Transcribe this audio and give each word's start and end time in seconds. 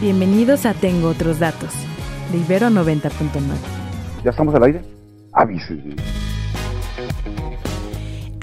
Bienvenidos 0.00 0.66
a 0.66 0.74
Tengo 0.74 1.08
Otros 1.08 1.38
Datos, 1.38 1.72
de 2.30 2.38
Ibero 2.38 2.68
90.9. 2.68 3.10
¿Ya 4.22 4.30
estamos 4.30 4.54
al 4.54 4.64
aire? 4.64 4.82
Avísenme. 5.32 5.96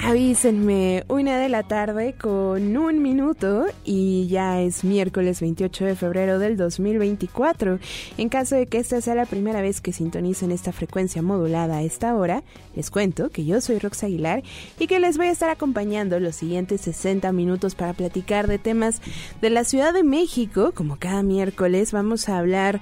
Avísenme, 0.05 1.03
una 1.07 1.39
de 1.39 1.49
la 1.49 1.63
tarde 1.63 2.13
con 2.13 2.77
un 2.77 3.01
minuto 3.01 3.65
y 3.83 4.27
ya 4.27 4.61
es 4.61 4.83
miércoles 4.83 5.41
28 5.41 5.83
de 5.83 5.95
febrero 5.95 6.37
del 6.37 6.57
2024. 6.57 7.79
En 8.19 8.29
caso 8.29 8.55
de 8.55 8.67
que 8.67 8.77
esta 8.77 9.01
sea 9.01 9.15
la 9.15 9.25
primera 9.25 9.61
vez 9.61 9.81
que 9.81 9.93
sintonicen 9.93 10.51
esta 10.51 10.71
frecuencia 10.73 11.23
modulada 11.23 11.77
a 11.77 11.81
esta 11.81 12.13
hora, 12.15 12.43
les 12.75 12.91
cuento 12.91 13.31
que 13.31 13.45
yo 13.45 13.59
soy 13.61 13.79
Rox 13.79 14.03
Aguilar 14.03 14.43
y 14.77 14.85
que 14.85 14.99
les 14.99 15.17
voy 15.17 15.25
a 15.25 15.31
estar 15.31 15.49
acompañando 15.49 16.19
los 16.19 16.35
siguientes 16.35 16.81
60 16.81 17.31
minutos 17.31 17.73
para 17.73 17.93
platicar 17.93 18.47
de 18.47 18.59
temas 18.59 19.01
de 19.41 19.49
la 19.49 19.63
Ciudad 19.63 19.91
de 19.91 20.03
México. 20.03 20.71
Como 20.75 20.97
cada 20.97 21.23
miércoles 21.23 21.91
vamos 21.93 22.29
a 22.29 22.37
hablar 22.37 22.79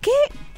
¿Qué 0.00 0.10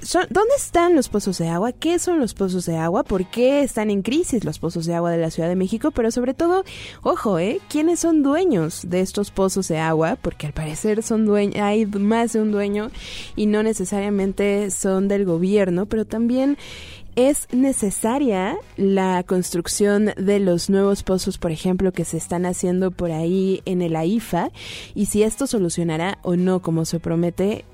son, 0.03 0.27
¿Dónde 0.31 0.55
están 0.57 0.95
los 0.95 1.09
pozos 1.09 1.39
de 1.39 1.49
agua? 1.49 1.73
¿Qué 1.73 1.99
son 1.99 2.21
los 2.21 2.35
pozos 2.35 2.67
de 2.67 2.77
agua? 2.77 3.05
¿Por 3.05 3.27
qué 3.27 3.63
están 3.63 3.91
en 3.91 4.03
crisis 4.03 4.45
los 4.45 4.59
pozos 4.59 4.87
de 4.87 4.95
agua 4.95 5.11
de 5.11 5.19
la 5.19 5.31
Ciudad 5.31 5.49
de 5.49 5.57
México? 5.57 5.91
Pero 5.91 6.11
sobre 6.11 6.35
todo, 6.35 6.65
ojo, 7.03 7.39
¿eh? 7.39 7.61
¿Quiénes 7.69 8.01
son 8.01 8.23
dueños 8.23 8.89
de 8.89 9.01
estos 9.01 9.31
pozos 9.31 9.69
de 9.69 9.79
agua? 9.79 10.17
Porque 10.21 10.47
al 10.47 10.53
parecer 10.53 11.03
son 11.03 11.31
hay 11.57 11.87
más 11.87 12.33
de 12.33 12.41
un 12.41 12.51
dueño 12.51 12.91
y 13.37 13.47
no 13.47 13.63
necesariamente 13.63 14.71
son 14.71 15.09
del 15.09 15.25
gobierno, 15.25 15.87
pero 15.87 16.05
también 16.05 16.57
es 17.17 17.49
necesaria 17.53 18.57
la 18.77 19.23
construcción 19.25 20.13
de 20.17 20.41
los 20.41 20.71
nuevos 20.71 21.03
pozos, 21.03 21.39
por 21.39 21.51
ejemplo, 21.51 21.93
que 21.93 22.05
se 22.05 22.17
están 22.17 22.47
haciendo 22.47 22.91
por 22.91 23.11
ahí 23.11 23.63
en 23.65 23.83
el 23.83 23.97
AIFA 23.97 24.51
y 24.95 25.07
si 25.07 25.23
esto 25.23 25.47
solucionará 25.47 26.19
o 26.23 26.37
no, 26.37 26.61
como 26.61 26.85
se 26.85 27.01
promete, 27.01 27.65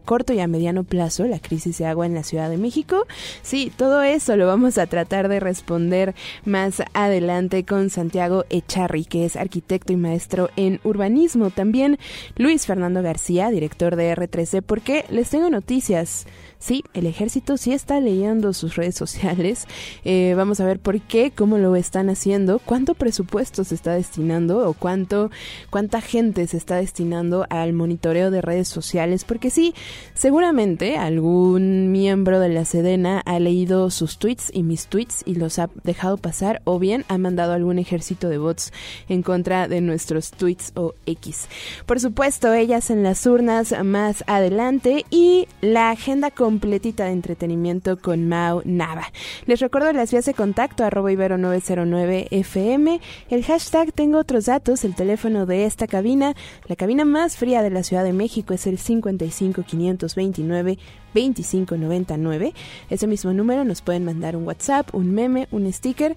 corto 0.00 0.32
y 0.32 0.40
a 0.40 0.46
mediano 0.46 0.84
plazo 0.84 1.24
la 1.24 1.38
crisis 1.38 1.78
de 1.78 1.86
agua 1.86 2.06
en 2.06 2.14
la 2.14 2.22
Ciudad 2.22 2.50
de 2.50 2.58
México? 2.58 3.06
Sí, 3.42 3.72
todo 3.76 4.02
eso 4.02 4.36
lo 4.36 4.46
vamos 4.46 4.78
a 4.78 4.86
tratar 4.86 5.28
de 5.28 5.40
responder 5.40 6.14
más 6.44 6.82
adelante 6.92 7.64
con 7.64 7.90
Santiago 7.90 8.44
Echarri, 8.50 9.04
que 9.04 9.24
es 9.24 9.36
arquitecto 9.36 9.92
y 9.92 9.96
maestro 9.96 10.50
en 10.56 10.80
urbanismo. 10.84 11.50
También 11.50 11.98
Luis 12.36 12.66
Fernando 12.66 13.02
García, 13.02 13.50
director 13.50 13.96
de 13.96 14.14
R13, 14.14 14.62
porque 14.62 15.04
les 15.10 15.30
tengo 15.30 15.50
noticias. 15.50 16.26
Sí, 16.58 16.84
el 16.94 17.06
ejército 17.06 17.56
sí 17.56 17.72
está 17.72 17.98
leyendo 17.98 18.52
sus 18.52 18.76
redes 18.76 18.94
sociales. 18.94 19.66
Eh, 20.04 20.34
vamos 20.36 20.60
a 20.60 20.64
ver 20.64 20.78
por 20.78 21.00
qué, 21.00 21.32
cómo 21.34 21.58
lo 21.58 21.74
están 21.74 22.08
haciendo, 22.08 22.60
cuánto 22.60 22.94
presupuesto 22.94 23.64
se 23.64 23.74
está 23.74 23.94
destinando 23.94 24.68
o 24.68 24.72
cuánto, 24.72 25.30
cuánta 25.70 26.00
gente 26.00 26.46
se 26.46 26.56
está 26.56 26.76
destinando 26.76 27.46
al 27.50 27.72
monitoreo 27.72 28.30
de 28.30 28.42
redes 28.42 28.68
sociales. 28.68 29.24
Porque 29.24 29.50
sí, 29.50 29.74
seguramente 30.14 30.96
algún 30.96 31.90
miembro 31.90 32.40
de 32.40 32.48
la 32.48 32.64
Sedena 32.64 33.20
ha 33.20 33.38
leído 33.38 33.90
sus 33.90 34.18
tweets 34.18 34.50
y 34.52 34.62
mis 34.62 34.86
tweets 34.86 35.22
y 35.24 35.34
los 35.34 35.58
ha 35.58 35.70
dejado 35.84 36.16
pasar 36.16 36.62
o 36.64 36.78
bien 36.78 37.04
ha 37.08 37.18
mandado 37.18 37.52
algún 37.52 37.78
ejército 37.78 38.28
de 38.28 38.38
bots 38.38 38.72
en 39.08 39.22
contra 39.22 39.68
de 39.68 39.80
nuestros 39.80 40.30
tweets 40.30 40.72
o 40.74 40.94
X. 41.06 41.48
Por 41.86 42.00
supuesto, 42.00 42.52
ellas 42.52 42.90
en 42.90 43.02
las 43.02 43.26
urnas 43.26 43.74
más 43.84 44.24
adelante 44.26 45.04
y 45.10 45.48
la 45.60 45.90
agenda 45.90 46.30
completita 46.30 47.04
de 47.04 47.12
entretenimiento 47.12 47.98
con 47.98 48.28
Mao 48.28 48.62
Nava. 48.64 49.12
Les 49.46 49.60
recuerdo 49.60 49.92
las 49.92 50.10
vías 50.10 50.24
de 50.24 50.34
contacto 50.34 50.84
arroba 50.84 51.12
ibero 51.12 51.38
909 51.38 52.28
FM, 52.30 53.00
el 53.30 53.44
hashtag 53.44 53.92
tengo 53.92 54.18
otros 54.18 54.46
datos, 54.46 54.84
el 54.84 54.94
teléfono 54.94 55.46
de 55.46 55.64
esta 55.64 55.86
cabina, 55.86 56.34
la 56.66 56.76
cabina 56.76 57.04
más 57.04 57.36
fría 57.36 57.62
de 57.62 57.70
la 57.70 57.82
Ciudad 57.82 58.04
de 58.04 58.12
México 58.12 58.54
es 58.54 58.66
el 58.66 58.78
55 58.78 59.62
529 59.72 60.78
2599. 61.14 62.54
Ese 62.90 63.06
mismo 63.06 63.32
número 63.32 63.64
nos 63.64 63.82
pueden 63.82 64.04
mandar 64.04 64.36
un 64.36 64.44
WhatsApp, 64.44 64.94
un 64.94 65.12
meme, 65.12 65.48
un 65.50 65.70
sticker, 65.72 66.16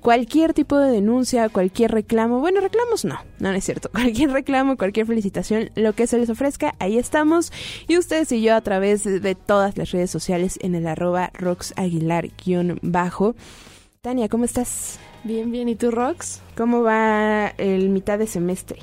cualquier 0.00 0.54
tipo 0.54 0.78
de 0.78 0.90
denuncia, 0.90 1.48
cualquier 1.48 1.92
reclamo. 1.92 2.40
Bueno, 2.40 2.60
reclamos 2.60 3.04
no, 3.04 3.18
no, 3.38 3.52
es 3.52 3.64
cierto. 3.64 3.90
Cualquier 3.96 4.30
reclamo, 4.30 4.76
cualquier 4.76 5.06
felicitación, 5.06 5.70
lo 5.74 5.94
que 5.94 6.06
se 6.06 6.18
les 6.18 6.30
ofrezca, 6.30 6.74
ahí 6.78 6.98
estamos. 6.98 7.52
Y 7.88 7.98
ustedes 7.98 8.30
y 8.32 8.42
yo 8.42 8.54
a 8.54 8.60
través 8.60 9.04
de 9.04 9.34
todas 9.34 9.76
las 9.76 9.90
redes 9.90 10.10
sociales 10.10 10.58
en 10.62 10.74
el 10.74 10.86
arroba 10.86 11.30
roxaguilar-bajo. 11.34 13.34
Tania, 14.00 14.28
¿cómo 14.28 14.44
estás? 14.44 15.00
Bien, 15.24 15.50
bien. 15.50 15.68
¿Y 15.68 15.74
tú, 15.74 15.90
Rox? 15.90 16.40
¿Cómo 16.56 16.82
va 16.82 17.48
el 17.58 17.88
mitad 17.88 18.18
de 18.18 18.28
semestre? 18.28 18.78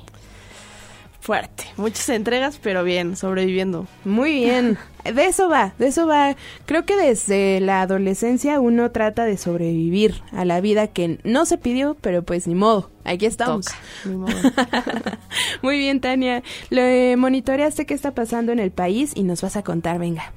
Fuerte. 1.23 1.63
Muchas 1.78 2.09
entregas, 2.09 2.59
pero 2.61 2.84
bien, 2.84 3.16
sobreviviendo. 3.16 3.88
Muy 4.03 4.34
bien. 4.34 4.78
De 5.03 5.25
eso 5.25 5.50
va, 5.50 5.73
de 5.78 5.88
eso 5.88 6.07
va. 6.07 6.38
Creo 6.66 6.85
que 6.85 6.95
desde 6.95 7.59
la 7.59 7.81
adolescencia 7.81 8.61
uno 8.61 8.89
trata 8.91 9.25
de 9.25 9.35
sobrevivir 9.35 10.22
a 10.31 10.45
la 10.45 10.62
vida 10.62 10.88
que 10.88 11.19
no 11.25 11.45
se 11.45 11.57
pidió, 11.57 11.97
pero 12.00 12.23
pues 12.23 12.47
ni 12.47 12.56
modo. 12.56 12.89
Aquí 13.03 13.25
estamos. 13.25 13.66
Muy 15.62 15.78
bien, 15.78 16.00
Tania. 16.00 16.41
Lo 16.69 16.81
eh, 16.83 17.17
monitoreaste 17.17 17.85
qué 17.85 17.94
está 17.94 18.12
pasando 18.12 18.53
en 18.53 18.59
el 18.59 18.72
país 18.72 19.12
y 19.13 19.23
nos 19.23 19.41
vas 19.41 19.57
a 19.57 19.63
contar, 19.63 20.00
venga. 20.00 20.31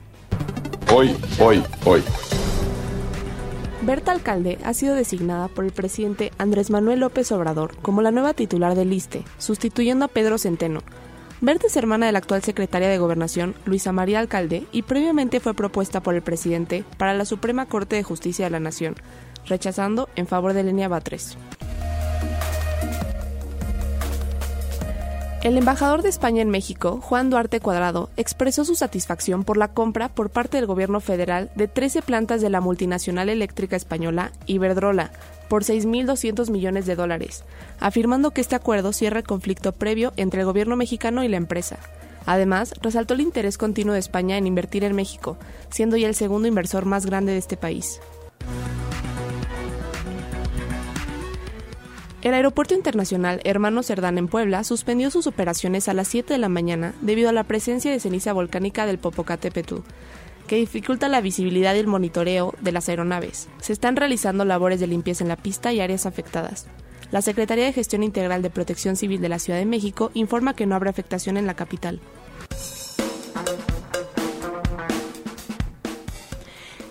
Hoy, 0.92 1.14
hoy, 1.38 1.62
hoy. 1.84 2.02
Berta 3.86 4.10
Alcalde 4.10 4.58
ha 4.64 4.74
sido 4.74 4.96
designada 4.96 5.46
por 5.46 5.64
el 5.64 5.70
presidente 5.70 6.32
Andrés 6.38 6.70
Manuel 6.70 6.98
López 6.98 7.30
Obrador 7.30 7.76
como 7.82 8.02
la 8.02 8.10
nueva 8.10 8.34
titular 8.34 8.74
del 8.74 8.92
ISTE, 8.92 9.22
sustituyendo 9.38 10.04
a 10.04 10.08
Pedro 10.08 10.38
Centeno. 10.38 10.80
Berta 11.40 11.68
es 11.68 11.76
hermana 11.76 12.06
de 12.06 12.12
la 12.12 12.18
actual 12.18 12.42
secretaria 12.42 12.88
de 12.88 12.98
Gobernación, 12.98 13.54
Luisa 13.64 13.92
María 13.92 14.18
Alcalde, 14.18 14.66
y 14.72 14.82
previamente 14.82 15.38
fue 15.38 15.54
propuesta 15.54 16.02
por 16.02 16.16
el 16.16 16.22
presidente 16.22 16.82
para 16.98 17.14
la 17.14 17.24
Suprema 17.24 17.66
Corte 17.66 17.94
de 17.94 18.02
Justicia 18.02 18.46
de 18.46 18.50
la 18.50 18.58
Nación, 18.58 18.96
rechazando 19.46 20.08
en 20.16 20.26
favor 20.26 20.52
de 20.52 20.64
Lenia 20.64 20.88
Batres. 20.88 21.38
El 25.46 25.56
embajador 25.56 26.02
de 26.02 26.08
España 26.08 26.42
en 26.42 26.50
México, 26.50 26.98
Juan 27.00 27.30
Duarte 27.30 27.60
Cuadrado, 27.60 28.10
expresó 28.16 28.64
su 28.64 28.74
satisfacción 28.74 29.44
por 29.44 29.56
la 29.56 29.68
compra 29.68 30.08
por 30.08 30.28
parte 30.28 30.56
del 30.56 30.66
gobierno 30.66 30.98
federal 30.98 31.52
de 31.54 31.68
13 31.68 32.02
plantas 32.02 32.40
de 32.40 32.50
la 32.50 32.60
multinacional 32.60 33.28
eléctrica 33.28 33.76
española 33.76 34.32
Iberdrola 34.46 35.12
por 35.48 35.62
6.200 35.62 36.50
millones 36.50 36.84
de 36.86 36.96
dólares, 36.96 37.44
afirmando 37.78 38.32
que 38.32 38.40
este 38.40 38.56
acuerdo 38.56 38.92
cierra 38.92 39.20
el 39.20 39.24
conflicto 39.24 39.70
previo 39.70 40.12
entre 40.16 40.40
el 40.40 40.46
gobierno 40.46 40.74
mexicano 40.74 41.22
y 41.22 41.28
la 41.28 41.36
empresa. 41.36 41.78
Además, 42.26 42.74
resaltó 42.82 43.14
el 43.14 43.20
interés 43.20 43.56
continuo 43.56 43.92
de 43.92 44.00
España 44.00 44.38
en 44.38 44.48
invertir 44.48 44.82
en 44.82 44.96
México, 44.96 45.36
siendo 45.70 45.96
ya 45.96 46.08
el 46.08 46.16
segundo 46.16 46.48
inversor 46.48 46.86
más 46.86 47.06
grande 47.06 47.30
de 47.30 47.38
este 47.38 47.56
país. 47.56 48.00
El 52.22 52.34
Aeropuerto 52.34 52.74
Internacional 52.74 53.40
Hermano 53.44 53.82
Cerdán 53.82 54.18
en 54.18 54.26
Puebla 54.26 54.64
suspendió 54.64 55.10
sus 55.10 55.26
operaciones 55.26 55.88
a 55.88 55.94
las 55.94 56.08
7 56.08 56.32
de 56.32 56.38
la 56.38 56.48
mañana 56.48 56.94
debido 57.00 57.28
a 57.28 57.32
la 57.32 57.44
presencia 57.44 57.90
de 57.90 58.00
ceniza 58.00 58.32
volcánica 58.32 58.86
del 58.86 58.98
Popocatépetl, 58.98 59.76
que 60.46 60.56
dificulta 60.56 61.08
la 61.08 61.20
visibilidad 61.20 61.74
y 61.74 61.78
el 61.78 61.86
monitoreo 61.86 62.54
de 62.60 62.72
las 62.72 62.88
aeronaves. 62.88 63.48
Se 63.60 63.72
están 63.72 63.96
realizando 63.96 64.44
labores 64.44 64.80
de 64.80 64.86
limpieza 64.86 65.24
en 65.24 65.28
la 65.28 65.36
pista 65.36 65.72
y 65.72 65.80
áreas 65.80 66.06
afectadas. 66.06 66.66
La 67.10 67.22
Secretaría 67.22 67.64
de 67.64 67.72
Gestión 67.72 68.02
Integral 68.02 68.42
de 68.42 68.50
Protección 68.50 68.96
Civil 68.96 69.20
de 69.20 69.28
la 69.28 69.38
Ciudad 69.38 69.58
de 69.58 69.66
México 69.66 70.10
informa 70.14 70.54
que 70.54 70.66
no 70.66 70.74
habrá 70.74 70.90
afectación 70.90 71.36
en 71.36 71.46
la 71.46 71.54
capital. 71.54 72.00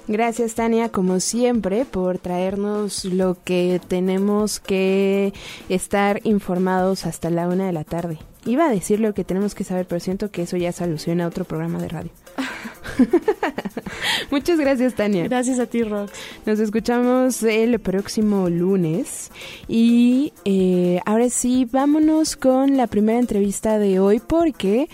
Gracias 0.08 0.54
Tania, 0.54 0.90
como 0.90 1.20
siempre, 1.20 1.84
por 1.86 2.20
traernos 2.20 3.06
lo 3.06 3.38
que 3.44 3.82
tenemos 3.88 4.60
que 4.60 5.34
estar 5.68 6.22
informados 6.24 7.06
hasta 7.06 7.32
la 7.32 7.48
una 7.48 7.66
de 7.66 7.74
la 7.74 7.84
tarde. 7.84 8.20
Iba 8.46 8.66
a 8.66 8.70
decir 8.70 9.00
lo 9.00 9.16
que 9.16 9.24
tenemos 9.24 9.56
que 9.56 9.64
saber, 9.64 9.88
pero 9.88 10.00
siento 10.00 10.30
que 10.30 10.44
eso 10.44 10.58
ya 10.58 10.72
se 10.72 10.84
alusiona 10.84 11.26
a 11.26 11.28
otro 11.28 11.46
programa 11.46 11.82
de 11.82 11.88
radio. 11.90 12.12
Muchas 14.32 14.60
gracias, 14.60 14.94
Tania. 14.94 15.24
Gracias 15.24 15.58
a 15.58 15.66
ti, 15.66 15.82
Rox. 15.82 16.12
Nos 16.46 16.60
escuchamos 16.60 17.42
el 17.42 17.80
próximo 17.80 18.48
lunes. 18.50 19.32
Y 19.68 20.34
eh, 20.46 21.00
ahora 21.08 21.30
sí, 21.32 21.68
vámonos 21.72 22.36
con 22.36 22.78
la 22.78 22.86
primera 22.86 23.18
entrevista 23.18 23.80
de 23.80 24.00
hoy 24.00 24.20
porque... 24.20 24.88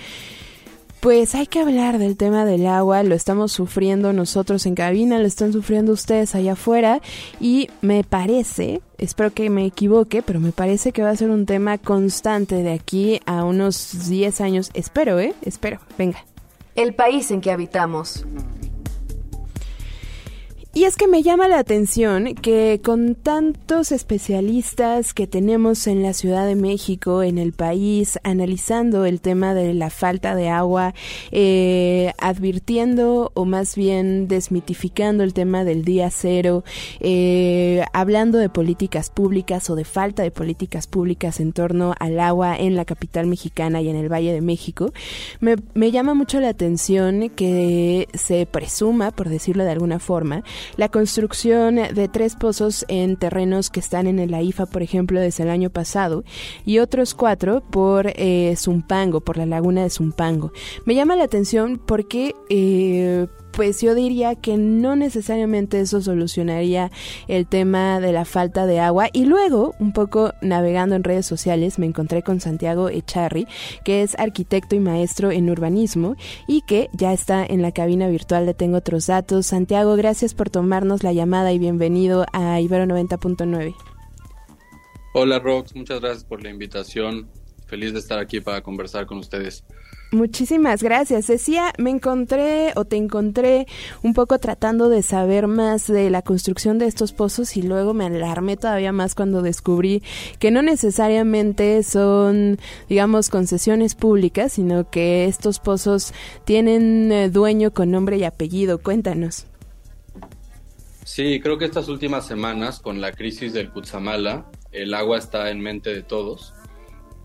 Pues 1.02 1.34
hay 1.34 1.48
que 1.48 1.60
hablar 1.60 1.98
del 1.98 2.16
tema 2.16 2.46
del 2.46 2.68
agua, 2.68 3.02
lo 3.02 3.16
estamos 3.16 3.52
sufriendo 3.52 4.14
nosotros 4.14 4.68
en 4.68 4.76
cabina, 4.76 5.18
lo 5.18 5.26
están 5.26 5.52
sufriendo 5.52 5.94
ustedes 5.94 6.36
allá 6.36 6.54
afuera 6.54 7.02
y 7.40 7.70
me 7.82 8.04
parece, 8.04 8.82
espero 9.00 9.34
que 9.34 9.50
me 9.50 9.66
equivoque, 9.66 10.22
pero 10.22 10.40
me 10.40 10.52
parece 10.52 10.92
que 10.92 11.02
va 11.02 11.10
a 11.10 11.16
ser 11.16 11.32
un 11.32 11.48
tema 11.48 11.80
constante 11.80 12.62
de 12.62 12.72
aquí 12.72 13.20
a 13.26 13.44
unos 13.44 14.10
10 14.10 14.42
años, 14.42 14.70
espero, 14.76 15.20
¿eh? 15.20 15.34
Espero, 15.42 15.80
venga. 15.98 16.24
El 16.76 16.94
país 16.94 17.32
en 17.32 17.42
que 17.42 17.50
habitamos. 17.50 18.24
Y 20.74 20.86
es 20.86 20.96
que 20.96 21.10
me 21.10 21.22
llama 21.22 21.50
la 21.50 21.60
atención 21.60 22.34
que 22.34 22.80
con 22.82 23.16
tantos 23.16 23.92
especialistas 23.92 25.14
que 25.14 25.28
tenemos 25.28 25.86
en 25.86 26.02
la 26.02 26.14
Ciudad 26.14 26.48
de 26.48 26.56
México, 26.56 27.24
en 27.24 27.40
el 27.40 27.52
país, 27.52 28.18
analizando 28.24 29.04
el 29.04 29.20
tema 29.20 29.54
de 29.54 29.74
la 29.74 29.90
falta 29.90 30.34
de 30.34 30.48
agua, 30.48 30.94
eh, 31.32 32.14
advirtiendo 32.20 33.32
o 33.34 33.44
más 33.44 33.76
bien 33.76 34.30
desmitificando 34.30 35.26
el 35.26 35.34
tema 35.34 35.66
del 35.66 35.84
día 35.84 36.10
cero, 36.10 36.64
eh, 37.02 37.84
hablando 37.92 38.38
de 38.38 38.48
políticas 38.48 39.10
públicas 39.10 39.70
o 39.70 39.76
de 39.76 39.84
falta 39.84 40.24
de 40.24 40.32
políticas 40.32 40.88
públicas 40.88 41.42
en 41.42 41.52
torno 41.52 41.96
al 42.00 42.18
agua 42.18 42.56
en 42.58 42.78
la 42.78 42.86
capital 42.86 43.28
mexicana 43.28 43.82
y 43.82 43.90
en 43.90 43.98
el 43.98 44.10
Valle 44.10 44.32
de 44.32 44.42
México, 44.42 44.94
me, 45.42 45.58
me 45.74 45.92
llama 45.92 46.14
mucho 46.14 46.40
la 46.40 46.48
atención 46.48 47.30
que 47.36 48.08
se 48.14 48.46
presuma, 48.46 49.12
por 49.12 49.28
decirlo 49.28 49.66
de 49.66 49.72
alguna 49.72 50.00
forma, 50.00 50.46
la 50.78 50.90
construcción 50.90 51.76
de 51.76 52.08
tres 52.08 52.36
pozos 52.36 52.86
en 52.88 53.18
terrenos 53.18 53.70
que 53.70 53.80
están 53.80 54.08
en 54.08 54.20
el 54.20 54.34
AIFA, 54.34 54.66
por 54.66 54.82
ejemplo, 54.82 55.20
desde 55.20 55.44
el 55.44 55.50
año 55.50 55.70
pasado, 55.70 56.24
y 56.66 56.80
otros 56.80 57.14
cuatro 57.14 57.62
por 57.62 58.12
eh, 58.16 58.56
Zumpango, 58.58 59.22
por 59.22 59.38
la 59.38 59.46
laguna 59.46 59.84
de 59.84 59.90
Zumpango. 59.90 60.52
Me 60.86 60.96
llama 60.96 61.16
la 61.16 61.24
atención 61.24 61.82
porque 61.86 62.36
eh, 62.50 63.28
pues 63.52 63.82
yo 63.82 63.96
diría 63.96 64.36
que 64.36 64.58
no 64.58 64.96
necesariamente 64.96 65.80
eso 65.80 66.02
solucionaría 66.02 66.92
el 67.28 67.48
tema 67.48 68.00
de 68.00 68.12
la 68.12 68.26
falta 68.26 68.66
de 68.66 68.80
agua. 68.80 69.10
Y 69.14 69.26
luego, 69.26 69.76
un 69.80 69.94
poco 69.94 70.34
navegando 70.42 70.96
en 70.96 71.04
redes 71.04 71.26
sociales, 71.26 71.80
me 71.80 71.86
encontré 71.86 72.24
con 72.24 72.40
Santiago 72.40 72.90
Echarri, 72.90 73.48
que 73.84 74.02
es 74.02 74.18
arquitecto 74.18 74.76
y 74.76 74.80
maestro 74.80 75.32
en 75.32 75.50
urbanismo 75.50 76.16
y 76.48 76.62
que 76.62 76.90
ya 76.94 77.14
está 77.14 77.46
en 77.46 77.62
la 77.62 77.72
cabina 77.72 78.08
virtual 78.08 78.46
de 78.46 78.54
Tengo 78.54 78.78
Otros 78.78 79.08
Datos. 79.08 79.48
Santiago, 79.48 79.96
gracias 79.96 80.34
por 80.34 80.50
tomarnos 80.50 81.04
la 81.04 81.14
llamada 81.14 81.52
y 81.52 81.60
bienvenido 81.60 82.26
a 82.34 82.60
Ibero 82.60 82.86
90.9. 82.86 83.76
Hola 85.14 85.40
Rox, 85.40 85.76
muchas 85.76 86.00
gracias 86.00 86.24
por 86.24 86.42
la 86.42 86.50
invitación. 86.50 87.30
Feliz 87.68 87.94
de 87.94 88.00
estar 88.00 88.20
aquí 88.20 88.40
para 88.40 88.62
conversar 88.62 89.06
con 89.06 89.18
ustedes. 89.18 89.66
Muchísimas 90.12 90.84
gracias. 90.84 91.28
Decía, 91.28 91.72
me 91.78 91.90
encontré 91.90 92.74
o 92.76 92.84
te 92.84 92.98
encontré 92.98 93.66
un 94.04 94.14
poco 94.14 94.40
tratando 94.40 94.90
de 94.90 95.04
saber 95.04 95.48
más 95.48 95.88
de 95.88 96.10
la 96.10 96.22
construcción 96.22 96.80
de 96.80 96.88
estos 96.88 97.14
pozos 97.14 97.56
y 97.56 97.62
luego 97.62 97.94
me 97.94 98.06
alarmé 98.06 98.58
todavía 98.58 98.92
más 98.92 99.16
cuando 99.16 99.42
descubrí 99.42 100.04
que 100.38 100.52
no 100.52 100.64
necesariamente 100.64 101.82
son, 101.84 102.60
digamos, 102.90 103.30
concesiones 103.30 103.96
públicas, 103.96 104.52
sino 104.52 104.90
que 104.90 105.26
estos 105.26 105.60
pozos 105.60 106.14
tienen 106.44 107.10
eh, 107.14 107.30
dueño 107.30 107.72
con 107.72 107.90
nombre 107.90 108.18
y 108.18 108.26
apellido. 108.26 108.80
Cuéntanos. 108.80 109.46
Sí, 111.06 111.40
creo 111.40 111.58
que 111.58 111.66
estas 111.66 111.88
últimas 111.88 112.28
semanas, 112.28 112.82
con 112.82 113.00
la 113.00 113.14
crisis 113.14 113.54
del 113.54 113.72
Cutzamala, 113.72 114.46
el 114.74 114.94
agua 114.94 115.18
está 115.18 115.50
en 115.52 115.62
mente 115.62 115.94
de 115.94 116.04
todos 116.04 116.54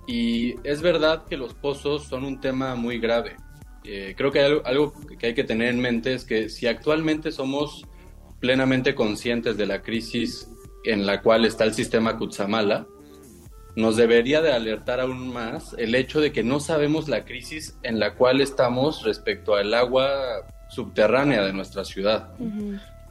y 0.06 0.54
es 0.62 0.82
verdad 0.82 1.24
que 1.24 1.36
los 1.36 1.54
pozos 1.54 2.04
son 2.04 2.24
un 2.24 2.40
tema 2.40 2.74
muy 2.74 2.98
grave. 2.98 3.36
Eh, 3.84 4.14
creo 4.16 4.32
que 4.32 4.40
hay 4.40 4.60
algo, 4.64 4.94
que 5.18 5.28
hay 5.28 5.34
que 5.34 5.44
tener 5.44 5.68
en 5.68 5.80
mente 5.80 6.14
es 6.14 6.24
que 6.24 6.48
si 6.48 6.66
actualmente 6.66 7.30
somos 7.32 7.86
plenamente 8.40 8.94
conscientes 8.94 9.56
de 9.56 9.66
la 9.66 9.82
crisis 9.82 10.48
en 10.84 11.06
la 11.06 11.22
cual 11.22 11.44
está 11.44 11.64
el 11.64 11.74
sistema 11.74 12.16
Kutsamala, 12.16 12.86
nos 13.76 13.96
debería 13.96 14.40
de 14.40 14.52
alertar 14.52 15.00
aún 15.00 15.32
más 15.32 15.74
el 15.78 15.94
hecho 15.94 16.20
de 16.20 16.32
que 16.32 16.42
no 16.42 16.60
sabemos 16.60 17.08
la 17.08 17.24
crisis 17.24 17.76
en 17.82 17.98
la 18.00 18.14
cual 18.14 18.40
estamos 18.40 19.04
respecto 19.04 19.54
al 19.54 19.74
agua 19.74 20.46
subterránea 20.70 21.44
de 21.44 21.52
nuestra 21.52 21.84
ciudad. 21.84 22.34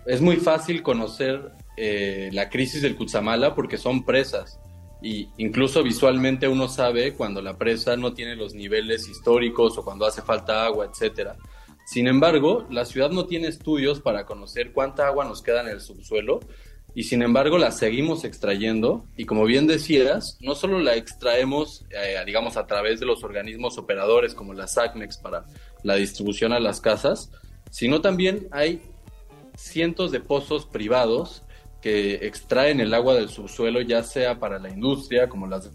Es 0.05 0.21
muy 0.21 0.37
fácil 0.37 0.81
conocer 0.81 1.51
eh, 1.77 2.29
la 2.33 2.49
crisis 2.49 2.81
del 2.81 2.95
Kutsamala 2.95 3.53
porque 3.53 3.77
son 3.77 4.05
presas 4.05 4.59
y 5.05 5.29
incluso 5.37 5.83
visualmente 5.83 6.47
uno 6.47 6.67
sabe 6.67 7.13
cuando 7.13 7.39
la 7.39 7.59
presa 7.59 7.95
no 7.95 8.15
tiene 8.15 8.35
los 8.35 8.55
niveles 8.55 9.07
históricos 9.07 9.77
o 9.77 9.83
cuando 9.83 10.07
hace 10.07 10.23
falta 10.23 10.65
agua, 10.65 10.89
etcétera. 10.91 11.35
Sin 11.85 12.07
embargo, 12.07 12.65
la 12.71 12.85
ciudad 12.85 13.11
no 13.11 13.27
tiene 13.27 13.47
estudios 13.47 14.01
para 14.01 14.25
conocer 14.25 14.71
cuánta 14.73 15.05
agua 15.05 15.23
nos 15.25 15.43
queda 15.43 15.61
en 15.61 15.67
el 15.67 15.79
subsuelo 15.79 16.39
y 16.95 17.03
sin 17.03 17.21
embargo 17.21 17.59
la 17.59 17.69
seguimos 17.69 18.23
extrayendo 18.23 19.05
y 19.15 19.25
como 19.25 19.45
bien 19.45 19.67
decías, 19.67 20.39
no 20.41 20.55
solo 20.55 20.79
la 20.79 20.95
extraemos 20.95 21.85
eh, 21.91 22.15
digamos 22.25 22.57
a 22.57 22.65
través 22.65 22.99
de 22.99 23.05
los 23.05 23.23
organismos 23.23 23.77
operadores 23.77 24.33
como 24.33 24.55
la 24.55 24.65
SACMEX 24.65 25.17
para 25.17 25.45
la 25.83 25.93
distribución 25.97 26.51
a 26.51 26.59
las 26.59 26.81
casas, 26.81 27.29
sino 27.69 28.01
también 28.01 28.47
hay 28.49 28.81
cientos 29.55 30.11
de 30.11 30.19
pozos 30.19 30.65
privados 30.65 31.43
que 31.85 32.15
extraen 32.25 32.79
el 32.79 32.95
agua 32.95 33.13
del 33.13 33.29
subsuelo, 33.29 33.79
ya 33.79 34.01
sea 34.01 34.39
para 34.39 34.57
la 34.57 34.71
industria, 34.71 35.29
como 35.29 35.45
las 35.45 35.69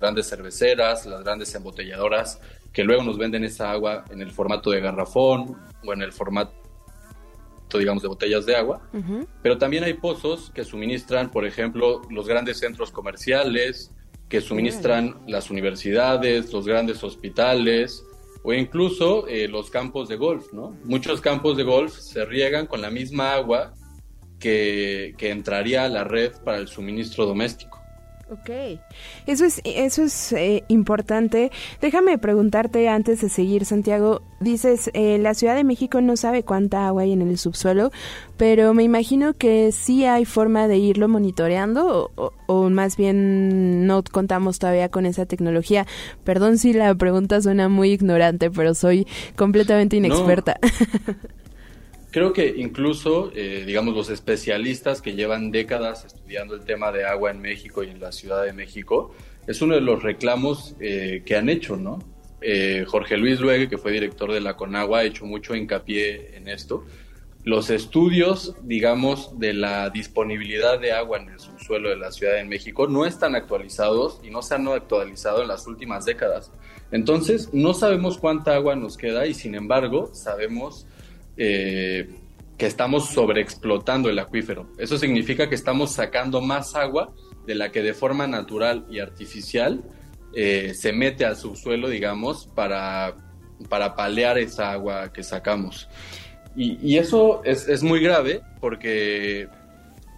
grandes 0.00 0.26
cerveceras, 0.26 1.04
las 1.04 1.22
grandes 1.22 1.54
embotelladoras, 1.54 2.40
que 2.72 2.82
luego 2.82 3.02
nos 3.02 3.18
venden 3.18 3.44
esa 3.44 3.70
agua 3.70 4.06
en 4.08 4.22
el 4.22 4.30
formato 4.30 4.70
de 4.70 4.80
garrafón 4.80 5.58
o 5.84 5.92
en 5.92 6.00
el 6.00 6.12
formato, 6.12 6.54
digamos, 7.78 8.02
de 8.02 8.08
botellas 8.08 8.46
de 8.46 8.56
agua. 8.56 8.88
Pero 9.42 9.58
también 9.58 9.84
hay 9.84 9.92
pozos 9.92 10.50
que 10.54 10.64
suministran, 10.64 11.30
por 11.30 11.44
ejemplo, 11.44 12.00
los 12.08 12.26
grandes 12.26 12.60
centros 12.60 12.90
comerciales, 12.90 13.92
que 14.30 14.40
suministran 14.40 15.20
las 15.26 15.50
universidades, 15.50 16.50
los 16.54 16.66
grandes 16.66 17.04
hospitales 17.04 18.02
o 18.42 18.54
incluso 18.54 19.28
eh, 19.28 19.46
los 19.46 19.68
campos 19.68 20.08
de 20.08 20.16
golf, 20.16 20.54
¿no? 20.54 20.74
Muchos 20.84 21.20
campos 21.20 21.58
de 21.58 21.64
golf 21.64 21.98
se 21.98 22.24
riegan 22.24 22.66
con 22.66 22.80
la 22.80 22.88
misma 22.88 23.34
agua 23.34 23.74
que, 24.42 25.14
entraría 25.30 25.84
a 25.84 25.88
la 25.88 26.04
red 26.04 26.32
para 26.44 26.58
el 26.58 26.68
suministro 26.68 27.24
doméstico. 27.26 27.80
Ok, 28.30 28.48
eso 29.26 29.44
es, 29.44 29.60
eso 29.64 30.04
es 30.04 30.32
eh, 30.32 30.64
importante. 30.68 31.50
Déjame 31.82 32.16
preguntarte 32.16 32.88
antes 32.88 33.20
de 33.20 33.28
seguir, 33.28 33.66
Santiago. 33.66 34.22
Dices, 34.40 34.90
eh, 34.94 35.18
la 35.18 35.34
Ciudad 35.34 35.54
de 35.54 35.64
México 35.64 36.00
no 36.00 36.16
sabe 36.16 36.42
cuánta 36.42 36.86
agua 36.86 37.02
hay 37.02 37.12
en 37.12 37.20
el 37.20 37.36
subsuelo, 37.36 37.90
pero 38.38 38.72
me 38.72 38.84
imagino 38.84 39.34
que 39.34 39.70
sí 39.70 40.06
hay 40.06 40.24
forma 40.24 40.66
de 40.66 40.78
irlo 40.78 41.08
monitoreando 41.08 42.10
o, 42.46 42.70
más 42.70 42.96
bien 42.96 43.86
no 43.86 44.02
contamos 44.02 44.58
todavía 44.58 44.88
con 44.88 45.04
esa 45.04 45.26
tecnología. 45.26 45.86
Perdón 46.24 46.56
si 46.56 46.72
la 46.72 46.94
pregunta 46.94 47.38
suena 47.42 47.68
muy 47.68 47.92
ignorante, 47.92 48.50
pero 48.50 48.74
soy 48.74 49.06
completamente 49.36 49.96
inexperta. 49.96 50.58
Creo 52.12 52.34
que 52.34 52.54
incluso, 52.58 53.32
eh, 53.34 53.64
digamos, 53.66 53.94
los 53.94 54.10
especialistas 54.10 55.00
que 55.00 55.14
llevan 55.14 55.50
décadas 55.50 56.04
estudiando 56.04 56.54
el 56.54 56.62
tema 56.62 56.92
de 56.92 57.06
agua 57.06 57.30
en 57.30 57.40
México 57.40 57.82
y 57.82 57.88
en 57.88 58.00
la 58.00 58.12
Ciudad 58.12 58.44
de 58.44 58.52
México, 58.52 59.14
es 59.46 59.62
uno 59.62 59.76
de 59.76 59.80
los 59.80 60.02
reclamos 60.02 60.76
eh, 60.78 61.22
que 61.24 61.36
han 61.36 61.48
hecho, 61.48 61.78
¿no? 61.78 62.00
Eh, 62.42 62.84
Jorge 62.86 63.16
Luis 63.16 63.40
Luegue, 63.40 63.66
que 63.70 63.78
fue 63.78 63.92
director 63.92 64.30
de 64.30 64.42
la 64.42 64.58
Conagua, 64.58 64.98
ha 64.98 65.04
hecho 65.04 65.24
mucho 65.24 65.56
hincapié 65.56 66.36
en 66.36 66.48
esto. 66.48 66.84
Los 67.44 67.70
estudios, 67.70 68.56
digamos, 68.62 69.38
de 69.38 69.54
la 69.54 69.88
disponibilidad 69.88 70.78
de 70.78 70.92
agua 70.92 71.18
en 71.18 71.30
el 71.30 71.40
subsuelo 71.40 71.88
de 71.88 71.96
la 71.96 72.12
Ciudad 72.12 72.34
de 72.34 72.44
México 72.44 72.88
no 72.88 73.06
están 73.06 73.34
actualizados 73.34 74.20
y 74.22 74.28
no 74.28 74.42
se 74.42 74.54
han 74.54 74.68
actualizado 74.68 75.40
en 75.40 75.48
las 75.48 75.66
últimas 75.66 76.04
décadas. 76.04 76.52
Entonces, 76.90 77.54
no 77.54 77.72
sabemos 77.72 78.18
cuánta 78.18 78.54
agua 78.54 78.76
nos 78.76 78.98
queda 78.98 79.26
y, 79.26 79.32
sin 79.32 79.54
embargo, 79.54 80.10
sabemos 80.12 80.86
eh, 81.36 82.08
que 82.58 82.66
estamos 82.66 83.08
sobreexplotando 83.10 84.08
el 84.08 84.18
acuífero. 84.18 84.68
Eso 84.78 84.98
significa 84.98 85.48
que 85.48 85.54
estamos 85.54 85.92
sacando 85.92 86.40
más 86.40 86.74
agua 86.74 87.12
de 87.46 87.54
la 87.54 87.72
que 87.72 87.82
de 87.82 87.94
forma 87.94 88.26
natural 88.26 88.86
y 88.90 89.00
artificial 89.00 89.82
eh, 90.34 90.72
se 90.74 90.92
mete 90.92 91.24
al 91.24 91.36
subsuelo, 91.36 91.88
digamos, 91.88 92.46
para, 92.54 93.16
para 93.68 93.96
palear 93.96 94.38
esa 94.38 94.72
agua 94.72 95.12
que 95.12 95.22
sacamos. 95.22 95.88
Y, 96.54 96.98
eso 96.98 97.42
es, 97.44 97.66
es 97.66 97.82
muy 97.82 98.00
grave 98.00 98.42
porque 98.60 99.48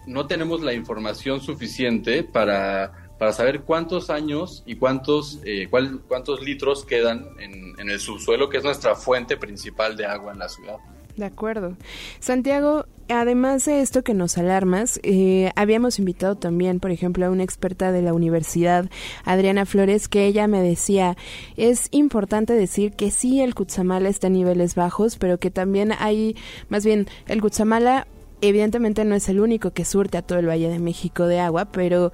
no 0.06 0.26
tenemos 0.26 0.60
la 0.62 0.72
información 0.74 1.40
suficiente 1.40 2.24
para, 2.24 2.92
para 3.18 3.32
saber 3.32 3.62
cuántos 3.62 4.10
años 4.10 4.64
y 4.66 4.74
cuántos, 4.74 5.40
eh, 5.44 5.68
cuál- 5.70 6.02
cuántos 6.08 6.42
litros 6.42 6.84
quedan 6.84 7.26
en 7.38 7.88
el 7.88 8.00
subsuelo, 8.00 8.50
que 8.50 8.58
es 8.58 8.64
nuestra 8.64 8.96
fuente 8.96 9.36
principal 9.36 9.96
de 9.96 10.06
agua 10.06 10.32
en 10.32 10.40
la 10.40 10.48
ciudad. 10.48 10.76
De 11.16 11.24
acuerdo. 11.24 11.76
Santiago, 12.18 12.86
además 13.08 13.64
de 13.66 13.82
esto 13.82 14.02
que 14.02 14.14
nos 14.14 14.36
alarmas, 14.36 14.98
eh, 15.04 15.52
habíamos 15.54 16.00
invitado 16.00 16.34
también, 16.34 16.80
por 16.80 16.90
ejemplo, 16.90 17.24
a 17.24 17.30
una 17.30 17.44
experta 17.44 17.92
de 17.92 18.02
la 18.02 18.12
universidad, 18.12 18.90
Adriana 19.24 19.64
Flores, 19.64 20.08
que 20.08 20.26
ella 20.26 20.48
me 20.48 20.60
decía, 20.60 21.16
es 21.56 21.86
importante 21.92 22.52
decir 22.54 22.92
que 22.92 23.12
sí, 23.12 23.40
el 23.40 23.54
Cutzamala 23.54 24.08
está 24.08 24.26
en 24.26 24.32
niveles 24.32 24.74
bajos, 24.74 25.16
pero 25.16 25.38
que 25.38 25.52
también 25.52 25.92
hay, 25.92 26.34
más 26.68 26.84
bien, 26.84 27.06
el 27.28 27.40
Cutzamala 27.40 28.08
evidentemente 28.40 29.04
no 29.04 29.14
es 29.14 29.28
el 29.28 29.40
único 29.40 29.70
que 29.70 29.84
surte 29.84 30.18
a 30.18 30.22
todo 30.22 30.38
el 30.38 30.48
Valle 30.48 30.68
de 30.68 30.78
México 30.78 31.26
de 31.26 31.40
agua, 31.40 31.66
pero 31.66 32.12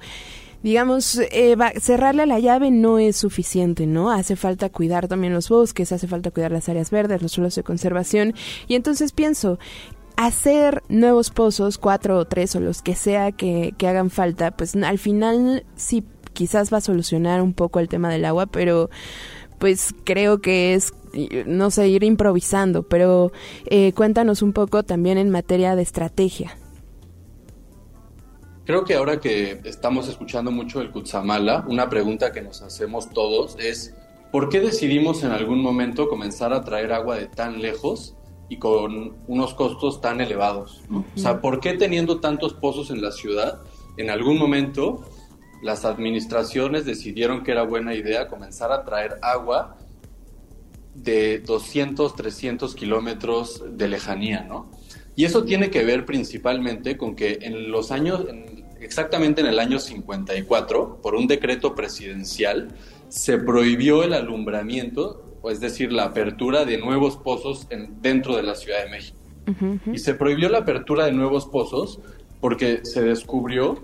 digamos, 0.63 1.17
eh, 1.31 1.55
cerrarle 1.79 2.25
la 2.25 2.39
llave 2.39 2.71
no 2.71 2.99
es 2.99 3.17
suficiente, 3.17 3.87
¿no? 3.87 4.11
Hace 4.11 4.35
falta 4.35 4.69
cuidar 4.69 5.07
también 5.07 5.33
los 5.33 5.49
bosques, 5.49 5.91
hace 5.91 6.07
falta 6.07 6.31
cuidar 6.31 6.51
las 6.51 6.69
áreas 6.69 6.91
verdes, 6.91 7.21
los 7.21 7.31
suelos 7.31 7.55
de 7.55 7.63
conservación. 7.63 8.33
Y 8.67 8.75
entonces 8.75 9.11
pienso, 9.11 9.59
hacer 10.15 10.83
nuevos 10.87 11.31
pozos, 11.31 11.77
cuatro 11.77 12.17
o 12.17 12.25
tres 12.25 12.55
o 12.55 12.59
los 12.59 12.81
que 12.81 12.95
sea 12.95 13.31
que, 13.31 13.73
que 13.77 13.87
hagan 13.87 14.09
falta, 14.09 14.51
pues 14.51 14.75
al 14.75 14.99
final 14.99 15.65
sí 15.75 16.03
quizás 16.33 16.71
va 16.71 16.77
a 16.77 16.81
solucionar 16.81 17.41
un 17.41 17.53
poco 17.53 17.79
el 17.79 17.89
tema 17.89 18.09
del 18.09 18.25
agua, 18.25 18.45
pero 18.45 18.89
pues 19.59 19.93
creo 20.03 20.41
que 20.41 20.73
es, 20.73 20.93
no 21.45 21.69
sé, 21.69 21.87
ir 21.87 22.03
improvisando, 22.03 22.83
pero 22.83 23.31
eh, 23.65 23.93
cuéntanos 23.93 24.41
un 24.41 24.53
poco 24.53 24.83
también 24.83 25.17
en 25.17 25.29
materia 25.29 25.75
de 25.75 25.83
estrategia. 25.83 26.57
Creo 28.71 28.85
que 28.85 28.93
ahora 28.93 29.19
que 29.19 29.59
estamos 29.65 30.07
escuchando 30.07 30.49
mucho 30.49 30.79
el 30.79 30.91
Kutsamala, 30.91 31.65
una 31.67 31.89
pregunta 31.89 32.31
que 32.31 32.41
nos 32.41 32.61
hacemos 32.61 33.09
todos 33.09 33.57
es, 33.59 33.93
¿por 34.31 34.47
qué 34.47 34.61
decidimos 34.61 35.23
en 35.25 35.31
algún 35.31 35.61
momento 35.61 36.07
comenzar 36.07 36.53
a 36.53 36.63
traer 36.63 36.93
agua 36.93 37.17
de 37.17 37.27
tan 37.27 37.61
lejos 37.61 38.15
y 38.47 38.59
con 38.59 39.17
unos 39.27 39.53
costos 39.55 39.99
tan 39.99 40.21
elevados? 40.21 40.83
O 40.89 41.19
sea, 41.19 41.41
¿por 41.41 41.59
qué 41.59 41.73
teniendo 41.73 42.21
tantos 42.21 42.53
pozos 42.53 42.91
en 42.91 43.01
la 43.01 43.11
ciudad, 43.11 43.59
en 43.97 44.09
algún 44.09 44.37
momento 44.37 45.03
las 45.61 45.83
administraciones 45.83 46.85
decidieron 46.85 47.43
que 47.43 47.51
era 47.51 47.63
buena 47.63 47.93
idea 47.93 48.29
comenzar 48.29 48.71
a 48.71 48.85
traer 48.85 49.17
agua 49.21 49.75
de 50.95 51.39
200, 51.39 52.15
300 52.15 52.73
kilómetros 52.73 53.61
de 53.69 53.89
lejanía, 53.89 54.43
¿no? 54.47 54.71
Y 55.13 55.25
eso 55.25 55.43
tiene 55.43 55.69
que 55.69 55.83
ver 55.83 56.05
principalmente 56.05 56.95
con 56.95 57.17
que 57.17 57.39
en 57.41 57.69
los 57.69 57.91
años, 57.91 58.25
en- 58.29 58.49
exactamente 58.81 59.41
en 59.41 59.47
el 59.47 59.59
año 59.59 59.79
54, 59.79 60.99
por 61.01 61.15
un 61.15 61.27
decreto 61.27 61.75
presidencial, 61.75 62.69
se 63.09 63.37
prohibió 63.37 64.03
el 64.03 64.13
alumbramiento, 64.13 65.23
o 65.41 65.49
es 65.51 65.59
decir, 65.59 65.91
la 65.91 66.05
apertura 66.05 66.65
de 66.65 66.77
nuevos 66.77 67.17
pozos 67.17 67.67
en- 67.69 68.01
dentro 68.01 68.35
de 68.35 68.43
la 68.43 68.55
Ciudad 68.55 68.83
de 68.83 68.89
México. 68.89 69.17
Y 69.91 69.97
se 69.99 70.13
prohibió 70.13 70.49
la 70.49 70.59
apertura 70.59 71.05
de 71.05 71.11
nuevos 71.11 71.45
pozos 71.47 71.99
porque 72.39 72.81
se 72.83 73.01
descubrió 73.01 73.79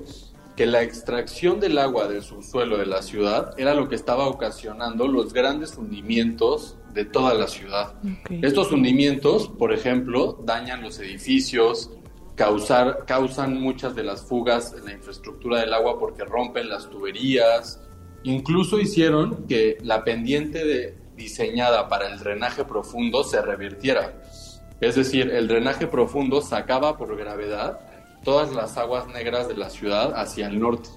que 0.55 0.65
la 0.65 0.81
extracción 0.81 1.59
del 1.59 1.77
agua 1.77 2.07
del 2.07 2.23
subsuelo 2.23 2.77
de 2.77 2.85
la 2.87 3.01
ciudad 3.03 3.53
era 3.57 3.75
lo 3.75 3.89
que 3.89 3.95
estaba 3.95 4.27
ocasionando 4.27 5.07
los 5.07 5.33
grandes 5.33 5.77
hundimientos 5.77 6.77
de 6.93 7.05
toda 7.05 7.33
la 7.35 7.47
ciudad. 7.47 7.93
Estos 8.41 8.71
hundimientos, 8.71 9.49
por 9.49 9.71
ejemplo, 9.71 10.39
dañan 10.45 10.81
los 10.81 10.99
edificios, 10.99 11.91
causar, 12.38 13.03
causan 13.06 13.60
muchas 13.60 13.96
de 13.96 14.03
las 14.03 14.22
fugas 14.22 14.74
en 14.77 14.86
la 14.86 14.94
infraestructura 14.94 15.60
del 15.60 15.74
agua 15.74 16.00
porque 16.00 16.24
rompen 16.24 16.70
las 16.70 16.89
tuberías. 16.89 17.82
Incluso 18.24 18.79
hicieron 18.79 19.46
que 19.48 19.77
la 19.84 20.03
pendiente 20.06 20.63
de- 20.63 20.96
diseñada 21.17 21.89
para 21.89 22.08
el 22.08 22.20
drenaje 22.20 22.63
profundo 22.63 23.24
se 23.24 23.41
revirtiera. 23.41 24.22
Es 24.79 24.94
decir, 24.96 25.32
el 25.32 25.48
drenaje 25.48 25.88
profundo 25.88 26.41
sacaba 26.44 26.96
por 26.96 27.17
gravedad 27.17 27.79
todas 28.24 28.53
las 28.53 28.77
aguas 28.77 29.08
negras 29.08 29.48
de 29.48 29.58
la 29.58 29.72
ciudad 29.72 30.13
hacia 30.15 30.46
el 30.46 30.60
norte. 30.60 30.89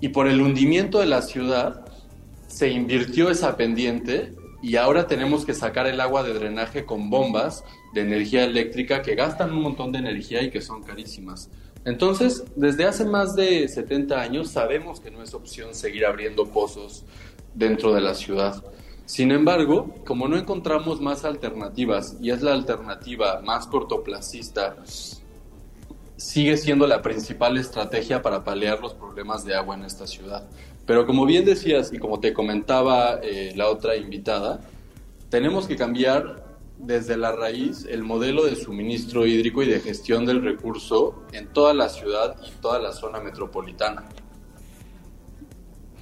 Y 0.00 0.10
por 0.10 0.28
el 0.28 0.40
hundimiento 0.40 1.00
de 1.00 1.06
la 1.06 1.22
ciudad 1.22 1.84
se 2.46 2.68
invirtió 2.70 3.28
esa 3.30 3.56
pendiente 3.56 4.34
y 4.62 4.76
ahora 4.76 5.08
tenemos 5.08 5.44
que 5.44 5.54
sacar 5.54 5.88
el 5.88 6.00
agua 6.00 6.22
de 6.22 6.34
drenaje 6.34 6.84
con 6.84 7.10
bombas 7.10 7.64
de 7.92 8.00
energía 8.02 8.44
eléctrica 8.44 9.02
que 9.02 9.14
gastan 9.14 9.52
un 9.52 9.62
montón 9.62 9.92
de 9.92 9.98
energía 9.98 10.42
y 10.42 10.50
que 10.50 10.60
son 10.60 10.82
carísimas. 10.82 11.50
Entonces, 11.84 12.44
desde 12.56 12.84
hace 12.84 13.04
más 13.04 13.34
de 13.34 13.66
70 13.66 14.20
años 14.20 14.50
sabemos 14.50 15.00
que 15.00 15.10
no 15.10 15.22
es 15.22 15.32
opción 15.34 15.74
seguir 15.74 16.04
abriendo 16.04 16.46
pozos 16.46 17.04
dentro 17.54 17.94
de 17.94 18.00
la 18.00 18.14
ciudad. 18.14 18.62
Sin 19.06 19.30
embargo, 19.32 19.94
como 20.04 20.28
no 20.28 20.36
encontramos 20.36 21.00
más 21.00 21.24
alternativas 21.24 22.16
y 22.20 22.30
es 22.30 22.42
la 22.42 22.52
alternativa 22.52 23.40
más 23.42 23.66
cortoplacista, 23.66 24.76
sigue 26.18 26.56
siendo 26.58 26.86
la 26.86 27.00
principal 27.00 27.56
estrategia 27.56 28.20
para 28.20 28.44
paliar 28.44 28.80
los 28.80 28.92
problemas 28.92 29.44
de 29.44 29.54
agua 29.54 29.76
en 29.76 29.84
esta 29.84 30.06
ciudad. 30.06 30.46
Pero 30.84 31.06
como 31.06 31.24
bien 31.24 31.44
decías 31.44 31.92
y 31.92 31.98
como 31.98 32.20
te 32.20 32.34
comentaba 32.34 33.20
eh, 33.22 33.54
la 33.56 33.68
otra 33.68 33.96
invitada, 33.96 34.60
tenemos 35.30 35.66
que 35.66 35.76
cambiar 35.76 36.47
desde 36.78 37.16
la 37.16 37.32
raíz 37.32 37.84
el 37.88 38.04
modelo 38.04 38.44
de 38.44 38.56
suministro 38.56 39.26
hídrico 39.26 39.62
y 39.62 39.66
de 39.66 39.80
gestión 39.80 40.26
del 40.26 40.42
recurso 40.42 41.22
en 41.32 41.48
toda 41.48 41.74
la 41.74 41.88
ciudad 41.88 42.36
y 42.46 42.50
toda 42.60 42.78
la 42.78 42.92
zona 42.92 43.20
metropolitana. 43.20 44.04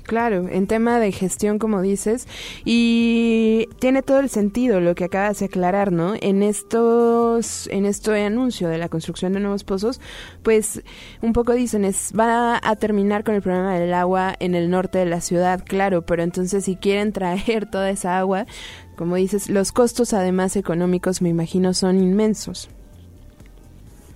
Claro, 0.07 0.47
en 0.49 0.69
tema 0.69 1.01
de 1.01 1.11
gestión, 1.11 1.59
como 1.59 1.83
dices, 1.83 2.29
y 2.65 3.69
tiene 3.81 4.03
todo 4.03 4.21
el 4.21 4.29
sentido 4.29 4.79
lo 4.79 4.95
que 4.95 5.03
acabas 5.03 5.41
de 5.41 5.47
aclarar, 5.47 5.91
¿no? 5.91 6.15
En 6.21 6.45
estos, 6.45 7.67
en 7.73 7.87
este 7.87 8.25
anuncio 8.25 8.69
de 8.69 8.79
la 8.79 8.89
construcción 8.89 9.33
de 9.33 9.41
nuevos 9.41 9.65
pozos, 9.65 10.01
pues 10.45 10.81
un 11.23 11.33
poco 11.33 11.55
dicen 11.55 11.85
es 11.85 12.13
va 12.17 12.61
a 12.63 12.77
terminar 12.77 13.25
con 13.25 13.35
el 13.35 13.43
problema 13.43 13.77
del 13.77 13.93
agua 13.95 14.33
en 14.39 14.55
el 14.55 14.71
norte 14.71 14.99
de 14.99 15.07
la 15.07 15.21
ciudad, 15.21 15.65
claro, 15.67 16.07
pero 16.07 16.23
entonces 16.23 16.65
si 16.67 16.77
quieren 16.77 17.13
traer 17.13 17.67
toda 17.71 17.91
esa 17.91 18.17
agua, 18.17 18.47
como 18.97 19.17
dices, 19.17 19.49
los 19.49 19.73
costos 19.73 20.13
además 20.13 20.57
económicos, 20.57 21.23
me 21.23 21.29
imagino, 21.29 21.75
son 21.75 21.99
inmensos. 21.99 22.69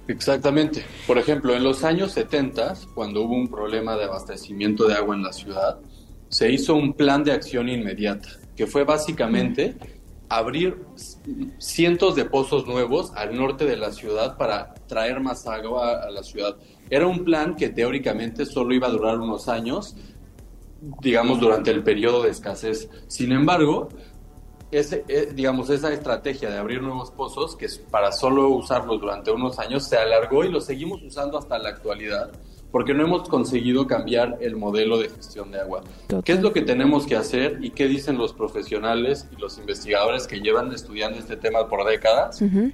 Exactamente. 0.09 0.85
Por 1.07 1.19
ejemplo, 1.19 1.55
en 1.55 1.63
los 1.63 1.85
años 1.85 2.13
70, 2.13 2.75
cuando 2.95 3.23
hubo 3.23 3.35
un 3.35 3.49
problema 3.49 3.97
de 3.97 4.05
abastecimiento 4.05 4.89
de 4.89 4.95
agua 4.95 5.15
en 5.15 5.23
la 5.23 5.33
ciudad, 5.33 5.79
se 6.29 6.51
hizo 6.51 6.75
un 6.75 6.95
plan 6.95 7.23
de 7.23 7.33
acción 7.33 7.69
inmediata, 7.69 8.29
que 8.57 8.67
fue 8.67 8.85
básicamente 8.85 9.77
abrir 10.29 10.79
cientos 11.59 12.15
de 12.15 12.25
pozos 12.25 12.67
nuevos 12.67 13.13
al 13.17 13.37
norte 13.37 13.65
de 13.67 13.77
la 13.77 13.93
ciudad 13.93 14.37
para 14.37 14.75
traer 14.87 15.21
más 15.21 15.47
agua 15.47 16.03
a 16.03 16.11
la 16.11 16.23
ciudad. 16.23 16.57
Era 16.89 17.07
un 17.07 17.25
plan 17.25 17.57
que 17.57 17.69
teóricamente 17.69 18.47
solo 18.47 18.73
iba 18.73 18.87
a 18.87 18.91
durar 18.91 19.19
unos 19.19 19.49
años, 19.49 19.97
digamos, 21.03 21.41
durante 21.41 21.73
el 21.73 21.83
periodo 21.83 22.23
de 22.23 22.31
escasez. 22.31 22.89
Sin 23.09 23.33
embargo, 23.33 23.89
ese, 24.71 25.05
eh, 25.09 25.33
digamos, 25.35 25.71
esa 25.71 25.93
estrategia 25.93 26.51
de 26.51 26.59
abrir 26.59 26.83
nuevos 26.83 27.11
pozos, 27.11 27.57
que 27.57 27.67
es 27.67 27.79
para 27.79 28.13
solo 28.13 28.49
usarlos 28.49 29.01
durante 29.01 29.31
unos 29.31 29.59
años, 29.59 29.85
se 29.85 29.97
alargó 29.97 30.45
y 30.45 30.51
lo 30.51 30.61
seguimos 30.61 31.03
usando 31.03 31.39
hasta 31.39 31.59
la 31.59 31.71
actualidad, 31.71 32.31
porque 32.71 32.95
no 32.95 33.05
hemos 33.05 33.29
conseguido 33.29 33.87
cambiar 33.87 34.39
el 34.41 34.57
modelo 34.57 34.99
de 34.99 35.09
gestión 35.09 35.51
de 35.51 35.61
agua. 35.61 35.83
Total. 36.07 36.23
¿Qué 36.23 36.33
es 36.33 36.41
lo 36.41 36.53
que 36.53 36.63
tenemos 36.63 37.07
que 37.07 37.17
hacer 37.17 37.59
y 37.61 37.71
qué 37.71 37.89
dicen 37.89 38.17
los 38.17 38.33
profesionales 38.33 39.29
y 39.37 39.41
los 39.41 39.59
investigadores 39.59 40.27
que 40.27 40.41
llevan 40.41 40.73
estudiando 40.73 41.19
este 41.19 41.37
tema 41.37 41.69
por 41.69 41.85
décadas? 41.85 42.41
Ujú. 42.41 42.73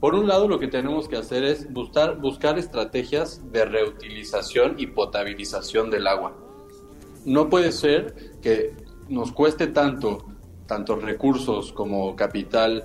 Por 0.00 0.14
un 0.14 0.28
lado, 0.28 0.46
lo 0.46 0.58
que 0.58 0.68
tenemos 0.68 1.08
que 1.08 1.16
hacer 1.16 1.42
es 1.42 1.72
buscar, 1.72 2.18
buscar 2.18 2.58
estrategias 2.58 3.40
de 3.50 3.64
reutilización 3.64 4.74
y 4.78 4.88
potabilización 4.88 5.90
del 5.90 6.06
agua. 6.06 6.36
No 7.24 7.48
puede 7.48 7.72
ser 7.72 8.14
que 8.42 8.74
nos 9.08 9.32
cueste 9.32 9.68
tanto, 9.68 10.26
tanto 10.66 10.96
recursos 10.96 11.72
como 11.72 12.16
capital, 12.16 12.84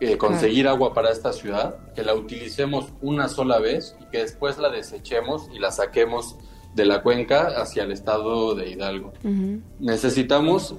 eh, 0.00 0.16
conseguir 0.16 0.66
agua 0.68 0.94
para 0.94 1.10
esta 1.10 1.32
ciudad, 1.32 1.76
que 1.94 2.02
la 2.02 2.14
utilicemos 2.14 2.92
una 3.00 3.28
sola 3.28 3.58
vez 3.58 3.96
y 4.00 4.10
que 4.10 4.18
después 4.18 4.58
la 4.58 4.68
desechemos 4.68 5.48
y 5.54 5.58
la 5.58 5.70
saquemos 5.70 6.36
de 6.74 6.86
la 6.86 7.02
cuenca 7.02 7.48
hacia 7.60 7.84
el 7.84 7.92
estado 7.92 8.54
de 8.54 8.70
Hidalgo. 8.70 9.12
Necesitamos 9.78 10.74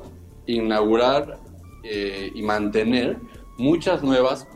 inaugurar 0.45 1.39
eh, 1.83 2.31
y 2.33 2.41
mantener 2.41 3.19
muchas 3.57 4.03
nuevas 4.03 4.47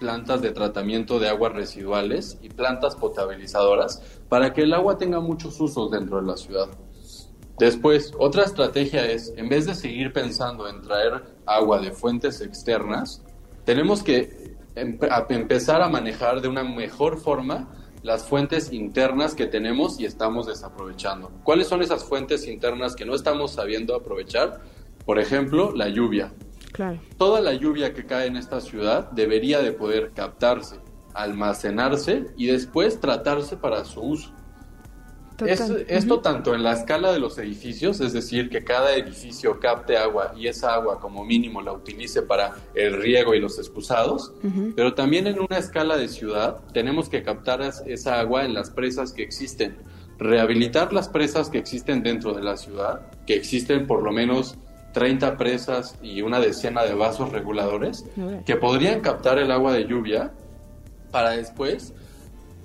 plantas 0.00 0.42
de 0.42 0.50
tratamiento 0.50 1.20
de 1.20 1.28
aguas 1.28 1.52
residuales 1.52 2.36
y 2.42 2.48
plantas 2.48 2.96
potabilizadoras 2.96 4.02
para 4.28 4.52
que 4.52 4.62
el 4.62 4.74
agua 4.74 4.98
tenga 4.98 5.20
muchos 5.20 5.60
usos 5.60 5.90
dentro 5.92 6.20
de 6.20 6.26
la 6.26 6.36
ciudad. 6.36 6.66
Después, 7.58 8.12
otra 8.18 8.44
estrategia 8.44 9.04
es, 9.06 9.32
en 9.36 9.48
vez 9.48 9.66
de 9.66 9.74
seguir 9.74 10.12
pensando 10.12 10.68
en 10.68 10.82
traer 10.82 11.22
agua 11.46 11.80
de 11.80 11.92
fuentes 11.92 12.40
externas, 12.40 13.22
tenemos 13.64 14.02
que 14.02 14.56
empezar 14.74 15.82
a 15.82 15.88
manejar 15.88 16.40
de 16.40 16.48
una 16.48 16.64
mejor 16.64 17.18
forma 17.18 17.68
las 18.02 18.24
fuentes 18.24 18.72
internas 18.72 19.34
que 19.34 19.46
tenemos 19.46 20.00
y 20.00 20.06
estamos 20.06 20.46
desaprovechando. 20.46 21.30
¿Cuáles 21.44 21.68
son 21.68 21.82
esas 21.82 22.04
fuentes 22.04 22.48
internas 22.48 22.96
que 22.96 23.04
no 23.04 23.14
estamos 23.14 23.52
sabiendo 23.52 23.94
aprovechar? 23.94 24.60
Por 25.04 25.18
ejemplo, 25.18 25.72
la 25.72 25.88
lluvia. 25.88 26.32
Claro. 26.72 27.00
Toda 27.18 27.40
la 27.40 27.52
lluvia 27.52 27.92
que 27.92 28.06
cae 28.06 28.26
en 28.26 28.36
esta 28.36 28.60
ciudad 28.60 29.10
debería 29.12 29.60
de 29.60 29.72
poder 29.72 30.12
captarse, 30.14 30.80
almacenarse 31.14 32.26
y 32.36 32.46
después 32.46 32.98
tratarse 32.98 33.56
para 33.56 33.84
su 33.84 34.00
uso. 34.00 34.32
Esto 35.46 36.20
tanto 36.20 36.54
en 36.54 36.62
la 36.62 36.72
escala 36.72 37.12
de 37.12 37.18
los 37.18 37.38
edificios, 37.38 38.00
es 38.00 38.12
decir, 38.12 38.50
que 38.50 38.64
cada 38.64 38.94
edificio 38.94 39.58
capte 39.60 39.96
agua 39.96 40.32
y 40.36 40.46
esa 40.46 40.74
agua 40.74 41.00
como 41.00 41.24
mínimo 41.24 41.62
la 41.62 41.72
utilice 41.72 42.22
para 42.22 42.56
el 42.74 43.00
riego 43.00 43.34
y 43.34 43.40
los 43.40 43.58
excusados, 43.58 44.32
pero 44.76 44.94
también 44.94 45.26
en 45.26 45.40
una 45.40 45.58
escala 45.58 45.96
de 45.96 46.08
ciudad 46.08 46.60
tenemos 46.72 47.08
que 47.08 47.22
captar 47.22 47.62
esa 47.86 48.20
agua 48.20 48.44
en 48.44 48.54
las 48.54 48.70
presas 48.70 49.12
que 49.12 49.22
existen, 49.22 49.76
rehabilitar 50.18 50.92
las 50.92 51.08
presas 51.08 51.50
que 51.50 51.58
existen 51.58 52.02
dentro 52.02 52.34
de 52.34 52.42
la 52.42 52.56
ciudad, 52.56 53.10
que 53.26 53.34
existen 53.34 53.86
por 53.86 54.02
lo 54.02 54.12
menos 54.12 54.56
30 54.92 55.36
presas 55.36 55.96
y 56.02 56.22
una 56.22 56.38
decena 56.38 56.84
de 56.84 56.94
vasos 56.94 57.32
reguladores 57.32 58.04
que 58.44 58.56
podrían 58.56 59.00
captar 59.00 59.38
el 59.38 59.50
agua 59.50 59.72
de 59.72 59.86
lluvia 59.86 60.32
para 61.10 61.30
después 61.30 61.94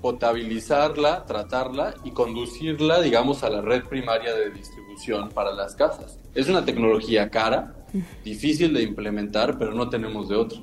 potabilizarla, 0.00 1.24
tratarla 1.26 1.94
y 2.04 2.12
conducirla, 2.12 3.00
digamos, 3.00 3.42
a 3.42 3.50
la 3.50 3.60
red 3.60 3.84
primaria 3.84 4.34
de 4.34 4.50
distribución 4.50 5.30
para 5.30 5.52
las 5.52 5.74
casas. 5.74 6.18
Es 6.34 6.48
una 6.48 6.64
tecnología 6.64 7.30
cara, 7.30 7.74
difícil 8.24 8.74
de 8.74 8.82
implementar, 8.82 9.58
pero 9.58 9.72
no 9.72 9.88
tenemos 9.88 10.28
de 10.28 10.36
otra. 10.36 10.60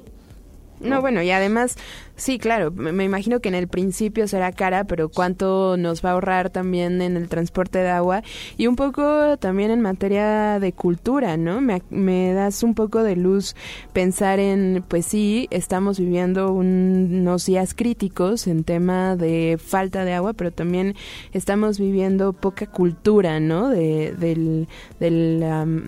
No, 0.80 1.02
bueno, 1.02 1.22
y 1.22 1.32
además 1.32 1.78
Sí, 2.18 2.40
claro, 2.40 2.72
me 2.72 3.04
imagino 3.04 3.42
que 3.42 3.50
en 3.50 3.56
el 3.56 3.68
principio 3.68 4.26
será 4.30 4.54
cara, 4.54 4.86
pero 4.86 5.10
cuánto 5.10 5.76
nos 5.76 6.04
va 6.04 6.12
a 6.12 6.14
ahorrar 6.14 6.50
también 6.50 7.02
en 7.02 7.18
el 7.18 7.28
transporte 7.28 7.80
de 7.80 7.90
agua 7.90 8.24
y 8.56 8.68
un 8.68 8.78
poco 8.78 9.36
también 9.38 9.70
en 9.70 9.82
materia 9.82 10.62
de 10.62 10.72
cultura, 10.72 11.36
¿no? 11.36 11.60
Me, 11.60 12.34
das 12.34 12.64
un 12.64 12.74
poco 12.74 13.04
de 13.04 13.18
luz 13.18 13.54
pensar 13.92 14.40
en, 14.40 14.86
pues 14.88 15.06
sí, 15.08 15.50
estamos 15.52 16.00
viviendo 16.00 16.54
unos 16.54 17.48
días 17.48 17.74
críticos 17.74 18.48
en 18.48 18.64
tema 18.64 19.18
de 19.18 19.60
falta 19.62 20.06
de 20.06 20.14
agua, 20.14 20.32
pero 20.32 20.52
también 20.52 20.96
estamos 21.34 21.80
viviendo 21.80 22.32
poca 22.32 22.66
cultura, 22.66 23.42
¿no? 23.42 23.68
De, 23.68 24.14
del, 24.14 24.70
del 25.02 25.44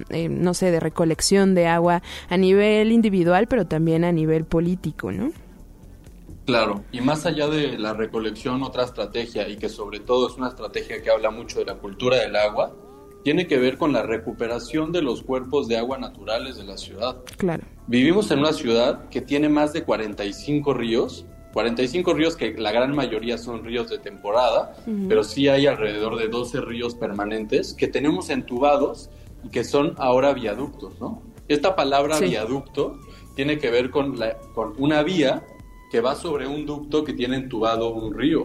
eh, 0.10 0.28
no 0.28 0.54
sé, 0.54 0.72
de 0.72 0.82
recolección 0.82 1.56
de 1.56 1.68
agua 1.68 2.02
a 2.28 2.36
nivel 2.36 2.92
individual, 2.92 3.48
pero 3.48 3.66
también 3.66 4.04
a 4.04 4.12
nivel 4.12 4.44
político, 4.44 5.14
¿no? 5.14 5.32
Claro, 6.48 6.86
y 6.94 7.02
más 7.02 7.26
allá 7.26 7.50
de 7.50 7.78
la 7.78 7.94
recolección, 7.94 8.64
otra 8.64 8.86
estrategia, 8.86 9.50
y 9.50 9.58
que 9.58 9.68
sobre 9.68 10.00
todo 10.00 10.30
es 10.30 10.38
una 10.38 10.48
estrategia 10.48 11.02
que 11.02 11.12
habla 11.12 11.30
mucho 11.30 11.60
de 11.60 11.66
la 11.66 11.76
cultura 11.76 12.22
del 12.22 12.38
agua, 12.38 12.74
tiene 13.26 13.48
que 13.48 13.58
ver 13.58 13.78
con 13.78 13.92
la 13.92 14.04
recuperación 14.04 14.94
de 14.94 15.02
los 15.02 15.24
cuerpos 15.24 15.68
de 15.68 15.76
agua 15.76 15.98
naturales 15.98 16.56
de 16.56 16.64
la 16.64 16.78
ciudad. 16.78 17.18
Claro. 17.36 17.66
Vivimos 17.88 18.32
en 18.32 18.40
una 18.40 18.54
ciudad 18.54 19.10
que 19.10 19.20
tiene 19.20 19.50
más 19.50 19.74
de 19.74 19.84
45 19.84 20.74
ríos, 20.74 21.26
45 21.52 22.14
ríos 22.14 22.38
que 22.38 22.54
la 22.54 22.72
gran 22.72 22.96
mayoría 22.96 23.38
son 23.38 23.66
ríos 23.66 23.90
de 23.90 23.98
temporada, 23.98 24.74
pero 25.10 25.26
sí 25.26 25.50
hay 25.50 25.68
alrededor 25.68 26.18
de 26.18 26.30
12 26.30 26.62
ríos 26.62 26.96
permanentes 26.96 27.74
que 27.74 27.90
tenemos 27.90 28.30
entubados 28.30 29.10
y 29.44 29.50
que 29.50 29.66
son 29.66 29.96
ahora 29.98 30.32
viaductos, 30.32 30.98
¿no? 31.02 31.24
Esta 31.50 31.76
palabra 31.76 32.22
viaducto 32.22 33.00
tiene 33.36 33.58
que 33.58 33.70
ver 33.70 33.90
con, 33.90 34.18
la, 34.18 34.38
con 34.54 34.74
una 34.78 35.04
vía 35.04 35.44
que 35.92 36.02
va 36.02 36.16
sobre 36.16 36.48
un 36.48 36.66
ducto 36.66 37.04
que 37.04 37.14
tiene 37.14 37.38
entubado 37.38 37.94
un 37.94 38.14
río. 38.14 38.44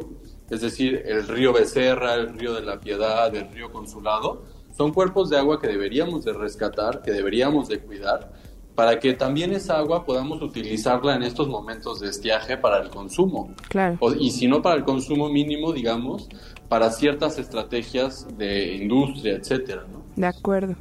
Es 0.50 0.60
decir, 0.60 1.02
el 1.06 1.26
río 1.26 1.52
Becerra, 1.52 2.14
el 2.14 2.38
río 2.38 2.54
de 2.54 2.62
la 2.62 2.78
Piedad, 2.78 3.34
el 3.34 3.50
río 3.50 3.72
Consulado, 3.72 4.44
son 4.76 4.92
cuerpos 4.92 5.30
de 5.30 5.38
agua 5.38 5.60
que 5.60 5.66
deberíamos 5.66 6.24
de 6.24 6.32
rescatar, 6.32 7.02
que 7.02 7.12
deberíamos 7.12 7.68
de 7.68 7.80
cuidar, 7.80 8.32
para 8.74 8.98
que 8.98 9.12
también 9.12 9.52
esa 9.52 9.78
agua 9.78 10.04
podamos 10.04 10.40
utilizarla 10.40 11.14
en 11.14 11.22
estos 11.22 11.48
momentos 11.48 12.00
de 12.00 12.08
estiaje 12.08 12.56
para 12.56 12.78
el 12.82 12.88
consumo. 12.88 13.54
Claro. 13.68 13.98
y 14.18 14.30
si 14.30 14.48
no 14.48 14.62
para 14.62 14.76
el 14.76 14.84
consumo 14.84 15.28
mínimo, 15.28 15.72
digamos, 15.72 16.28
para 16.68 16.90
ciertas 16.90 17.38
estrategias 17.38 18.26
de 18.38 18.76
industria, 18.76 19.34
etcétera, 19.34 19.84
¿no? 19.92 20.01
De 20.16 20.26
acuerdo. 20.26 20.76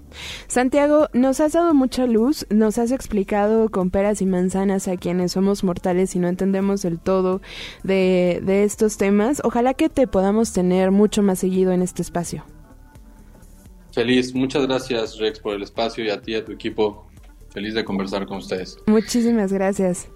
Santiago, 0.47 1.07
nos 1.13 1.39
has 1.39 1.53
dado 1.53 1.73
mucha 1.73 2.05
luz, 2.05 2.45
nos 2.49 2.77
has 2.77 2.91
explicado 2.91 3.69
con 3.69 3.89
peras 3.89 4.21
y 4.21 4.25
manzanas 4.25 4.87
a 4.87 4.97
quienes 4.97 5.31
somos 5.31 5.63
mortales 5.63 6.15
y 6.15 6.19
no 6.19 6.27
entendemos 6.27 6.81
del 6.81 6.99
todo 6.99 7.41
de, 7.83 8.41
de 8.43 8.63
estos 8.63 8.97
temas. 8.97 9.41
Ojalá 9.43 9.73
que 9.73 9.89
te 9.89 10.07
podamos 10.07 10.51
tener 10.51 10.91
mucho 10.91 11.23
más 11.23 11.39
seguido 11.39 11.71
en 11.71 11.81
este 11.81 12.01
espacio. 12.01 12.43
Feliz, 13.93 14.33
muchas 14.33 14.65
gracias 14.65 15.17
Rex 15.17 15.39
por 15.39 15.55
el 15.55 15.63
espacio 15.63 16.03
y 16.05 16.09
a 16.09 16.21
ti 16.21 16.31
y 16.31 16.35
a 16.35 16.45
tu 16.45 16.51
equipo 16.51 17.10
Feliz 17.51 17.73
de 17.73 17.83
conversar 17.83 18.25
con 18.27 18.37
ustedes. 18.37 18.77
Muchísimas 18.85 19.51
gracias. 19.51 20.07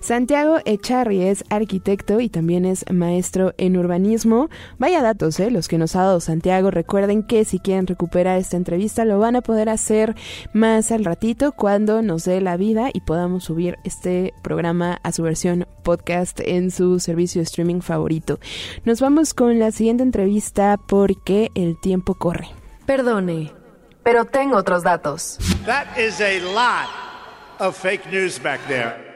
Santiago 0.00 0.58
Echarri 0.64 1.22
es 1.22 1.44
arquitecto 1.48 2.20
y 2.20 2.28
también 2.28 2.64
es 2.64 2.84
maestro 2.92 3.54
en 3.58 3.76
urbanismo. 3.76 4.48
Vaya 4.78 5.00
datos, 5.00 5.38
¿eh? 5.38 5.52
Los 5.52 5.68
que 5.68 5.78
nos 5.78 5.94
ha 5.94 6.02
dado 6.02 6.18
Santiago. 6.18 6.72
Recuerden 6.72 7.22
que 7.22 7.44
si 7.44 7.60
quieren 7.60 7.86
recuperar 7.86 8.38
esta 8.38 8.56
entrevista 8.56 9.04
lo 9.04 9.20
van 9.20 9.36
a 9.36 9.40
poder 9.40 9.68
hacer 9.68 10.16
más 10.52 10.90
al 10.90 11.04
ratito 11.04 11.52
cuando 11.52 12.02
nos 12.02 12.24
dé 12.24 12.40
la 12.40 12.56
vida 12.56 12.90
y 12.92 13.02
podamos 13.02 13.44
subir 13.44 13.76
este 13.84 14.34
programa 14.42 14.98
a 15.04 15.12
su 15.12 15.22
versión 15.22 15.66
podcast 15.84 16.40
en 16.40 16.72
su 16.72 16.98
servicio 16.98 17.40
de 17.40 17.44
streaming 17.44 17.82
favorito. 17.82 18.40
Nos 18.84 19.00
vamos 19.00 19.32
con 19.32 19.60
la 19.60 19.70
siguiente 19.70 20.02
entrevista 20.02 20.76
porque 20.88 21.50
el 21.54 21.78
tiempo 21.80 22.14
corre. 22.14 22.48
Perdone 22.84 23.59
pero 24.02 24.24
tengo 24.24 24.56
otros 24.56 24.82
datos. 24.82 25.38
That 25.66 25.86
is 25.98 26.20
a 26.20 26.40
lot 26.40 26.88
of 27.58 27.76
fake 27.76 28.06
news 28.10 28.38
back 28.38 28.60
there. 28.66 29.09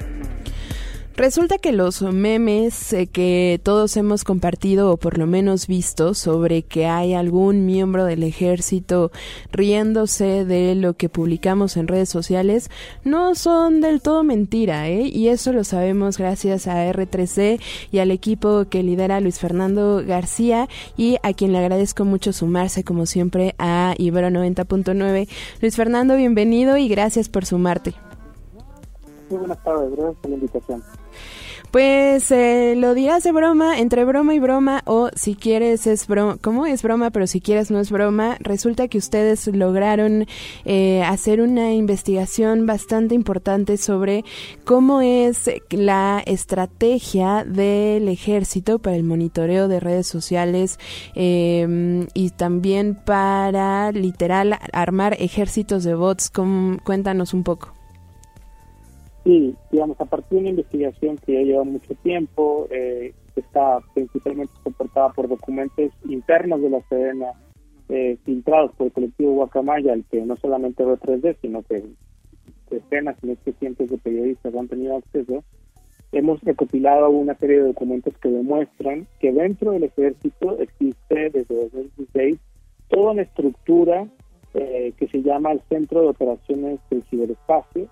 Resulta 1.16 1.58
que 1.58 1.70
los 1.70 2.02
memes 2.02 2.92
eh, 2.92 3.06
que 3.06 3.60
todos 3.62 3.96
hemos 3.96 4.24
compartido 4.24 4.90
o 4.90 4.96
por 4.96 5.16
lo 5.16 5.28
menos 5.28 5.68
visto 5.68 6.12
sobre 6.12 6.62
que 6.64 6.86
hay 6.86 7.14
algún 7.14 7.66
miembro 7.66 8.04
del 8.04 8.24
ejército 8.24 9.12
riéndose 9.52 10.44
de 10.44 10.74
lo 10.74 10.94
que 10.94 11.08
publicamos 11.08 11.76
en 11.76 11.86
redes 11.86 12.08
sociales 12.08 12.68
no 13.04 13.36
son 13.36 13.80
del 13.80 14.02
todo 14.02 14.24
mentira, 14.24 14.88
¿eh? 14.88 15.02
Y 15.02 15.28
eso 15.28 15.52
lo 15.52 15.62
sabemos 15.62 16.18
gracias 16.18 16.66
a 16.66 16.84
R3C 16.92 17.60
y 17.92 17.98
al 18.00 18.10
equipo 18.10 18.64
que 18.68 18.82
lidera 18.82 19.20
Luis 19.20 19.38
Fernando 19.38 20.02
García 20.04 20.68
y 20.96 21.18
a 21.22 21.32
quien 21.32 21.52
le 21.52 21.58
agradezco 21.58 22.04
mucho 22.04 22.32
sumarse 22.32 22.82
como 22.82 23.06
siempre 23.06 23.54
a 23.58 23.94
Ibero 23.98 24.30
90.9. 24.30 25.28
Luis 25.60 25.76
Fernando, 25.76 26.16
bienvenido 26.16 26.76
y 26.76 26.88
gracias 26.88 27.28
por 27.28 27.46
sumarte. 27.46 27.94
Muy 29.30 29.38
buenas 29.38 29.62
tardes, 29.62 29.92
gracias 29.92 30.16
por 30.20 30.30
la 30.30 30.36
invitación. 30.36 30.82
Pues 31.74 32.30
eh, 32.30 32.74
lo 32.76 32.94
dirás 32.94 33.24
de 33.24 33.32
broma, 33.32 33.80
entre 33.80 34.04
broma 34.04 34.32
y 34.32 34.38
broma, 34.38 34.82
o 34.84 35.10
si 35.16 35.34
quieres 35.34 35.88
es 35.88 36.06
broma, 36.06 36.36
¿cómo 36.40 36.66
es 36.66 36.84
broma? 36.84 37.10
Pero 37.10 37.26
si 37.26 37.40
quieres 37.40 37.72
no 37.72 37.80
es 37.80 37.90
broma. 37.90 38.36
Resulta 38.38 38.86
que 38.86 38.96
ustedes 38.96 39.48
lograron 39.48 40.28
eh, 40.64 41.02
hacer 41.02 41.40
una 41.40 41.72
investigación 41.72 42.64
bastante 42.64 43.16
importante 43.16 43.76
sobre 43.76 44.24
cómo 44.62 45.00
es 45.00 45.50
la 45.70 46.22
estrategia 46.26 47.42
del 47.44 48.08
ejército 48.08 48.78
para 48.78 48.94
el 48.94 49.02
monitoreo 49.02 49.66
de 49.66 49.80
redes 49.80 50.06
sociales 50.06 50.78
em, 51.16 52.06
y 52.14 52.30
también 52.30 52.94
para 52.94 53.90
literal 53.90 54.60
armar 54.72 55.16
ejércitos 55.18 55.82
de 55.82 55.96
bots. 55.96 56.30
cuéntanos 56.84 57.34
un 57.34 57.42
poco. 57.42 57.73
Sí, 59.24 59.56
digamos, 59.72 59.98
a 60.00 60.04
partir 60.04 60.36
de 60.36 60.38
una 60.40 60.50
investigación 60.50 61.16
que 61.16 61.32
ya 61.32 61.40
lleva 61.40 61.64
mucho 61.64 61.94
tiempo, 62.02 62.68
eh, 62.70 63.14
está 63.34 63.78
principalmente 63.94 64.52
soportada 64.62 65.08
por 65.10 65.28
documentos 65.28 65.92
internos 66.04 66.60
de 66.60 66.70
la 66.70 66.80
Sedena, 66.88 67.32
eh, 67.88 68.18
filtrados 68.24 68.72
por 68.76 68.88
el 68.88 68.92
colectivo 68.92 69.32
Guacamaya, 69.32 69.94
al 69.94 70.04
que 70.04 70.20
no 70.20 70.36
solamente 70.36 70.84
ve 70.84 70.96
3D, 70.98 71.36
sino 71.40 71.62
que 71.62 71.84
decenas, 72.70 73.16
y 73.22 73.34
que 73.36 73.52
cientos 73.54 73.88
de 73.88 73.98
periodistas 73.98 74.54
han 74.54 74.68
tenido 74.68 74.96
acceso, 74.96 75.42
hemos 76.12 76.40
recopilado 76.42 77.08
una 77.10 77.34
serie 77.34 77.56
de 77.56 77.68
documentos 77.68 78.16
que 78.18 78.28
demuestran 78.28 79.06
que 79.20 79.32
dentro 79.32 79.72
del 79.72 79.84
ejército 79.84 80.58
existe 80.58 81.30
desde 81.30 81.54
2016 81.54 82.38
toda 82.88 83.12
una 83.12 83.22
estructura 83.22 84.06
eh, 84.54 84.92
que 84.96 85.08
se 85.08 85.22
llama 85.22 85.52
el 85.52 85.60
Centro 85.68 86.02
de 86.02 86.08
Operaciones 86.08 86.78
del 86.90 87.02
Ciberespacio, 87.04 87.88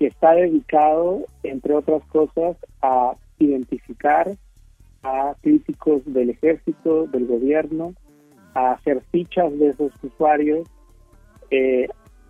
que 0.00 0.06
está 0.06 0.32
dedicado, 0.32 1.26
entre 1.42 1.74
otras 1.74 2.02
cosas, 2.06 2.56
a 2.80 3.12
identificar 3.38 4.34
a 5.02 5.34
críticos 5.42 6.00
del 6.06 6.30
ejército, 6.30 7.06
del 7.08 7.26
gobierno, 7.26 7.92
a 8.54 8.72
hacer 8.72 9.02
fichas 9.12 9.56
de 9.58 9.68
esos 9.68 9.92
usuarios 10.02 10.66
eh, 11.50 11.86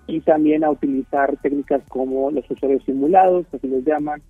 y 0.08 0.20
también 0.20 0.64
a 0.64 0.70
utilizar 0.72 1.36
técnicas 1.42 1.80
como 1.88 2.32
los 2.32 2.50
usuarios 2.50 2.82
simulados, 2.84 3.46
así 3.52 3.68
los 3.68 3.84
llaman, 3.84 4.20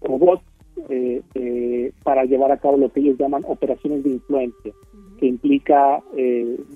o 0.00 0.18
bots, 0.18 0.44
eh, 0.90 1.22
eh, 1.34 1.92
para 2.02 2.26
llevar 2.26 2.52
a 2.52 2.58
cabo 2.58 2.76
lo 2.76 2.92
que 2.92 3.00
ellos 3.00 3.16
llaman 3.16 3.42
operaciones 3.46 4.04
de 4.04 4.10
influencia, 4.10 4.72
que 5.18 5.26
implica 5.28 6.02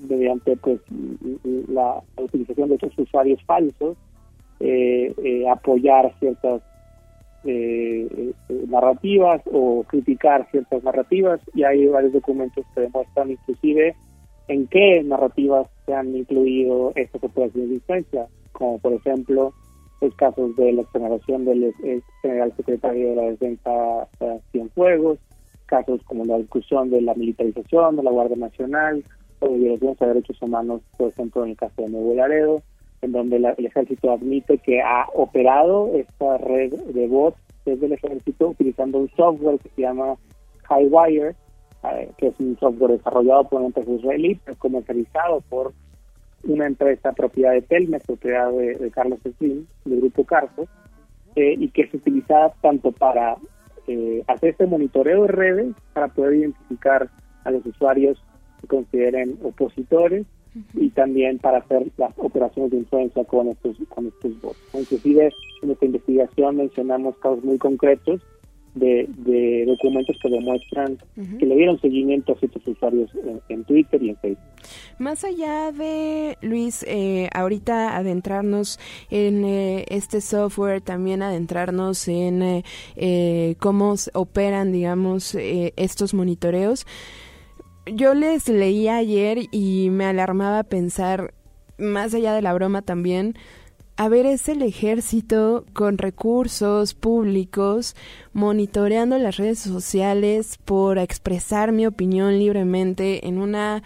mediante 0.09 0.57
pues 0.57 0.81
la, 1.69 2.03
utilización 2.17 2.71
de 2.71 2.77
esos 2.77 2.99
usuarios 2.99 3.43
falsos 3.45 3.99
apoyar 5.51 6.13
ciertas 6.19 6.63
narrativas 8.69 9.43
o 9.53 9.85
criticar 9.87 10.49
ciertas 10.51 10.83
narrativas. 10.83 11.41
Y 11.55 11.65
hay 11.65 11.87
varios 11.87 12.13
documentos 12.13 12.65
que 12.75 12.81
demuestran 12.83 13.31
inclusive 13.31 13.95
en 14.49 14.67
qué 14.69 15.03
narrativas 15.03 15.69
se 15.87 15.95
han 15.95 16.15
incluido 16.15 16.93
estas 16.95 17.23
operaciones 17.25 17.69
de 17.69 17.75
influencia, 17.77 18.27
como 18.53 18.79
por 18.79 18.93
ejemplo 18.93 19.53
los 20.01 20.15
casos 20.15 20.55
de 20.57 20.73
la 20.73 20.83
exoneración 20.83 21.45
del 21.45 21.75
general 22.23 22.53
secretario 22.57 23.11
de 23.11 23.17
la 23.17 23.23
Defensa 23.23 24.09
Cienfuegos, 24.53 25.19
casos 25.67 26.01
como 26.05 26.25
la 26.25 26.39
discusión 26.39 26.91
de 26.91 27.01
la 27.01 27.15
militarización 27.15 27.97
de 27.97 28.03
la 28.03 28.11
Guardia 28.11 28.37
Nacional 28.37 29.03
o 29.41 29.49
de 29.49 29.59
violaciones 29.59 30.01
a 30.03 30.07
derechos 30.07 30.41
humanos, 30.41 30.83
por 30.97 31.09
ejemplo 31.09 31.45
en 31.45 31.51
el 31.51 31.57
caso 31.57 31.83
de 31.83 31.89
Nuevo 31.89 32.15
Laredo, 32.15 32.63
en 33.07 33.13
donde 33.13 33.37
el 33.37 33.67
ejército 33.67 34.13
admite 34.13 34.59
que 34.59 34.83
ha 34.83 35.07
operado 35.15 35.93
esta 35.95 36.39
red 36.39 36.73
de 36.73 37.07
bots 37.07 37.39
desde 37.65 37.87
el 37.87 37.93
ejército 37.93 38.49
utilizando 38.49 38.99
un 38.99 39.11
software 39.17 39.59
que 39.61 39.69
se 39.71 39.83
llama 39.83 40.17
Highwire, 40.69 41.35
eh, 41.85 42.11
que 42.19 42.29
es 42.29 42.41
un 42.41 42.59
software 42.59 42.93
desarrollado 42.93 43.49
por 43.49 43.61
una 43.61 43.69
empresa 43.69 43.91
israelí, 43.91 44.41
pero 44.45 44.59
comercializado 44.59 45.41
por 45.49 45.73
una 46.45 46.67
empresa 46.67 47.13
propiedad 47.13 47.53
de 47.53 47.63
Telmex, 47.63 48.07
propiedad 48.07 48.51
de, 48.51 48.91
Carlos 48.91 49.21
Slim, 49.39 49.67
del 49.85 50.01
grupo 50.01 50.25
Carso, 50.25 50.67
eh, 51.37 51.55
y 51.59 51.69
que 51.69 51.83
es 51.83 51.95
utilizada 51.95 52.53
tanto 52.61 52.93
para 52.93 53.37
eh, 53.87 54.23
hacer 54.27 54.51
este 54.51 54.67
monitoreo 54.67 55.23
de 55.23 55.29
redes, 55.29 55.75
para 55.93 56.09
poder 56.09 56.35
identificar 56.35 57.09
a 57.45 57.51
los 57.53 57.65
usuarios 57.67 58.23
que 58.61 58.67
consideren 58.67 59.39
opositores, 59.43 60.27
y 60.75 60.91
también 60.91 61.39
para 61.39 61.59
hacer 61.59 61.87
las 61.97 62.13
operaciones 62.17 62.71
de 62.71 62.79
influencia 62.79 63.25
con 63.25 63.49
estos, 63.49 63.77
con 63.89 64.07
estos 64.07 64.41
bots. 64.41 64.59
Inclusive 64.75 65.31
en 65.63 65.71
esta 65.71 65.85
investigación 65.85 66.57
mencionamos 66.57 67.17
casos 67.19 67.45
muy 67.45 67.59
concretos 67.59 68.21
de, 68.77 69.65
documentos 69.67 70.17
que 70.23 70.29
demuestran 70.29 70.99
que 71.39 71.47
le 71.47 71.57
dieron 71.57 71.81
seguimiento 71.81 72.33
a 72.33 72.39
ciertos 72.39 72.67
usuarios 72.67 73.11
en, 73.49 73.65
Twitter 73.65 74.03
y 74.03 74.11
en 74.11 74.17
Facebook. 74.17 74.45
Más 74.99 75.25
allá 75.25 75.73
de, 75.73 76.37
Luis, 76.43 76.85
eh, 76.87 77.29
ahorita 77.33 77.97
adentrarnos 77.97 78.79
en 79.11 79.45
eh, 79.45 79.85
este 79.89 80.21
software, 80.21 80.81
también 80.81 81.23
adentrarnos 81.23 82.07
en 82.09 82.63
eh, 82.97 83.55
cómo 83.59 83.95
operan, 84.13 84.73
digamos, 84.73 85.35
estos 85.35 86.15
monitoreos, 86.15 86.87
yo 87.87 88.15
les 88.15 88.49
leía 88.49 88.97
ayer 88.97 89.39
y 89.51 89.89
me 89.91 90.07
alarmaba 90.07 90.65
pensar, 90.65 91.35
más 91.79 92.15
allá 92.15 92.35
de 92.35 92.43
la 92.43 92.53
broma 92.55 92.83
también, 92.83 93.35
a 93.99 94.11
ver, 94.11 94.27
es 94.27 94.51
el 94.51 94.61
ejército 94.61 95.65
con 95.73 95.97
recursos 95.97 96.93
públicos 96.93 97.97
monitoreando 98.35 99.17
las 99.17 99.39
redes 99.39 99.59
sociales 99.61 100.59
por 100.67 100.99
expresar 100.99 101.73
mi 101.73 101.87
opinión 101.87 102.39
libremente 102.39 103.27
en 103.27 103.39
una 103.39 103.83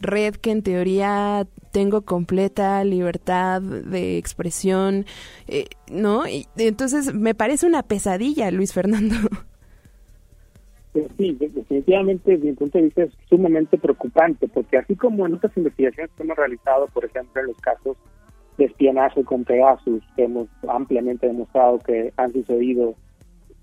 red 0.00 0.34
que 0.34 0.50
en 0.50 0.62
teoría 0.62 1.46
tengo 1.70 2.02
completa 2.02 2.82
libertad 2.82 3.62
de 3.62 4.18
expresión, 4.18 5.06
eh, 5.46 5.66
¿no? 5.88 6.26
Y, 6.26 6.48
entonces 6.56 7.14
me 7.14 7.36
parece 7.36 7.64
una 7.64 7.84
pesadilla, 7.84 8.50
Luis 8.50 8.72
Fernando. 8.72 9.14
Sí, 11.22 11.36
definitivamente 11.38 12.32
desde 12.32 12.46
mi 12.46 12.52
punto 12.54 12.78
de 12.78 12.84
vista 12.84 13.04
es 13.04 13.12
sumamente 13.28 13.78
preocupante, 13.78 14.48
porque 14.48 14.78
así 14.78 14.96
como 14.96 15.24
en 15.24 15.34
otras 15.34 15.56
investigaciones 15.56 16.10
que 16.16 16.24
hemos 16.24 16.36
realizado, 16.36 16.88
por 16.88 17.04
ejemplo, 17.04 17.40
en 17.40 17.46
los 17.46 17.56
casos 17.58 17.96
de 18.58 18.64
espionaje 18.64 19.22
con 19.22 19.44
Pegasus, 19.44 20.02
que 20.16 20.24
hemos 20.24 20.48
ampliamente 20.68 21.28
demostrado 21.28 21.78
que 21.78 22.12
han 22.16 22.32
sucedido 22.32 22.96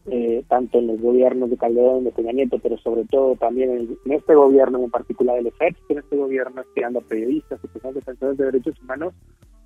eh, 0.10 0.42
tanto 0.48 0.80
en 0.80 0.88
los 0.88 1.02
gobiernos 1.02 1.50
de 1.50 1.58
Calderón 1.58 2.04
y 2.04 2.06
de 2.06 2.12
Peña 2.12 2.32
Nieto, 2.32 2.60
pero 2.60 2.78
sobre 2.78 3.04
todo 3.04 3.36
también 3.36 3.72
en, 4.06 4.14
este 4.14 4.36
gobierno, 4.36 4.82
en 4.82 4.90
particular 4.90 5.38
el 5.38 5.48
ejército, 5.48 5.86
en 5.90 5.98
este 5.98 6.16
gobierno 6.16 6.62
espiando 6.62 7.00
a 7.00 7.02
periodistas 7.02 7.60
y 7.62 7.68
personas 7.68 7.96
defensores 7.96 8.38
de 8.38 8.46
derechos 8.46 8.82
humanos, 8.82 9.14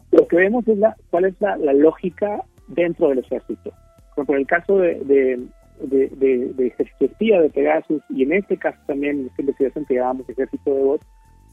lo 0.10 0.28
que 0.28 0.38
vemos 0.38 0.68
es 0.68 0.80
la, 0.80 0.98
cuál 1.12 1.26
es 1.26 1.36
la, 1.40 1.58
lógica 1.58 2.44
dentro 2.70 3.10
del 3.10 3.20
ejército. 3.20 3.72
Por 4.16 4.36
el 4.36 4.48
caso 4.48 4.80
de, 4.80 4.96
de, 5.02 5.48
de, 5.88 6.10
de, 6.10 6.54
de 6.54 6.74
de 7.39 7.50
Pegasus 7.50 8.02
y 8.10 8.24
en 8.24 8.34
este 8.34 8.58
caso 8.58 8.80
también 8.88 9.19
en 9.19 9.26
esta 9.28 9.41
investigación 9.41 9.86
que 9.86 9.96
llamamos 9.96 10.30
ejército 10.30 10.74
de 10.74 10.84
bots, 10.84 11.06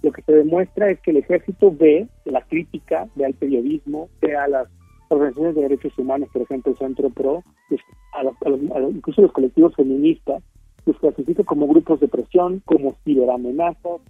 lo 0.02 0.12
que 0.12 0.22
se 0.22 0.32
demuestra 0.32 0.90
es 0.90 1.00
que 1.00 1.10
el 1.10 1.18
ejército 1.18 1.74
ve 1.76 2.08
la 2.24 2.42
crítica, 2.42 3.08
ve 3.16 3.26
al 3.26 3.34
periodismo, 3.34 4.08
ve 4.22 4.36
a 4.36 4.48
las 4.48 4.68
organizaciones 5.08 5.56
de 5.56 5.62
derechos 5.62 5.98
humanos, 5.98 6.28
por 6.32 6.42
ejemplo, 6.42 6.72
el 6.72 6.78
Centro 6.78 7.10
PRO, 7.10 7.42
pues, 7.68 7.80
a 8.14 8.22
los, 8.22 8.34
incluso 8.94 9.22
los 9.22 9.32
colectivos 9.32 9.74
feministas, 9.74 10.42
los 10.86 10.98
clasifica 10.98 11.44
como 11.44 11.66
grupos 11.66 12.00
de 12.00 12.08
presión, 12.08 12.62
como 12.64 12.96
ciberamenazas, 13.04 14.00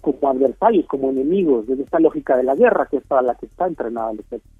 como 0.00 0.28
adversarios, 0.28 0.86
como 0.86 1.10
enemigos, 1.10 1.66
desde 1.66 1.84
esta 1.84 2.00
lógica 2.00 2.36
de 2.36 2.44
la 2.44 2.54
guerra 2.54 2.88
que 2.90 2.96
es 2.96 3.06
para 3.06 3.22
la 3.22 3.34
que 3.34 3.46
está 3.46 3.66
entrenada 3.66 4.12
el 4.12 4.20
ejército. 4.20 4.54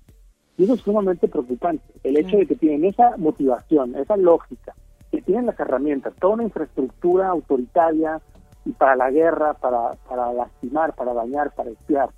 Y 0.59 0.65
eso 0.65 0.75
es 0.75 0.81
sumamente 0.81 1.29
preocupante, 1.29 1.85
el 2.03 2.17
hecho 2.17 2.37
de 2.37 2.47
que 2.47 2.55
tienen 2.55 2.85
esa 2.85 3.17
motivación, 3.17 3.95
esa 3.97 4.17
lógica, 4.17 4.75
que 5.11 5.23
tienen 5.23 5.47
las 5.47 5.59
herramientas, 5.59 6.15
toda 6.21 6.35
una 6.35 6.45
infraestructura 6.45 7.29
autoritaria, 7.29 8.21
y 8.67 8.73
para 8.73 8.97
la 8.97 9.11
guerra, 9.11 9.55
para, 9.55 9.93
para 10.09 10.33
lastimar, 10.33 10.95
para 10.95 11.15
dañar, 11.15 11.55
para 11.55 11.71
espiar. 11.71 12.11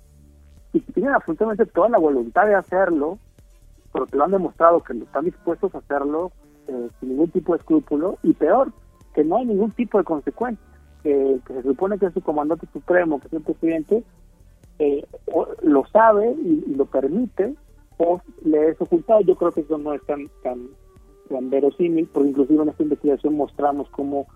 Y 0.73 0.81
que 0.81 0.93
tienen 0.93 1.13
absolutamente 1.13 1.65
toda 1.67 1.89
la 1.89 1.99
voluntad 1.99 2.47
de 2.47 2.55
hacerlo, 2.55 3.19
porque 3.91 4.17
lo 4.17 4.23
han 4.23 4.31
demostrado 4.31 4.81
que 4.81 4.93
están 4.93 5.25
dispuestos 5.25 5.73
a 5.75 5.77
hacerlo 5.77 6.31
eh, 6.67 6.89
sin 6.99 7.09
ningún 7.09 7.29
tipo 7.29 7.53
de 7.53 7.59
escrúpulo, 7.59 8.17
y 8.23 8.33
peor, 8.33 8.71
que 9.13 9.23
no 9.23 9.37
hay 9.37 9.45
ningún 9.45 9.71
tipo 9.71 9.99
de 9.99 10.03
consecuencia, 10.03 10.65
que, 11.03 11.39
se 11.47 11.61
supone 11.61 11.97
que 11.97 12.07
es 12.07 12.13
su 12.13 12.21
comandante 12.21 12.67
supremo, 12.73 13.19
que 13.19 13.27
es 13.27 13.33
el 13.33 13.43
presidente, 13.43 14.03
eh, 14.79 15.05
lo 15.61 15.85
sabe 15.87 16.31
y, 16.31 16.73
lo 16.75 16.85
permite, 16.85 17.55
o 17.97 18.21
le 18.43 18.69
es 18.69 18.81
ocultado. 18.81 19.21
Yo 19.21 19.35
creo 19.35 19.51
que 19.51 19.61
eso 19.61 19.77
no 19.77 19.93
es 19.93 20.01
tan, 20.05 20.29
tan, 20.41 20.69
tan 21.29 21.49
verosímil, 21.49 22.09
porque 22.11 22.29
inclusive 22.29 22.63
en 22.63 22.69
esta 22.69 22.83
investigación 22.83 23.35
mostramos 23.35 23.89
cómo 23.89 24.27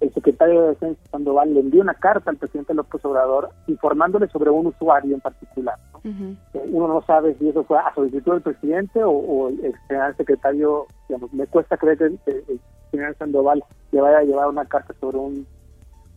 el 0.00 0.12
secretario 0.12 0.62
de 0.62 0.68
Defensa 0.68 1.00
Sandoval 1.10 1.54
le 1.54 1.60
envió 1.60 1.80
una 1.80 1.94
carta 1.94 2.30
al 2.30 2.36
presidente 2.36 2.74
López 2.74 3.02
Obrador 3.04 3.50
informándole 3.66 4.28
sobre 4.28 4.50
un 4.50 4.66
usuario 4.66 5.14
en 5.14 5.20
particular. 5.20 5.78
Uno 6.04 6.86
no 6.86 7.02
sabe 7.02 7.34
si 7.34 7.48
eso 7.48 7.64
fue 7.64 7.78
a 7.78 7.92
solicitud 7.94 8.32
del 8.32 8.42
presidente 8.42 9.00
o, 9.02 9.48
el 9.48 9.74
general 9.88 10.16
secretario, 10.16 10.86
digamos, 11.08 11.32
me 11.32 11.46
cuesta 11.46 11.76
creer 11.76 11.98
que 11.98 12.04
el, 12.04 12.60
general 12.92 13.16
Sandoval 13.18 13.64
le 13.90 14.00
vaya 14.00 14.18
a 14.18 14.22
llevar 14.22 14.48
una 14.48 14.64
carta 14.66 14.94
sobre 15.00 15.18
un 15.18 15.46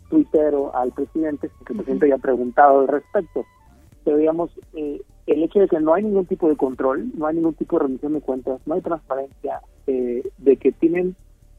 tuitero 0.10 0.76
al 0.76 0.92
presidente, 0.92 1.50
porque 1.58 1.74
el 1.74 1.78
presidente 1.78 2.10
ya 2.10 2.16
ha 2.16 2.20
preguntado 2.20 2.82
al 2.82 2.88
respecto. 2.88 3.46
Pero 4.04 4.18
digamos, 4.18 4.52
eh, 4.74 5.02
el 5.28 5.44
hecho 5.44 5.60
de 5.60 5.68
que 5.68 5.80
no 5.80 5.94
hay 5.94 6.04
ningún 6.04 6.26
tipo 6.26 6.50
de 6.50 6.56
control, 6.56 7.12
no 7.16 7.28
hay 7.28 7.36
ningún 7.36 7.54
tipo 7.54 7.78
de 7.78 7.84
rendición 7.84 8.14
de 8.14 8.22
cuentas, 8.22 8.60
no 8.66 8.76
hay 8.76 8.82
transparencia, 8.82 9.62
eh, 9.88 10.24
de 10.38 10.58
que 10.58 10.72
tienen 10.72 11.16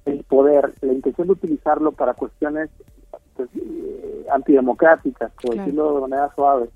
el 0.07 0.25
poder, 0.25 0.73
la 0.81 0.93
intención 0.93 1.29
de 1.29 1.35
utilizarlo 1.35 1.93
para 1.93 2.15
cuestiones 2.15 2.71
pues, 3.37 3.49
eh, 3.57 4.27
antidemocráticas, 4.33 5.33
por 5.43 5.57
decirlo 5.57 5.95
de 5.95 6.01
manera 6.01 6.35
suave, 6.35 6.69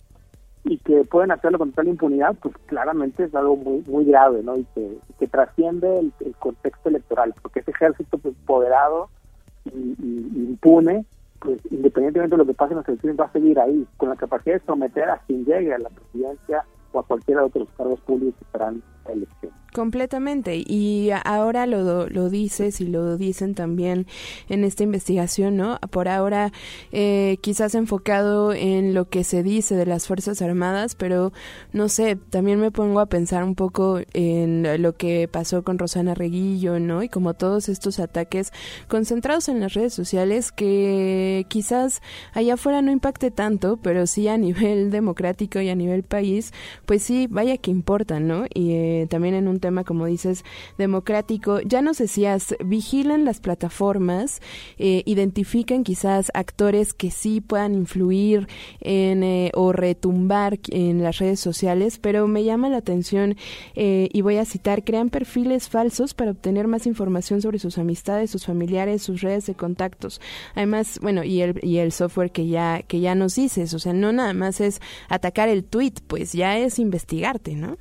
y 0.65 0.79
que 0.79 1.05
pueden 1.05 1.31
hacerlo 1.31 1.59
con 1.59 1.71
total 1.71 1.89
impunidad, 1.89 2.37
pues 2.41 2.55
claramente 2.67 3.25
es 3.25 3.35
algo 3.35 3.57
muy 3.57 3.85
muy 3.87 4.05
grave, 4.05 4.43
¿no? 4.43 4.57
Y 4.57 4.65
que, 4.75 4.99
que 5.19 5.27
trasciende 5.27 5.99
el, 5.99 6.35
contexto 6.39 6.89
electoral, 6.89 7.35
porque 7.43 7.61
ese 7.61 7.71
ejército 7.71 8.19
pues, 8.19 8.35
poderado 8.47 9.09
y, 9.67 9.97
impune, 10.35 11.05
pues 11.45 11.61
independientemente 11.71 12.35
de 12.35 12.39
lo 12.39 12.47
que 12.47 12.55
pase 12.55 12.73
en 12.73 12.79
las 12.79 12.89
elecciones, 12.89 13.21
va 13.21 13.27
a 13.27 13.33
seguir 13.33 13.61
ahí, 13.61 13.87
con 13.99 14.09
la 14.09 14.17
capacidad 14.17 14.55
de 14.55 14.67
someter 14.67 15.11
a 15.11 15.19
quien 15.27 15.45
llegue 15.45 15.75
a 15.75 15.79
la 15.79 15.91
presidencia 15.91 16.65
o 16.93 17.01
a 17.01 17.07
cualquiera 17.07 17.43
de 17.43 17.47
otros 17.49 17.69
cargos 17.77 18.01
públicos 18.01 18.35
que 18.39 18.45
estarán 18.45 18.83
Completamente. 19.75 20.63
Y 20.65 21.11
ahora 21.25 21.67
lo, 21.67 22.09
lo 22.09 22.31
dices 22.31 22.81
y 22.81 22.87
lo 22.87 23.17
dicen 23.17 23.57
también 23.57 24.07
en 24.49 24.63
esta 24.63 24.85
investigación, 24.85 25.57
¿no? 25.57 25.81
Por 25.91 26.07
ahora 26.07 26.53
eh, 26.93 27.39
quizás 27.41 27.75
enfocado 27.75 28.53
en 28.53 28.95
lo 28.95 29.09
que 29.09 29.25
se 29.25 29.43
dice 29.43 29.75
de 29.75 29.85
las 29.85 30.07
Fuerzas 30.07 30.41
Armadas, 30.43 30.95
pero 30.95 31.33
no 31.73 31.89
sé, 31.89 32.15
también 32.15 32.61
me 32.61 32.71
pongo 32.71 33.01
a 33.01 33.07
pensar 33.07 33.43
un 33.43 33.57
poco 33.57 33.99
en 34.13 34.81
lo 34.81 34.93
que 34.93 35.27
pasó 35.27 35.65
con 35.65 35.77
Rosana 35.77 36.15
Reguillo, 36.15 36.79
¿no? 36.79 37.03
Y 37.03 37.09
como 37.09 37.35
todos 37.35 37.69
estos 37.69 37.99
ataques 37.99 38.53
concentrados 38.87 39.49
en 39.49 39.59
las 39.59 39.75
redes 39.75 39.93
sociales 39.93 40.53
que 40.53 41.47
quizás 41.49 42.01
allá 42.33 42.55
afuera 42.55 42.81
no 42.81 42.93
impacte 42.93 43.33
tanto, 43.33 43.77
pero 43.79 44.07
sí 44.07 44.29
a 44.29 44.39
nivel 44.39 44.91
democrático 44.93 45.61
y 45.61 45.69
a 45.69 45.75
nivel 45.75 46.05
país, 46.05 46.53
pues 46.87 47.03
sí, 47.03 47.27
vaya 47.29 47.57
que 47.57 47.73
importa, 47.73 48.21
¿no? 48.21 48.45
Y 48.55 48.75
eh, 48.75 48.94
también 49.09 49.35
en 49.35 49.49
un 49.49 49.61
tema, 49.61 49.85
como 49.85 50.07
dices, 50.07 50.45
democrático. 50.79 51.61
Ya 51.61 51.83
nos 51.83 51.99
decías, 51.99 52.55
vigilan 52.65 53.25
las 53.25 53.41
plataformas, 53.41 54.41
eh, 54.79 55.03
identifican 55.07 55.85
quizás 55.85 56.31
actores 56.35 56.95
que 56.95 57.11
sí 57.11 57.41
puedan 57.41 57.75
influir 57.75 58.49
en 58.81 59.23
eh, 59.23 59.51
o 59.55 59.73
retumbar 59.73 60.59
en 60.71 61.03
las 61.03 61.19
redes 61.19 61.41
sociales, 61.41 61.99
pero 61.99 62.27
me 62.27 62.45
llama 62.45 62.69
la 62.69 62.79
atención 62.79 63.37
y 63.75 64.21
voy 64.23 64.37
a 64.37 64.45
citar, 64.45 64.85
crean 64.85 65.11
perfiles 65.11 65.69
falsos 65.69 66.15
para 66.15 66.31
obtener 66.31 66.69
más 66.69 66.87
información 66.87 67.43
sobre 67.43 67.59
sus 67.59 67.79
amistades, 67.79 68.31
sus 68.31 68.47
familiares, 68.47 69.03
sus 69.03 69.21
redes 69.21 69.47
de 69.47 69.55
contactos. 69.55 70.21
Además, 70.55 70.99
bueno, 71.03 71.25
y 71.25 71.41
el, 71.41 71.59
y 71.63 71.79
el 71.79 71.93
software 71.93 72.31
que 72.31 72.47
ya, 72.47 72.83
que 72.83 73.01
ya 73.01 73.15
nos 73.15 73.35
dices, 73.37 73.75
o 73.75 73.79
sea, 73.79 73.93
no 73.93 74.13
nada 74.13 74.33
más 74.33 74.61
es 74.61 74.81
atacar 75.09 75.49
el 75.49 75.65
tweet, 75.65 75.95
pues 76.07 76.33
ya 76.33 76.59
es 76.59 76.79
investigarte, 76.79 77.55
¿no? 77.55 77.77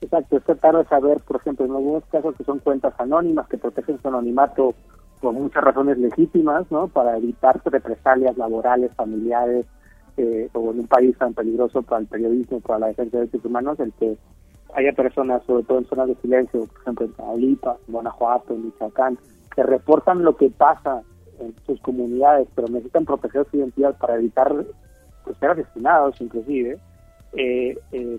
Exacto, 0.00 0.36
es 0.36 0.44
tratar 0.44 0.76
de 0.76 0.84
saber, 0.84 1.18
por 1.26 1.36
ejemplo, 1.36 1.66
en 1.66 1.72
algunos 1.72 2.04
casos 2.06 2.36
que 2.36 2.44
son 2.44 2.60
cuentas 2.60 2.94
anónimas 2.98 3.48
que 3.48 3.58
protegen 3.58 4.00
su 4.00 4.08
anonimato 4.08 4.74
por 5.20 5.32
muchas 5.34 5.64
razones 5.64 5.98
legítimas, 5.98 6.70
¿no? 6.70 6.86
Para 6.88 7.16
evitar 7.16 7.60
represalias 7.64 8.36
laborales, 8.36 8.94
familiares, 8.94 9.66
eh, 10.16 10.48
o 10.52 10.70
en 10.72 10.80
un 10.80 10.86
país 10.86 11.16
tan 11.18 11.34
peligroso 11.34 11.82
para 11.82 12.00
el 12.00 12.06
periodismo, 12.06 12.60
para 12.60 12.80
la 12.80 12.86
defensa 12.88 13.16
de 13.16 13.26
derechos 13.26 13.44
humanos, 13.44 13.78
el 13.80 13.92
que 13.94 14.16
haya 14.74 14.92
personas, 14.92 15.42
sobre 15.44 15.64
todo 15.64 15.78
en 15.78 15.86
zonas 15.86 16.08
de 16.08 16.14
silencio, 16.16 16.66
por 16.66 16.80
ejemplo 16.82 17.06
en 17.06 17.12
Tamaulipas, 17.12 17.76
en 17.86 17.92
Guanajuato, 17.92 18.54
en 18.54 18.66
Michoacán, 18.66 19.18
que 19.54 19.62
reportan 19.62 20.22
lo 20.22 20.36
que 20.36 20.50
pasa 20.50 21.02
en 21.40 21.54
sus 21.66 21.80
comunidades, 21.80 22.48
pero 22.54 22.68
necesitan 22.68 23.04
proteger 23.04 23.46
su 23.50 23.58
identidad 23.58 23.96
para 23.98 24.16
evitar 24.16 24.52
pues, 25.24 25.36
ser 25.38 25.50
asesinados 25.50 26.20
inclusive, 26.20 26.78
eh, 27.34 27.78
eh, 27.92 28.18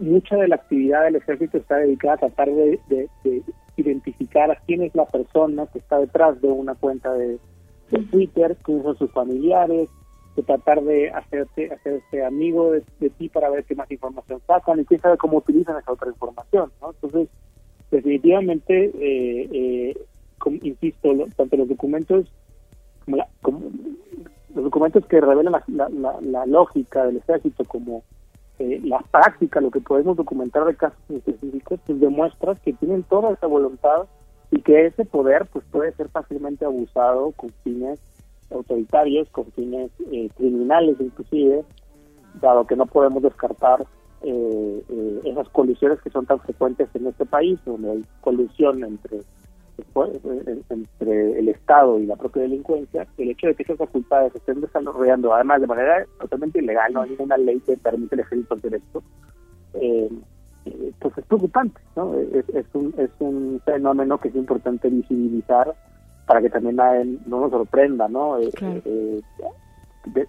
mucha 0.00 0.36
de 0.36 0.48
la 0.48 0.56
actividad 0.56 1.04
del 1.04 1.16
ejército 1.16 1.58
está 1.58 1.76
dedicada 1.76 2.14
a 2.14 2.18
tratar 2.18 2.50
de, 2.50 2.78
identificar 3.76 4.50
a 4.50 4.56
quién 4.66 4.82
es 4.82 4.94
la 4.94 5.04
persona 5.06 5.66
que 5.66 5.78
está 5.78 5.98
detrás 5.98 6.40
de 6.40 6.48
una 6.48 6.74
cuenta 6.74 7.12
de, 7.12 7.38
Twitter, 8.10 8.56
quiénes 8.62 8.82
son 8.82 8.96
sus 8.96 9.12
familiares, 9.12 9.88
de 10.36 10.42
tratar 10.42 10.82
de 10.82 11.10
hacerte, 11.10 11.72
hacerse 11.72 12.24
amigo 12.24 12.72
de, 12.72 13.10
ti 13.10 13.28
para 13.28 13.50
ver 13.50 13.64
qué 13.64 13.74
más 13.74 13.90
información 13.90 14.40
sacan 14.46 14.80
y 14.80 14.84
quién 14.84 15.00
sabe 15.00 15.16
cómo 15.16 15.38
utilizan 15.38 15.76
esa 15.78 15.92
otra 15.92 16.08
información. 16.08 16.72
¿no? 16.80 16.90
Entonces, 16.90 17.28
definitivamente, 17.90 18.86
eh, 18.98 19.48
eh 19.52 19.94
insisto, 20.62 21.10
tanto 21.36 21.56
los 21.56 21.68
documentos 21.68 22.26
como, 23.42 23.62
los 24.54 24.64
documentos 24.64 25.04
que 25.06 25.20
revelan 25.20 25.54
la, 25.68 26.46
lógica 26.46 27.04
del 27.04 27.18
ejército 27.18 27.64
como 27.64 28.02
eh, 28.58 28.80
la 28.84 29.00
práctica, 29.10 29.60
lo 29.60 29.70
que 29.70 29.80
podemos 29.80 30.16
documentar 30.16 30.64
de 30.64 30.76
casos 30.76 30.98
específicos, 31.08 31.80
pues 31.86 32.00
demuestra 32.00 32.54
que 32.54 32.72
tienen 32.72 33.02
toda 33.02 33.32
esa 33.32 33.46
voluntad 33.46 34.04
y 34.50 34.60
que 34.62 34.86
ese 34.86 35.04
poder 35.04 35.46
pues 35.52 35.64
puede 35.70 35.92
ser 35.92 36.08
fácilmente 36.08 36.64
abusado 36.64 37.32
con 37.32 37.50
fines 37.64 37.98
autoritarios, 38.50 39.28
con 39.30 39.46
fines 39.52 39.90
eh, 40.12 40.28
criminales 40.36 40.96
inclusive, 41.00 41.64
dado 42.40 42.66
que 42.66 42.76
no 42.76 42.86
podemos 42.86 43.22
descartar 43.22 43.84
eh, 44.22 45.20
esas 45.24 45.48
colisiones 45.48 46.00
que 46.00 46.10
son 46.10 46.26
tan 46.26 46.38
frecuentes 46.40 46.88
en 46.94 47.08
este 47.08 47.26
país, 47.26 47.58
donde 47.64 47.90
hay 47.90 48.04
colusión 48.20 48.84
entre 48.84 49.20
entre 50.70 51.38
el 51.38 51.48
Estado 51.48 51.98
y 51.98 52.06
la 52.06 52.16
propia 52.16 52.42
delincuencia, 52.42 53.06
el 53.18 53.30
hecho 53.30 53.48
de 53.48 53.54
que 53.54 53.62
esas 53.62 53.78
facultades 53.78 54.32
se 54.32 54.38
estén 54.38 54.60
desarrollando, 54.60 55.34
además 55.34 55.60
de 55.60 55.66
manera 55.66 56.06
totalmente 56.20 56.60
ilegal, 56.60 56.92
no 56.92 57.02
hay 57.02 57.10
ninguna 57.10 57.36
ley 57.36 57.60
que 57.60 57.76
permite 57.76 58.14
el 58.14 58.20
ejército 58.20 58.54
hacer 58.54 58.74
esto, 58.74 59.02
eh, 59.74 60.10
pues 60.98 61.18
es 61.18 61.24
preocupante, 61.26 61.80
¿no? 61.96 62.14
Es, 62.14 62.66
un, 62.72 62.94
es 62.96 63.10
un 63.18 63.60
fenómeno 63.64 64.18
que 64.18 64.28
es 64.28 64.34
importante 64.34 64.88
visibilizar 64.88 65.74
para 66.26 66.40
que 66.40 66.50
también 66.50 66.76
no 67.26 67.40
nos 67.40 67.50
sorprenda, 67.50 68.08
¿no? 68.08 68.38
Eh, 68.38 68.50
eh, 68.62 69.20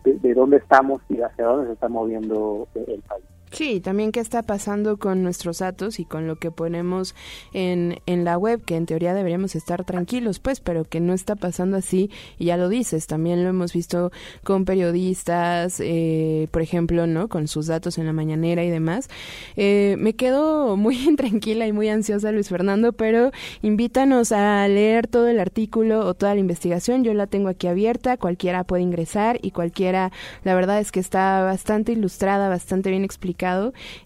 de, 0.03 0.33
dónde 0.33 0.57
estamos 0.57 1.01
y 1.09 1.21
hacia 1.21 1.45
dónde 1.45 1.67
se 1.67 1.73
está 1.73 1.87
moviendo 1.87 2.67
el 2.75 3.01
país. 3.01 3.25
Sí, 3.51 3.79
también 3.79 4.11
qué 4.11 4.19
está 4.19 4.43
pasando 4.43 4.97
con 4.97 5.23
nuestros 5.23 5.59
datos 5.59 5.99
y 5.99 6.05
con 6.05 6.27
lo 6.27 6.35
que 6.35 6.51
ponemos 6.51 7.15
en, 7.53 7.99
en 8.05 8.25
la 8.25 8.37
web, 8.37 8.61
que 8.65 8.75
en 8.75 8.85
teoría 8.85 9.13
deberíamos 9.13 9.55
estar 9.55 9.85
tranquilos, 9.85 10.39
pues, 10.39 10.59
pero 10.59 10.83
que 10.83 10.99
no 10.99 11.13
está 11.13 11.35
pasando 11.35 11.77
así, 11.77 12.09
y 12.37 12.45
ya 12.45 12.57
lo 12.57 12.67
dices, 12.67 13.07
también 13.07 13.43
lo 13.43 13.49
hemos 13.49 13.71
visto 13.71 14.11
con 14.43 14.65
periodistas, 14.65 15.79
eh, 15.79 16.49
por 16.51 16.63
ejemplo, 16.63 17.07
¿no? 17.07 17.29
Con 17.29 17.47
sus 17.47 17.67
datos 17.67 17.97
en 17.97 18.07
la 18.07 18.13
mañanera 18.13 18.63
y 18.63 18.69
demás. 18.69 19.09
Eh, 19.55 19.95
me 19.99 20.15
quedo 20.15 20.75
muy 20.75 20.97
intranquila 21.07 21.65
y 21.65 21.71
muy 21.71 21.87
ansiosa, 21.87 22.31
Luis 22.31 22.49
Fernando, 22.49 22.91
pero 22.91 23.31
invítanos 23.61 24.31
a 24.33 24.67
leer 24.67 25.07
todo 25.07 25.29
el 25.29 25.39
artículo 25.39 26.05
o 26.05 26.13
toda 26.13 26.33
la 26.33 26.41
investigación, 26.41 27.03
yo 27.03 27.13
la 27.13 27.27
tengo 27.27 27.47
aquí 27.47 27.67
abierta, 27.67 28.17
cualquiera 28.17 28.65
puede 28.65 28.83
ingresar 28.83 29.39
y 29.41 29.51
cualquiera, 29.51 30.11
la 30.43 30.55
verdad 30.55 30.79
es 30.79 30.91
que 30.91 30.99
está 30.99 31.41
bastante 31.43 31.93
ilustrada, 31.93 32.49
bastante 32.49 32.89
bien 32.89 33.05
explicada 33.05 33.34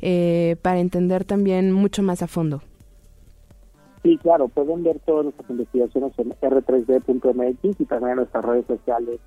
eh, 0.01 0.55
para 0.61 0.79
entender 0.79 1.25
también 1.25 1.71
mucho 1.71 2.03
más 2.03 2.21
a 2.21 2.27
fondo. 2.27 2.61
Sí, 4.03 4.17
claro, 4.17 4.47
pueden 4.47 4.83
ver 4.83 4.99
todas 5.05 5.25
nuestras 5.25 5.49
investigaciones 5.49 6.13
en 6.17 6.29
r3d.mx 6.31 7.81
y 7.81 7.85
también 7.85 8.11
en 8.11 8.15
nuestras 8.17 8.45
redes 8.45 8.65
sociales. 8.65 9.19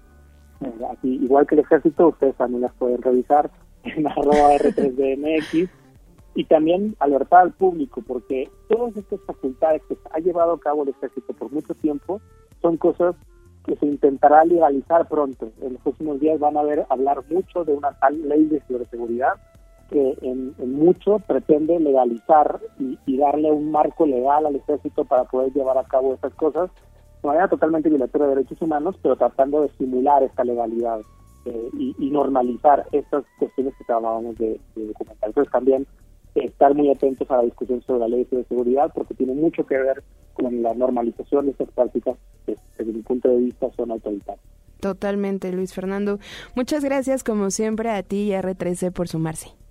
Eh, 0.62 0.72
aquí, 0.90 1.14
igual 1.22 1.46
que 1.46 1.56
el 1.56 1.60
ejército, 1.60 2.08
ustedes 2.08 2.34
también 2.36 2.62
las 2.62 2.72
pueden 2.74 3.02
revisar 3.02 3.50
en 3.84 4.06
arroba 4.06 4.54
r3dmx 4.54 5.68
y 6.34 6.44
también 6.44 6.96
alertar 7.00 7.42
al 7.42 7.52
público, 7.52 8.02
porque 8.06 8.48
todas 8.68 8.96
estas 8.96 9.20
facultades 9.26 9.82
que 9.88 9.96
ha 10.10 10.18
llevado 10.20 10.52
a 10.52 10.60
cabo 10.60 10.84
el 10.84 10.90
ejército 10.90 11.34
por 11.34 11.52
mucho 11.52 11.74
tiempo 11.74 12.22
son 12.62 12.78
cosas 12.78 13.14
que 13.66 13.76
se 13.76 13.86
intentará 13.86 14.44
legalizar 14.44 15.06
pronto. 15.08 15.52
En 15.60 15.74
los 15.74 15.82
próximos 15.82 16.18
días 16.20 16.40
van 16.40 16.56
a 16.56 16.62
ver 16.62 16.86
hablar 16.88 17.22
mucho 17.30 17.64
de 17.64 17.74
una 17.74 17.92
tal 17.98 18.26
ley 18.28 18.44
de 18.46 18.60
ciberseguridad 18.62 19.34
que 19.92 20.18
en, 20.22 20.55
mucho 20.59 21.18
pretende 21.20 21.78
legalizar 21.78 22.61
y, 22.78 23.16
darle 23.18 23.52
un 23.52 23.70
marco 23.70 24.07
legal 24.07 24.46
al 24.46 24.57
ejército 24.57 25.05
para 25.05 25.24
poder 25.24 25.52
llevar 25.52 25.78
a 25.78 25.85
cabo 25.85 26.14
estas 26.14 26.35
cosas 26.35 26.70
de 27.22 27.28
manera 27.28 27.46
totalmente 27.46 27.88
violatoria 27.88 28.26
de 28.26 28.35
derechos 28.35 28.61
humanos, 28.61 28.96
pero 29.00 29.14
tratando 29.14 29.62
de 29.62 29.68
simular 29.78 30.24
esta 30.24 30.42
legalidad 30.42 31.00
eh, 31.44 31.70
y, 31.78 32.11
normalizar 32.11 32.87
estas 32.90 33.24
cuestiones 33.38 33.74
que 33.76 33.85
acabábamos 33.85 34.37
de, 34.38 34.59
documentar. 34.74 35.28
Entonces 35.28 35.52
también 35.52 35.87
estar 36.35 36.74
muy 36.74 36.90
atentos 36.90 37.31
a 37.31 37.37
la 37.37 37.42
discusión 37.42 37.83
sobre 37.83 38.00
la 38.00 38.09
ley 38.09 38.26
de 38.31 38.44
seguridad 38.44 38.90
porque 38.94 39.14
tiene 39.14 39.35
mucho 39.35 39.66
que 39.66 39.76
ver 39.76 40.02
con 40.33 40.62
la 40.62 40.74
normalización 40.74 41.44
de 41.44 41.52
estas 41.52 41.70
prácticas 41.70 42.16
que 42.46 42.57
desde 42.78 42.92
mi 42.92 43.02
punto 43.02 43.28
de 43.28 43.37
vista 43.37 43.68
son 43.76 43.90
autoritarias. 43.90 44.44
Totalmente, 44.81 45.52
Luis 45.52 45.72
Fernando. 45.74 46.18
Muchas 46.57 46.83
gracias 46.83 47.22
como 47.22 47.50
siempre 47.50 47.90
a 47.90 48.02
ti 48.02 48.22
y 48.24 48.33
a 48.33 48.42
R13 48.42 48.92
por 48.92 49.07
sumarse. 49.07 49.62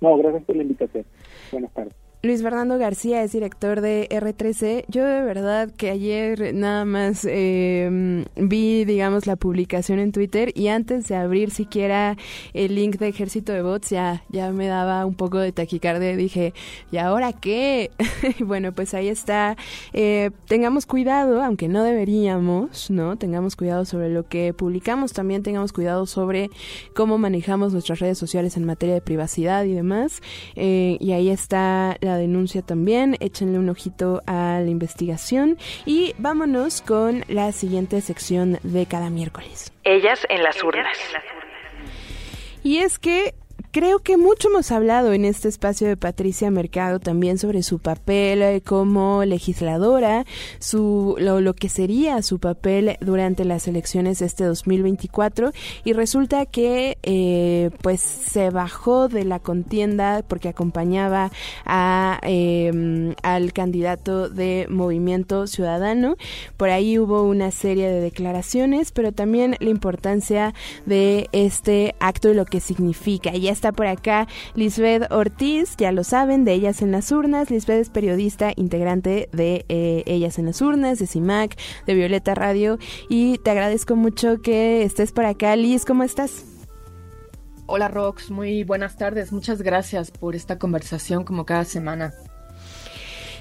No, 0.00 0.16
gracias 0.16 0.44
por 0.44 0.56
la 0.56 0.62
invitación. 0.62 1.04
Buenas 1.50 1.72
tardes. 1.72 2.07
Luis 2.20 2.42
Fernando 2.42 2.78
García 2.78 3.22
es 3.22 3.30
director 3.30 3.80
de 3.80 4.08
R13. 4.10 4.86
Yo 4.88 5.04
de 5.04 5.22
verdad 5.22 5.70
que 5.70 5.88
ayer 5.88 6.52
nada 6.52 6.84
más 6.84 7.24
eh, 7.24 8.24
vi, 8.34 8.84
digamos, 8.84 9.28
la 9.28 9.36
publicación 9.36 10.00
en 10.00 10.10
Twitter 10.10 10.50
y 10.56 10.66
antes 10.66 11.06
de 11.06 11.14
abrir 11.14 11.52
siquiera 11.52 12.16
el 12.54 12.74
link 12.74 12.96
de 12.96 13.06
Ejército 13.06 13.52
de 13.52 13.62
Bots 13.62 13.90
ya, 13.90 14.24
ya 14.30 14.50
me 14.50 14.66
daba 14.66 15.06
un 15.06 15.14
poco 15.14 15.38
de 15.38 15.52
taquicardia. 15.52 16.16
Dije, 16.16 16.54
¿y 16.90 16.96
ahora 16.96 17.32
qué? 17.32 17.92
bueno, 18.40 18.72
pues 18.72 18.94
ahí 18.94 19.06
está. 19.06 19.56
Eh, 19.92 20.32
tengamos 20.48 20.86
cuidado, 20.86 21.40
aunque 21.44 21.68
no 21.68 21.84
deberíamos, 21.84 22.90
¿no? 22.90 23.16
Tengamos 23.16 23.54
cuidado 23.54 23.84
sobre 23.84 24.10
lo 24.10 24.26
que 24.26 24.52
publicamos. 24.54 25.12
También 25.12 25.44
tengamos 25.44 25.72
cuidado 25.72 26.04
sobre 26.04 26.50
cómo 26.96 27.16
manejamos 27.16 27.72
nuestras 27.72 28.00
redes 28.00 28.18
sociales 28.18 28.56
en 28.56 28.64
materia 28.64 28.96
de 28.96 29.02
privacidad 29.02 29.62
y 29.66 29.72
demás. 29.72 30.20
Eh, 30.56 30.96
y 30.98 31.12
ahí 31.12 31.30
está 31.30 31.96
la 32.00 32.07
denuncia 32.16 32.62
también, 32.62 33.16
échenle 33.20 33.58
un 33.58 33.68
ojito 33.68 34.22
a 34.26 34.60
la 34.60 34.70
investigación 34.70 35.58
y 35.84 36.14
vámonos 36.18 36.82
con 36.82 37.24
la 37.28 37.52
siguiente 37.52 38.00
sección 38.00 38.58
de 38.62 38.86
cada 38.86 39.10
miércoles. 39.10 39.72
Ellas 39.84 40.26
en 40.28 40.42
las 40.42 40.62
urnas. 40.62 40.96
Y 42.62 42.78
es 42.78 42.98
que 42.98 43.34
Creo 43.70 43.98
que 43.98 44.16
mucho 44.16 44.48
hemos 44.48 44.72
hablado 44.72 45.12
en 45.12 45.26
este 45.26 45.46
espacio 45.46 45.86
de 45.88 45.98
Patricia 45.98 46.50
Mercado 46.50 47.00
también 47.00 47.36
sobre 47.36 47.62
su 47.62 47.80
papel 47.80 48.40
eh, 48.40 48.62
como 48.62 49.26
legisladora, 49.26 50.24
su 50.58 51.16
lo, 51.18 51.52
que 51.54 51.68
sería 51.68 52.22
su 52.22 52.38
papel 52.38 52.96
durante 53.02 53.44
las 53.44 53.68
elecciones 53.68 54.20
de 54.20 54.26
este 54.26 54.44
2024 54.44 55.52
y 55.84 55.92
resulta 55.92 56.46
que 56.46 56.96
eh, 57.02 57.70
pues 57.82 58.00
se 58.00 58.48
bajó 58.48 59.08
de 59.08 59.24
la 59.24 59.38
contienda 59.38 60.24
porque 60.26 60.48
acompañaba 60.48 61.30
a 61.66 62.20
em, 62.22 63.14
al 63.22 63.52
candidato 63.52 64.30
de 64.30 64.66
Movimiento 64.70 65.46
Ciudadano. 65.46 66.16
Por 66.56 66.70
ahí 66.70 66.98
hubo 66.98 67.22
una 67.22 67.50
serie 67.50 67.90
de 67.90 68.00
declaraciones, 68.00 68.92
pero 68.92 69.12
también 69.12 69.56
la 69.60 69.68
importancia 69.68 70.54
de 70.86 71.28
este 71.32 71.94
acto 72.00 72.30
y 72.30 72.34
lo 72.34 72.46
que 72.46 72.60
significa. 72.60 73.30
Está 73.58 73.72
por 73.72 73.86
acá 73.86 74.28
Lisbeth 74.54 75.10
Ortiz, 75.10 75.76
ya 75.76 75.90
lo 75.90 76.04
saben, 76.04 76.44
de 76.44 76.52
Ellas 76.52 76.80
en 76.80 76.92
las 76.92 77.10
Urnas. 77.10 77.50
Lisbeth 77.50 77.80
es 77.80 77.90
periodista 77.90 78.52
integrante 78.54 79.28
de 79.32 79.64
eh, 79.68 80.04
Ellas 80.06 80.38
en 80.38 80.46
las 80.46 80.62
Urnas, 80.62 80.98
de 80.98 81.06
CIMAC, 81.06 81.58
de 81.86 81.94
Violeta 81.94 82.34
Radio. 82.34 82.78
Y 83.08 83.38
te 83.38 83.50
agradezco 83.50 83.96
mucho 83.96 84.40
que 84.40 84.84
estés 84.84 85.10
por 85.12 85.26
acá. 85.26 85.56
Liz, 85.56 85.84
¿cómo 85.84 86.04
estás? 86.04 86.44
Hola 87.66 87.88
Rox, 87.88 88.30
muy 88.30 88.62
buenas 88.64 88.96
tardes. 88.96 89.32
Muchas 89.32 89.60
gracias 89.60 90.10
por 90.10 90.34
esta 90.34 90.58
conversación 90.58 91.24
como 91.24 91.44
cada 91.44 91.64
semana. 91.64 92.14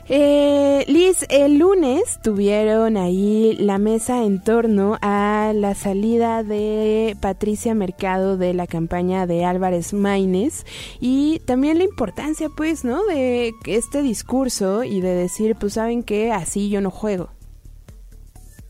Eh, 0.10 0.86
Liz, 0.88 1.26
el 1.30 1.58
lunes 1.58 2.20
tuvieron 2.24 2.96
ahí 2.96 3.58
la 3.60 3.78
mesa 3.78 4.24
en 4.24 4.42
torno 4.42 4.98
a 5.02 5.52
la 5.54 5.76
salida 5.76 6.44
de 6.44 7.18
Patricia 7.20 7.76
Mercado 7.76 8.38
de 8.38 8.54
la 8.54 8.68
campaña 8.68 9.28
de 9.28 9.44
Álvarez 9.44 9.92
Maínez 9.92 10.66
y 11.02 11.40
también 11.40 11.78
la 11.78 11.84
importancia, 11.84 12.48
pues, 12.48 12.86
¿no? 12.86 13.06
De 13.06 13.54
este 13.66 14.02
discurso 14.02 14.86
y 14.86 15.02
de 15.02 15.14
decir, 15.14 15.58
pues, 15.60 15.74
saben 15.74 16.04
que 16.04 16.32
así 16.32 16.70
yo 16.70 16.80
no 16.80 16.90
juego. 16.90 17.37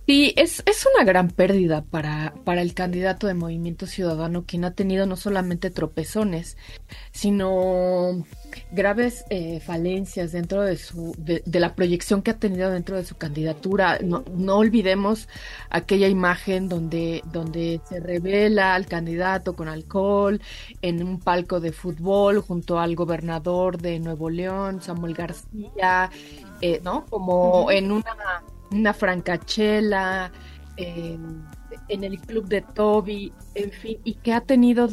Sí, 0.08 0.34
es, 0.38 0.64
es 0.66 0.88
una 0.96 1.04
gran 1.04 1.28
pérdida 1.30 1.84
para, 1.84 2.34
para 2.46 2.62
el 2.62 2.74
candidato 2.74 3.28
de 3.28 3.34
Movimiento 3.34 3.86
Ciudadano, 3.86 4.46
quien 4.46 4.64
ha 4.64 4.72
tenido 4.72 5.06
no 5.06 5.18
solamente 5.18 5.70
tropezones, 5.70 6.56
sino 7.12 8.24
graves 8.72 9.26
eh, 9.30 9.60
falencias 9.60 10.32
dentro 10.32 10.62
de 10.62 10.78
su 10.78 11.14
de, 11.18 11.44
la 11.60 11.76
proyección 11.76 12.22
que 12.22 12.32
ha 12.32 12.40
tenido 12.40 12.72
dentro 12.72 12.96
de 12.96 13.04
su 13.04 13.18
candidatura. 13.18 14.00
No, 14.02 14.24
no 14.34 14.56
olvidemos 14.60 15.28
aquella 15.70 16.08
imagen 16.08 16.70
donde, 16.70 17.22
donde 17.34 17.82
se 17.90 18.00
revela 18.00 18.76
al 18.76 18.86
candidato 18.86 19.58
con 19.58 19.68
alcohol 19.68 20.40
en 20.82 21.04
un 21.04 21.20
palco 21.20 21.60
de 21.60 21.74
fútbol 21.74 22.40
junto 22.40 22.80
al 22.80 22.96
gobernador 22.96 23.78
de 23.78 24.00
Nuevo 24.00 24.30
León, 24.30 24.82
Samuel 24.82 25.16
García, 25.16 26.10
eh, 26.62 26.80
¿no? 26.82 27.06
Como 27.08 27.70
en 27.72 27.92
una 27.92 28.16
una 28.72 28.94
francachela, 28.94 30.32
en 30.78 32.04
el 32.04 32.20
club 32.20 32.48
de 32.48 32.62
Toby, 32.62 33.34
en 33.56 33.72
fin, 33.72 33.98
y 34.04 34.16
que 34.16 34.34
ha 34.34 34.42
tenido 34.42 34.90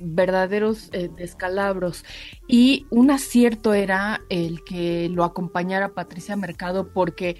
verdaderos 0.00 0.90
eh, 0.92 1.10
descalabros. 1.16 2.04
Y 2.48 2.86
un 2.90 3.10
acierto 3.10 3.74
era 3.74 4.20
el 4.28 4.62
que 4.64 5.08
lo 5.08 5.24
acompañara 5.24 5.94
Patricia 5.94 6.36
Mercado 6.36 6.92
porque 6.92 7.36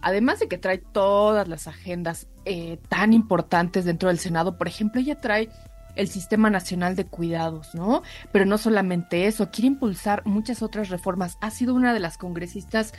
además 0.00 0.40
de 0.40 0.48
que 0.48 0.58
trae 0.58 0.78
todas 0.78 1.48
las 1.48 1.68
agendas 1.68 2.28
eh, 2.44 2.78
tan 2.88 3.12
importantes 3.12 3.84
dentro 3.84 4.08
del 4.08 4.18
Senado, 4.18 4.58
por 4.58 4.68
ejemplo, 4.68 5.00
ella 5.00 5.20
trae 5.20 5.48
el 5.94 6.08
Sistema 6.08 6.48
Nacional 6.48 6.96
de 6.96 7.06
Cuidados, 7.06 7.74
¿no? 7.74 8.02
Pero 8.32 8.46
no 8.46 8.56
solamente 8.56 9.26
eso, 9.26 9.50
quiere 9.50 9.68
impulsar 9.68 10.24
muchas 10.24 10.62
otras 10.62 10.88
reformas. 10.88 11.36
Ha 11.40 11.50
sido 11.50 11.74
una 11.74 11.92
de 11.92 12.00
las 12.00 12.16
congresistas 12.16 12.94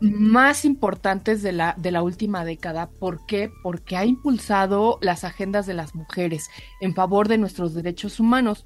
más 0.00 0.64
importantes 0.64 1.42
de 1.42 1.52
la, 1.52 1.74
de 1.76 1.90
la 1.90 2.02
última 2.02 2.44
década. 2.44 2.88
¿Por 2.88 3.26
qué? 3.26 3.50
Porque 3.62 3.96
ha 3.96 4.04
impulsado 4.04 4.98
las 5.00 5.24
agendas 5.24 5.66
de 5.66 5.74
las 5.74 5.94
mujeres 5.94 6.48
en 6.80 6.94
favor 6.94 7.28
de 7.28 7.38
nuestros 7.38 7.74
derechos 7.74 8.20
humanos. 8.20 8.64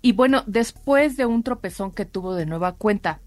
Y 0.00 0.12
bueno, 0.12 0.42
después 0.46 1.16
de 1.16 1.26
un 1.26 1.42
tropezón 1.42 1.92
que 1.92 2.04
tuvo 2.04 2.34
de 2.34 2.46
nueva 2.46 2.72
cuenta 2.72 3.20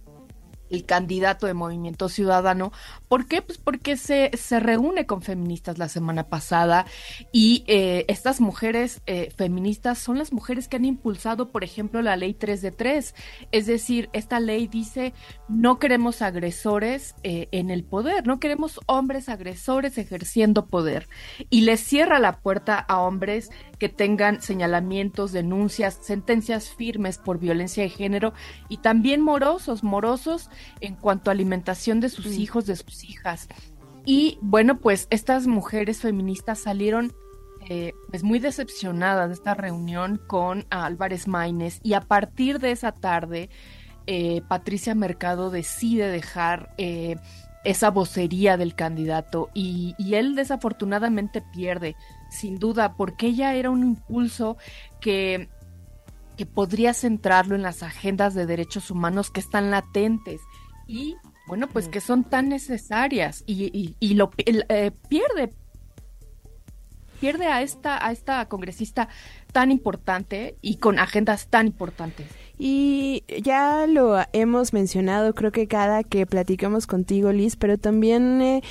el 0.70 0.86
candidato 0.86 1.48
de 1.48 1.54
Movimiento 1.54 2.10
Ciudadano. 2.10 2.72
¿Por 3.08 3.28
qué? 3.28 3.42
Pues 3.42 3.58
porque 3.58 3.98
se, 3.98 4.32
se 4.38 4.60
reúne 4.60 5.06
con 5.06 5.22
feministas 5.22 5.78
la 5.78 5.90
semana 5.90 6.28
pasada 6.28 6.86
y 7.32 7.64
eh, 7.68 8.06
estas 8.08 8.42
mujeres 8.42 9.02
eh, 9.06 9.32
feministas 9.36 10.00
son 10.00 10.18
las 10.18 10.34
mujeres 10.34 10.68
que 10.68 10.78
han 10.78 10.86
impulsado, 10.86 11.52
por 11.52 11.64
ejemplo, 11.64 12.02
la 12.02 12.16
ley 12.16 12.34
3 12.34 12.62
de 12.62 12.72
3. 12.72 13.16
Es 13.52 13.66
decir, 13.66 14.10
esta 14.14 14.40
ley 14.40 14.68
dice 14.68 15.14
no 15.48 15.80
queremos 15.80 16.22
agresores 16.22 17.16
eh, 17.24 17.48
en 17.52 17.70
el 17.70 17.84
poder, 17.84 18.26
no 18.26 18.40
queremos 18.40 18.80
hombres 18.88 19.30
agresores 19.30 19.98
ejerciendo 19.98 20.68
poder. 20.68 21.08
Y 21.50 21.62
le 21.62 21.78
cierra 21.78 22.20
la 22.20 22.40
puerta 22.40 22.78
a 22.78 23.02
hombres 23.02 23.50
que 23.80 23.90
tengan 23.90 24.42
señalamientos, 24.42 25.32
denuncias, 25.32 26.00
sentencias 26.02 26.70
firmes 26.70 27.18
por 27.18 27.40
violencia 27.40 27.84
de 27.84 27.90
género 27.90 28.34
y 28.70 28.78
también 28.78 29.22
morosos, 29.22 29.84
morosos 29.84 30.50
en 30.82 30.96
cuanto 30.96 31.30
a 31.30 31.34
alimentación 31.34 32.00
de 32.00 32.10
sus 32.10 32.28
hijos, 32.38 32.66
de 32.66 32.76
sus 32.76 33.04
hijas. 33.04 33.48
Y 34.06 34.38
bueno, 34.42 34.80
pues 34.80 35.08
estas 35.10 35.48
mujeres 35.48 36.00
feministas 36.00 36.60
salieron 36.60 37.14
eh, 37.68 37.94
pues 38.10 38.24
muy 38.24 38.38
decepcionadas 38.38 39.30
de 39.30 39.34
esta 39.34 39.56
reunión 39.56 40.22
con 40.28 40.68
Álvarez 40.70 41.28
Maínez 41.28 41.80
y 41.82 41.94
a 41.94 42.02
partir 42.02 42.60
de 42.60 42.70
esa 42.72 42.92
tarde 42.92 43.50
eh, 44.06 44.44
Patricia 44.48 44.94
Mercado 44.94 45.50
decide 45.50 46.08
dejar 46.10 46.76
eh, 46.78 47.16
esa 47.64 47.90
vocería 47.90 48.58
del 48.58 48.76
candidato 48.76 49.50
y, 49.56 49.96
y, 49.98 50.14
él 50.14 50.36
desafortunadamente 50.36 51.42
pierde, 51.42 51.96
sin 52.30 52.60
duda, 52.60 52.96
porque 52.96 53.28
ella 53.28 53.54
era 53.54 53.70
un 53.70 53.84
impulso 53.84 54.58
que, 55.00 55.50
que 56.38 56.46
podría 56.46 56.94
centrarlo 56.94 57.56
en 57.56 57.62
las 57.62 57.84
agendas 57.84 58.34
de 58.34 58.46
derechos 58.46 58.92
humanos 58.92 59.32
que 59.32 59.40
están 59.40 59.72
latentes 59.72 60.42
y 60.88 61.16
bueno, 61.48 61.68
pues 61.68 61.88
que 61.88 62.02
son 62.02 62.24
tan 62.24 62.50
necesarias 62.50 63.44
y, 63.46 63.96
y, 64.00 64.14
lo 64.16 64.32
eh, 64.38 64.92
pierde 65.10 65.54
pierde 67.20 67.48
a 67.48 67.62
esta 67.62 68.04
a 68.06 68.12
esta 68.12 68.48
congresista 68.48 69.10
tan 69.52 69.72
importante 69.72 70.58
y 70.62 70.78
con 70.78 71.00
agendas 71.00 71.48
tan 71.48 71.68
importantes. 71.68 72.28
Y 72.58 73.24
ya 73.42 73.86
lo 73.88 74.18
hemos 74.34 74.74
mencionado, 74.74 75.34
creo 75.34 75.52
que 75.52 75.68
cada 75.68 76.04
que 76.04 76.26
platicamos 76.26 76.88
contigo, 76.88 77.32
Liz, 77.32 77.56
pero 77.56 77.78
también, 77.78 78.42
eh, 78.42 78.62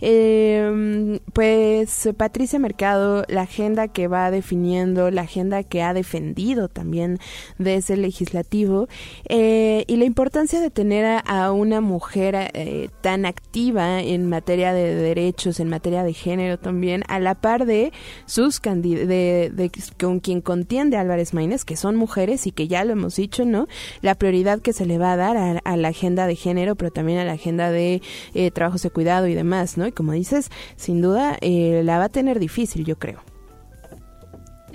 em, 0.00 1.18
pues, 1.32 2.08
Patricia 2.16 2.58
Mercado, 2.58 3.24
la 3.28 3.42
agenda 3.42 3.88
que 3.88 4.08
va 4.08 4.30
definiendo, 4.30 5.10
la 5.10 5.22
agenda 5.22 5.62
que 5.62 5.82
ha 5.82 5.92
defendido 5.92 6.68
también 6.68 7.18
desde 7.58 7.94
el 7.94 8.02
legislativo, 8.02 8.88
eh, 9.28 9.84
y 9.86 9.96
la 9.96 10.04
importancia 10.04 10.60
de 10.60 10.70
tener 10.70 11.22
a, 11.24 11.52
una 11.52 11.80
mujer 11.80 12.34
eh, 12.54 12.88
tan 13.02 13.26
activa 13.26 14.00
en 14.00 14.28
materia 14.28 14.72
de 14.72 14.94
derechos, 14.94 15.60
en 15.60 15.68
materia 15.68 16.02
de 16.02 16.14
género 16.14 16.58
también, 16.58 17.04
a 17.08 17.18
la 17.18 17.34
par 17.34 17.66
de 17.66 17.92
sus 18.26 18.60
candidatos, 18.60 19.08
de, 19.08 19.70
con 19.98 20.20
quien 20.20 20.40
contiende 20.40 20.96
Álvarez 20.96 21.34
Maínez, 21.34 21.64
que 21.64 21.76
son 21.76 21.96
mujeres 21.96 22.46
y 22.46 22.52
que 22.52 22.68
ya 22.68 22.84
lo 22.84 22.92
hemos 22.92 23.16
dicho, 23.16 23.33
¿no? 23.44 23.66
La 24.00 24.14
prioridad 24.14 24.60
que 24.60 24.72
se 24.72 24.86
le 24.86 24.98
va 24.98 25.12
a 25.12 25.16
dar 25.16 25.60
a, 25.64 25.76
la 25.76 25.88
agenda 25.88 26.28
de 26.28 26.36
género, 26.36 26.76
pero 26.76 26.92
también 26.92 27.18
a 27.18 27.24
la 27.24 27.32
agenda 27.32 27.72
de 27.72 28.00
eh, 28.34 28.50
trabajos 28.52 28.82
de 28.82 28.90
cuidado 28.90 29.26
y 29.26 29.34
demás, 29.34 29.76
¿no? 29.76 29.86
Y 29.86 29.92
como 29.92 30.12
dices, 30.12 30.50
sin 30.76 31.02
duda 31.02 31.36
eh, 31.40 31.82
la 31.84 31.98
va 31.98 32.04
a 32.04 32.08
tener 32.08 32.38
difícil, 32.38 32.84
yo 32.84 32.96
creo. 32.96 33.33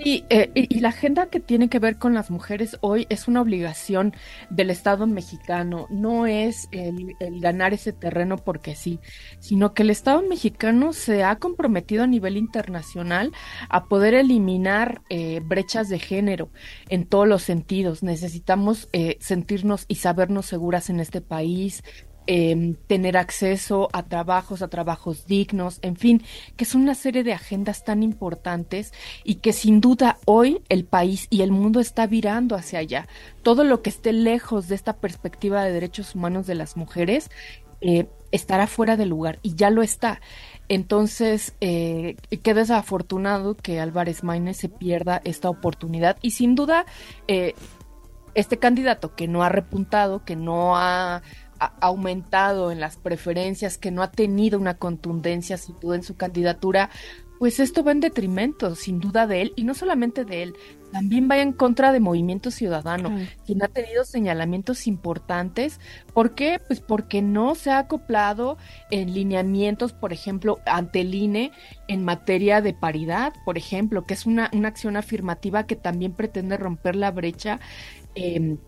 Eh, 0.02 0.50
y, 0.54 0.80
la 0.80 0.88
agenda 0.88 1.26
que 1.26 1.40
tiene 1.40 1.68
que 1.68 1.78
ver 1.78 1.98
con 1.98 2.14
las 2.14 2.30
mujeres 2.30 2.78
hoy 2.80 3.06
es 3.10 3.28
una 3.28 3.42
obligación 3.42 4.14
del 4.48 4.70
Estado 4.70 5.06
mexicano, 5.06 5.86
no 5.90 6.26
es 6.26 6.68
el, 6.72 7.14
ganar 7.40 7.74
ese 7.74 7.92
terreno 7.92 8.38
porque 8.38 8.74
sí, 8.74 8.98
sino 9.40 9.74
que 9.74 9.82
el 9.82 9.90
Estado 9.90 10.22
mexicano 10.22 10.94
se 10.94 11.22
ha 11.22 11.36
comprometido 11.36 12.04
a 12.04 12.06
nivel 12.06 12.38
internacional 12.38 13.32
a 13.68 13.84
poder 13.84 14.14
eliminar 14.14 15.02
eh, 15.10 15.40
brechas 15.44 15.90
de 15.90 15.98
género 15.98 16.50
en 16.88 17.04
todos 17.04 17.28
los 17.28 17.42
sentidos. 17.42 18.02
Necesitamos 18.02 18.88
eh, 18.92 19.18
sentirnos 19.20 19.84
y 19.86 19.96
sabernos 19.96 20.46
seguras 20.46 20.88
en 20.88 21.00
este 21.00 21.20
país, 21.20 21.82
Em, 22.32 22.76
tener 22.86 23.16
acceso 23.16 23.88
a 23.92 24.04
trabajos, 24.04 24.62
a 24.62 24.68
trabajos 24.68 25.26
dignos, 25.26 25.80
en 25.82 25.96
fin, 25.96 26.22
que 26.56 26.64
son 26.64 26.82
una 26.82 26.94
serie 26.94 27.24
de 27.24 27.32
agendas 27.32 27.82
tan 27.82 28.04
importantes 28.04 28.92
y 29.24 29.36
que 29.36 29.52
sin 29.52 29.80
duda 29.80 30.16
hoy 30.26 30.62
el 30.68 30.84
país 30.84 31.26
y 31.28 31.42
el 31.42 31.50
mundo 31.50 31.80
está 31.80 32.06
virando 32.06 32.54
hacia 32.54 32.78
allá. 32.78 33.08
Todo 33.42 33.64
lo 33.64 33.82
que 33.82 33.90
esté 33.90 34.12
lejos 34.12 34.68
de 34.68 34.76
esta 34.76 34.98
perspectiva 34.98 35.64
de 35.64 35.72
derechos 35.72 36.14
humanos 36.14 36.46
de 36.46 36.54
las 36.54 36.76
mujeres 36.76 37.32
eh, 37.80 38.06
estará 38.30 38.68
fuera 38.68 38.96
de 38.96 39.06
lugar 39.06 39.40
y 39.42 39.56
ya 39.56 39.70
lo 39.70 39.82
está. 39.82 40.20
Entonces, 40.68 41.54
eh, 41.60 42.14
qué 42.44 42.54
desafortunado 42.54 43.56
que 43.56 43.80
Álvarez 43.80 44.22
Maínez 44.22 44.56
se 44.56 44.68
pierda 44.68 45.20
esta 45.24 45.50
oportunidad 45.50 46.16
y 46.22 46.30
sin 46.30 46.54
duda 46.54 46.86
eh, 47.26 47.56
este 48.34 48.60
candidato 48.60 49.16
que 49.16 49.26
no 49.26 49.42
ha 49.42 49.48
repuntado, 49.48 50.24
que 50.24 50.36
no 50.36 50.76
ha 50.76 51.22
aumentado 51.80 52.72
en 52.72 52.80
las 52.80 52.96
preferencias, 52.96 53.78
que 53.78 53.90
no 53.90 54.02
ha 54.02 54.10
tenido 54.10 54.58
una 54.58 54.74
contundencia 54.74 55.56
sin 55.56 55.78
duda 55.80 55.96
en 55.96 56.02
su 56.02 56.16
candidatura, 56.16 56.90
pues 57.40 57.58
esto 57.58 57.82
va 57.82 57.92
en 57.92 58.00
detrimento, 58.00 58.74
sin 58.74 59.00
duda, 59.00 59.26
de 59.26 59.40
él, 59.40 59.52
y 59.56 59.64
no 59.64 59.72
solamente 59.72 60.26
de 60.26 60.42
él, 60.42 60.54
también 60.92 61.26
va 61.30 61.38
en 61.38 61.54
contra 61.54 61.90
de 61.90 61.98
Movimiento 61.98 62.50
Ciudadano, 62.50 63.16
quien 63.46 63.62
ha 63.62 63.68
tenido 63.68 64.04
señalamientos 64.04 64.86
importantes. 64.86 65.80
¿Por 66.12 66.34
qué? 66.34 66.60
Pues 66.66 66.80
porque 66.80 67.22
no 67.22 67.54
se 67.54 67.70
ha 67.70 67.78
acoplado 67.78 68.58
en 68.90 69.14
lineamientos, 69.14 69.94
por 69.94 70.12
ejemplo, 70.12 70.58
ante 70.66 71.00
el 71.00 71.14
INE 71.14 71.50
en 71.88 72.04
materia 72.04 72.60
de 72.60 72.74
paridad, 72.74 73.32
por 73.46 73.56
ejemplo, 73.56 74.04
que 74.04 74.12
es 74.12 74.26
una, 74.26 74.50
una 74.52 74.68
acción 74.68 74.98
afirmativa 74.98 75.64
que 75.64 75.76
también 75.76 76.12
pretende 76.12 76.58
romper 76.58 76.94
la 76.94 77.10
brecha 77.10 77.58
em, 78.14 78.58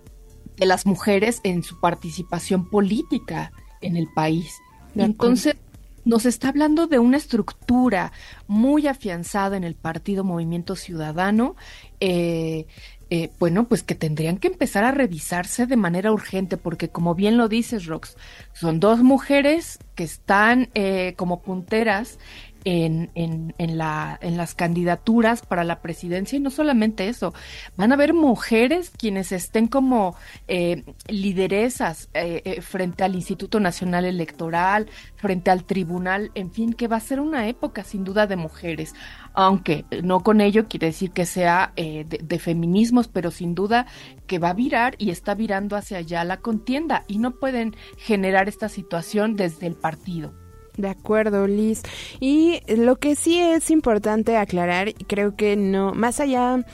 de 0.56 0.66
las 0.66 0.86
mujeres 0.86 1.40
en 1.44 1.62
su 1.62 1.80
participación 1.80 2.68
política 2.68 3.52
en 3.80 3.96
el 3.96 4.08
país. 4.14 4.58
Entonces, 4.94 5.56
nos 6.04 6.26
está 6.26 6.48
hablando 6.48 6.86
de 6.86 6.98
una 6.98 7.16
estructura 7.16 8.12
muy 8.46 8.86
afianzada 8.86 9.56
en 9.56 9.64
el 9.64 9.74
partido 9.74 10.24
Movimiento 10.24 10.76
Ciudadano, 10.76 11.56
eh, 12.00 12.66
eh, 13.10 13.30
bueno, 13.38 13.68
pues 13.68 13.82
que 13.82 13.94
tendrían 13.94 14.38
que 14.38 14.48
empezar 14.48 14.84
a 14.84 14.90
revisarse 14.90 15.66
de 15.66 15.76
manera 15.76 16.10
urgente, 16.12 16.56
porque 16.56 16.88
como 16.88 17.14
bien 17.14 17.36
lo 17.36 17.48
dices, 17.48 17.84
Rox, 17.84 18.16
son 18.54 18.80
dos 18.80 19.02
mujeres 19.02 19.78
que 19.94 20.04
están 20.04 20.70
eh, 20.74 21.12
como 21.16 21.42
punteras 21.42 22.18
en, 22.64 23.10
en, 23.14 23.54
en, 23.58 23.78
la, 23.78 24.18
en 24.22 24.36
las 24.36 24.54
candidaturas 24.54 25.42
para 25.42 25.64
la 25.64 25.80
presidencia. 25.80 26.36
Y 26.36 26.40
no 26.40 26.50
solamente 26.50 27.08
eso, 27.08 27.34
van 27.76 27.92
a 27.92 27.94
haber 27.94 28.14
mujeres 28.14 28.90
quienes 28.90 29.32
estén 29.32 29.66
como 29.66 30.16
eh, 30.48 30.84
lideresas 31.08 32.08
eh, 32.14 32.42
eh, 32.44 32.60
frente 32.62 33.04
al 33.04 33.14
Instituto 33.14 33.60
Nacional 33.60 34.04
Electoral, 34.04 34.88
frente 35.16 35.50
al 35.50 35.64
tribunal, 35.64 36.30
en 36.34 36.50
fin, 36.50 36.72
que 36.72 36.88
va 36.88 36.96
a 36.96 37.00
ser 37.00 37.20
una 37.20 37.48
época 37.48 37.84
sin 37.84 38.04
duda 38.04 38.26
de 38.26 38.36
mujeres, 38.36 38.94
aunque 39.34 39.84
no 40.02 40.20
con 40.20 40.40
ello 40.40 40.68
quiere 40.68 40.88
decir 40.88 41.10
que 41.10 41.26
sea 41.26 41.72
de, 41.76 42.04
de 42.04 42.38
feminismos, 42.38 43.08
pero 43.08 43.30
sin 43.30 43.54
duda 43.54 43.86
que 44.26 44.38
va 44.38 44.50
a 44.50 44.54
virar 44.54 44.94
y 44.98 45.10
está 45.10 45.34
virando 45.34 45.76
hacia 45.76 45.98
allá 45.98 46.24
la 46.24 46.38
contienda. 46.38 47.04
Y 47.08 47.18
no 47.18 47.32
pueden 47.32 47.74
generar 47.96 48.48
esta 48.48 48.68
situación 48.68 49.36
desde 49.36 49.66
el 49.66 49.74
partido. 49.74 50.41
De 50.76 50.88
acuerdo, 50.88 51.46
Liz. 51.46 51.82
Y 52.20 52.60
lo 52.66 52.96
que 52.96 53.14
sí 53.14 53.38
es 53.38 53.70
importante 53.70 54.36
aclarar, 54.36 54.94
creo 55.06 55.36
que 55.36 55.56
no, 55.56 55.92
más 55.92 56.20
allá 56.20 56.64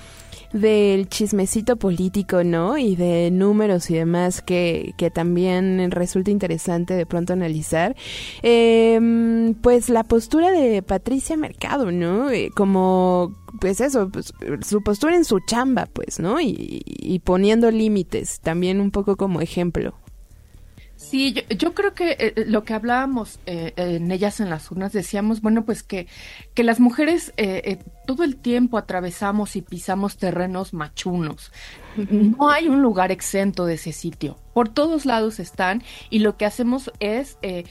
del 0.53 1.09
chismecito 1.09 1.77
político, 1.77 2.43
¿no? 2.45 2.79
Y 2.79 2.97
de 2.97 3.31
números 3.31 3.91
y 3.91 3.95
demás 3.95 4.41
que, 4.41 4.95
que 4.97 5.11
también 5.11 5.91
resulta 5.91 6.31
interesante 6.31 6.95
de 6.95 7.07
pronto 7.07 7.33
analizar. 7.33 7.97
Eh, 8.43 9.55
pues 9.63 9.89
la 9.89 10.05
postura 10.05 10.51
de 10.51 10.83
Patricia 10.83 11.37
Mercado, 11.37 11.91
¿no? 11.91 12.31
Eh, 12.31 12.51
como, 12.55 13.35
pues 13.61 13.81
eso, 13.81 14.09
pues, 14.11 14.33
su 14.67 14.83
postura 14.83 15.17
en 15.17 15.25
su 15.25 15.41
chamba, 15.41 15.87
pues, 15.93 16.19
¿no? 16.19 16.41
Y, 16.41 16.83
y 16.87 17.19
poniendo 17.19 17.71
límites, 17.71 18.41
también 18.41 18.81
un 18.81 18.91
poco 18.91 19.17
como 19.17 19.41
ejemplo. 19.41 19.95
Sí, 20.99 21.33
yo, 21.33 21.43
yo, 21.57 21.75
creo 21.75 21.95
que 21.95 22.17
eh, 22.19 22.45
lo 22.49 22.65
que 22.65 22.75
hablábamos 22.75 23.39
eh, 23.47 23.73
en 23.77 24.11
ellas 24.11 24.41
en 24.41 24.51
las 24.51 24.69
urnas 24.69 24.93
decíamos, 24.93 25.41
bueno, 25.41 25.65
pues 25.65 25.85
que, 25.85 26.09
que 26.55 26.65
las 26.65 26.81
mujeres 26.81 27.33
eh, 27.37 27.63
eh 27.65 27.79
todo 28.05 28.25
el 28.25 28.35
tiempo 28.35 28.79
atravesamos 28.79 29.55
y 29.55 29.63
pisamos 29.63 30.17
terrenos 30.17 30.75
machunos. 30.75 31.53
No 31.95 32.51
hay 32.51 32.69
un 32.69 32.81
lugar 32.83 33.13
exento 33.13 33.65
de 33.67 33.75
ese 33.75 33.93
sitio. 33.93 34.39
Por 34.55 34.71
todos 34.71 35.05
lados 35.05 35.39
están 35.39 35.83
y 36.11 36.21
lo 36.21 36.37
que 36.37 36.47
hacemos 36.47 36.91
es 37.01 37.37
eh, 37.43 37.65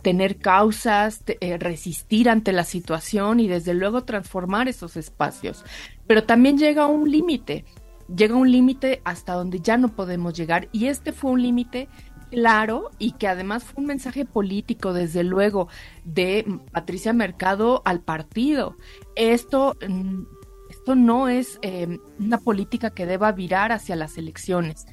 tener 0.00 0.38
causas, 0.38 1.22
resistir 1.58 2.30
ante 2.30 2.52
la 2.52 2.64
situación 2.64 3.38
y 3.38 3.48
desde 3.48 3.74
luego 3.74 4.04
transformar 4.04 4.66
esos 4.66 4.96
espacios. 4.96 5.62
Pero 6.06 6.24
también 6.24 6.56
llega 6.56 6.86
un 6.86 7.10
límite. 7.10 7.66
Llega 8.08 8.36
un 8.36 8.50
límite 8.50 9.02
hasta 9.04 9.34
donde 9.34 9.60
ya 9.60 9.76
no 9.76 9.88
podemos 9.88 10.32
llegar 10.32 10.68
y 10.72 10.86
este 10.86 11.12
fue 11.12 11.32
un 11.32 11.42
límite 11.42 11.88
claro 12.30 12.90
y 12.98 13.12
que 13.12 13.28
además 13.28 13.64
fue 13.64 13.82
un 13.82 13.86
mensaje 13.86 14.24
político, 14.24 14.92
desde 14.92 15.24
luego, 15.24 15.68
de 16.04 16.60
Patricia 16.72 17.12
Mercado 17.12 17.82
al 17.84 18.00
partido. 18.00 18.76
Esto, 19.14 19.76
mm, 19.88 20.22
esto 20.70 20.94
no 20.94 21.28
es 21.28 21.58
eh, 21.62 21.98
una 22.18 22.38
política 22.38 22.90
que 22.90 23.06
deba 23.06 23.32
virar 23.32 23.72
hacia 23.72 23.96
las 23.96 24.18
elecciones. 24.18 24.86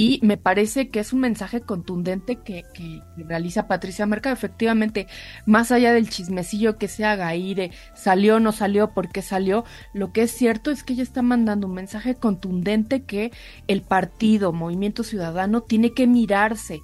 Y 0.00 0.20
me 0.22 0.36
parece 0.36 0.90
que 0.90 1.00
es 1.00 1.12
un 1.12 1.18
mensaje 1.18 1.60
contundente 1.60 2.36
que, 2.36 2.64
que, 2.72 3.02
realiza 3.16 3.66
Patricia 3.66 4.06
Mercado. 4.06 4.32
Efectivamente, 4.32 5.08
más 5.44 5.72
allá 5.72 5.92
del 5.92 6.08
chismecillo 6.08 6.78
que 6.78 6.86
se 6.86 7.04
haga 7.04 7.26
ahí 7.26 7.52
de 7.52 7.72
salió, 7.96 8.38
no 8.38 8.52
salió, 8.52 8.94
por 8.94 9.08
qué 9.08 9.22
salió, 9.22 9.64
lo 9.92 10.12
que 10.12 10.22
es 10.22 10.30
cierto 10.30 10.70
es 10.70 10.84
que 10.84 10.92
ella 10.92 11.02
está 11.02 11.20
mandando 11.20 11.66
un 11.66 11.74
mensaje 11.74 12.14
contundente 12.14 13.02
que 13.02 13.32
el 13.66 13.82
partido, 13.82 14.52
Movimiento 14.52 15.02
Ciudadano, 15.02 15.62
tiene 15.62 15.90
que 15.90 16.06
mirarse 16.06 16.80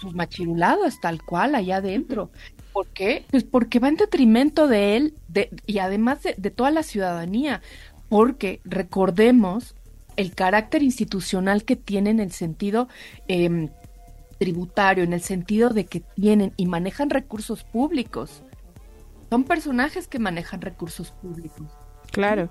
sus 0.00 0.14
machirulados 0.14 0.98
tal 1.02 1.22
cual 1.22 1.54
allá 1.54 1.76
adentro. 1.76 2.30
¿Por 2.72 2.86
qué? 2.94 3.26
Pues 3.30 3.44
porque 3.44 3.78
va 3.78 3.88
en 3.88 3.96
detrimento 3.96 4.68
de 4.68 4.96
él 4.96 5.14
de, 5.28 5.50
y 5.66 5.80
además 5.80 6.22
de, 6.22 6.34
de 6.38 6.50
toda 6.50 6.70
la 6.70 6.82
ciudadanía. 6.82 7.60
Porque 8.08 8.62
recordemos 8.64 9.75
el 10.16 10.34
carácter 10.34 10.82
institucional 10.82 11.64
que 11.64 11.76
tienen 11.76 12.20
en 12.20 12.26
el 12.26 12.32
sentido 12.32 12.88
eh, 13.28 13.68
tributario, 14.38 15.04
en 15.04 15.12
el 15.12 15.22
sentido 15.22 15.70
de 15.70 15.86
que 15.86 16.00
tienen 16.00 16.52
y 16.56 16.66
manejan 16.66 17.10
recursos 17.10 17.64
públicos. 17.64 18.42
Son 19.30 19.44
personajes 19.44 20.08
que 20.08 20.18
manejan 20.18 20.60
recursos 20.60 21.10
públicos. 21.10 21.66
Claro. 22.12 22.48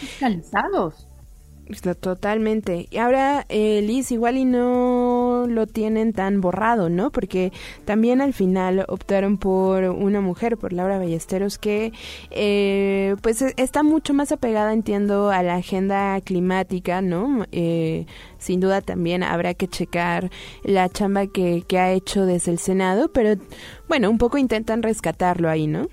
Fiscalizados. 0.00 1.06
Totalmente. 2.00 2.88
Y 2.90 2.98
ahora, 2.98 3.46
eh, 3.48 3.80
Liz, 3.82 4.10
igual 4.10 4.36
y 4.36 4.44
no 4.44 5.19
lo 5.46 5.66
tienen 5.66 6.12
tan 6.12 6.40
borrado, 6.40 6.88
¿no? 6.88 7.10
Porque 7.10 7.52
también 7.84 8.20
al 8.20 8.32
final 8.32 8.84
optaron 8.88 9.38
por 9.38 9.84
una 9.84 10.20
mujer, 10.20 10.56
por 10.56 10.72
Laura 10.72 10.98
Ballesteros, 10.98 11.58
que 11.58 11.92
eh, 12.30 13.16
pues 13.22 13.42
e, 13.42 13.54
está 13.56 13.82
mucho 13.82 14.14
más 14.14 14.32
apegada, 14.32 14.72
entiendo, 14.72 15.30
a 15.30 15.42
la 15.42 15.56
agenda 15.56 16.20
climática, 16.20 17.02
¿no? 17.02 17.46
Eh, 17.52 18.06
sin 18.38 18.60
duda 18.60 18.80
también 18.80 19.22
habrá 19.22 19.54
que 19.54 19.68
checar 19.68 20.30
la 20.64 20.88
chamba 20.88 21.26
que, 21.26 21.64
que 21.66 21.78
ha 21.78 21.92
hecho 21.92 22.26
desde 22.26 22.52
el 22.52 22.58
Senado, 22.58 23.10
pero 23.12 23.40
bueno, 23.88 24.10
un 24.10 24.18
poco 24.18 24.38
intentan 24.38 24.82
rescatarlo 24.82 25.48
ahí, 25.48 25.66
¿no? 25.66 25.88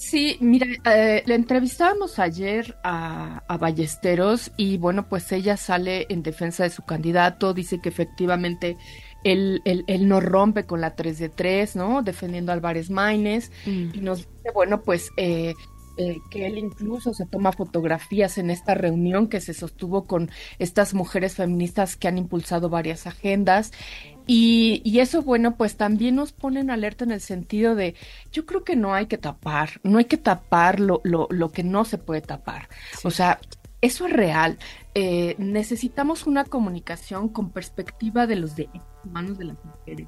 Sí, 0.00 0.38
mira, 0.40 0.66
eh, 0.86 1.22
le 1.26 1.34
entrevistábamos 1.34 2.18
ayer 2.18 2.74
a, 2.82 3.42
a, 3.46 3.58
Ballesteros 3.58 4.50
y 4.56 4.78
bueno, 4.78 5.06
pues 5.10 5.30
ella 5.30 5.58
sale 5.58 6.06
en 6.08 6.22
defensa 6.22 6.62
de 6.62 6.70
su 6.70 6.82
candidato, 6.86 7.52
dice 7.52 7.82
que 7.82 7.90
efectivamente 7.90 8.78
él, 9.24 9.60
él, 9.66 9.84
él 9.88 10.08
no 10.08 10.20
rompe 10.20 10.64
con 10.64 10.80
la 10.80 10.96
3 10.96 11.18
de 11.18 11.28
3, 11.28 11.76
¿no? 11.76 12.02
Defendiendo 12.02 12.50
a 12.50 12.54
Álvarez 12.54 12.88
Maínez 12.88 13.52
mm. 13.66 13.90
y 13.92 14.00
nos 14.00 14.20
dice, 14.20 14.50
bueno, 14.54 14.80
pues 14.80 15.10
eh, 15.18 15.52
eh, 15.98 16.22
que 16.30 16.46
él 16.46 16.56
incluso 16.56 17.12
se 17.12 17.26
toma 17.26 17.52
fotografías 17.52 18.38
en 18.38 18.48
esta 18.48 18.74
reunión 18.74 19.28
que 19.28 19.42
se 19.42 19.52
sostuvo 19.52 20.06
con 20.06 20.30
estas 20.58 20.94
mujeres 20.94 21.34
feministas 21.34 21.96
que 21.96 22.08
han 22.08 22.16
impulsado 22.16 22.70
varias 22.70 23.06
agendas 23.06 23.70
y, 24.32 24.80
y, 24.84 25.00
eso, 25.00 25.22
bueno, 25.22 25.56
pues 25.56 25.76
también 25.76 26.14
nos 26.14 26.30
pone 26.30 26.60
en 26.60 26.70
alerta 26.70 27.02
en 27.02 27.10
el 27.10 27.20
sentido 27.20 27.74
de, 27.74 27.96
yo 28.30 28.46
creo 28.46 28.62
que 28.62 28.76
no 28.76 28.94
hay 28.94 29.06
que 29.06 29.18
tapar, 29.18 29.80
no 29.82 29.98
hay 29.98 30.04
que 30.04 30.18
tapar 30.18 30.78
lo, 30.78 31.00
lo, 31.02 31.26
lo 31.30 31.50
que 31.50 31.64
no 31.64 31.84
se 31.84 31.98
puede 31.98 32.20
tapar. 32.20 32.68
Sí. 32.92 33.08
O 33.08 33.10
sea, 33.10 33.40
eso 33.80 34.06
es 34.06 34.12
real. 34.12 34.56
Eh, 34.94 35.34
necesitamos 35.38 36.28
una 36.28 36.44
comunicación 36.44 37.28
con 37.28 37.50
perspectiva 37.50 38.28
de 38.28 38.36
los 38.36 38.54
derechos 38.54 38.86
humanos 39.04 39.36
de 39.36 39.46
las 39.46 39.64
mujeres. 39.64 40.06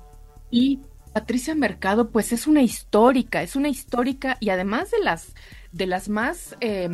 Y 0.52 0.78
Patricia 1.12 1.56
Mercado, 1.56 2.10
pues 2.10 2.30
es 2.30 2.46
una 2.46 2.62
histórica, 2.62 3.42
es 3.42 3.56
una 3.56 3.70
histórica 3.70 4.36
y 4.38 4.50
además 4.50 4.92
de 4.92 5.00
las, 5.00 5.34
de 5.72 5.86
las 5.88 6.08
más... 6.08 6.56
Eh, 6.60 6.88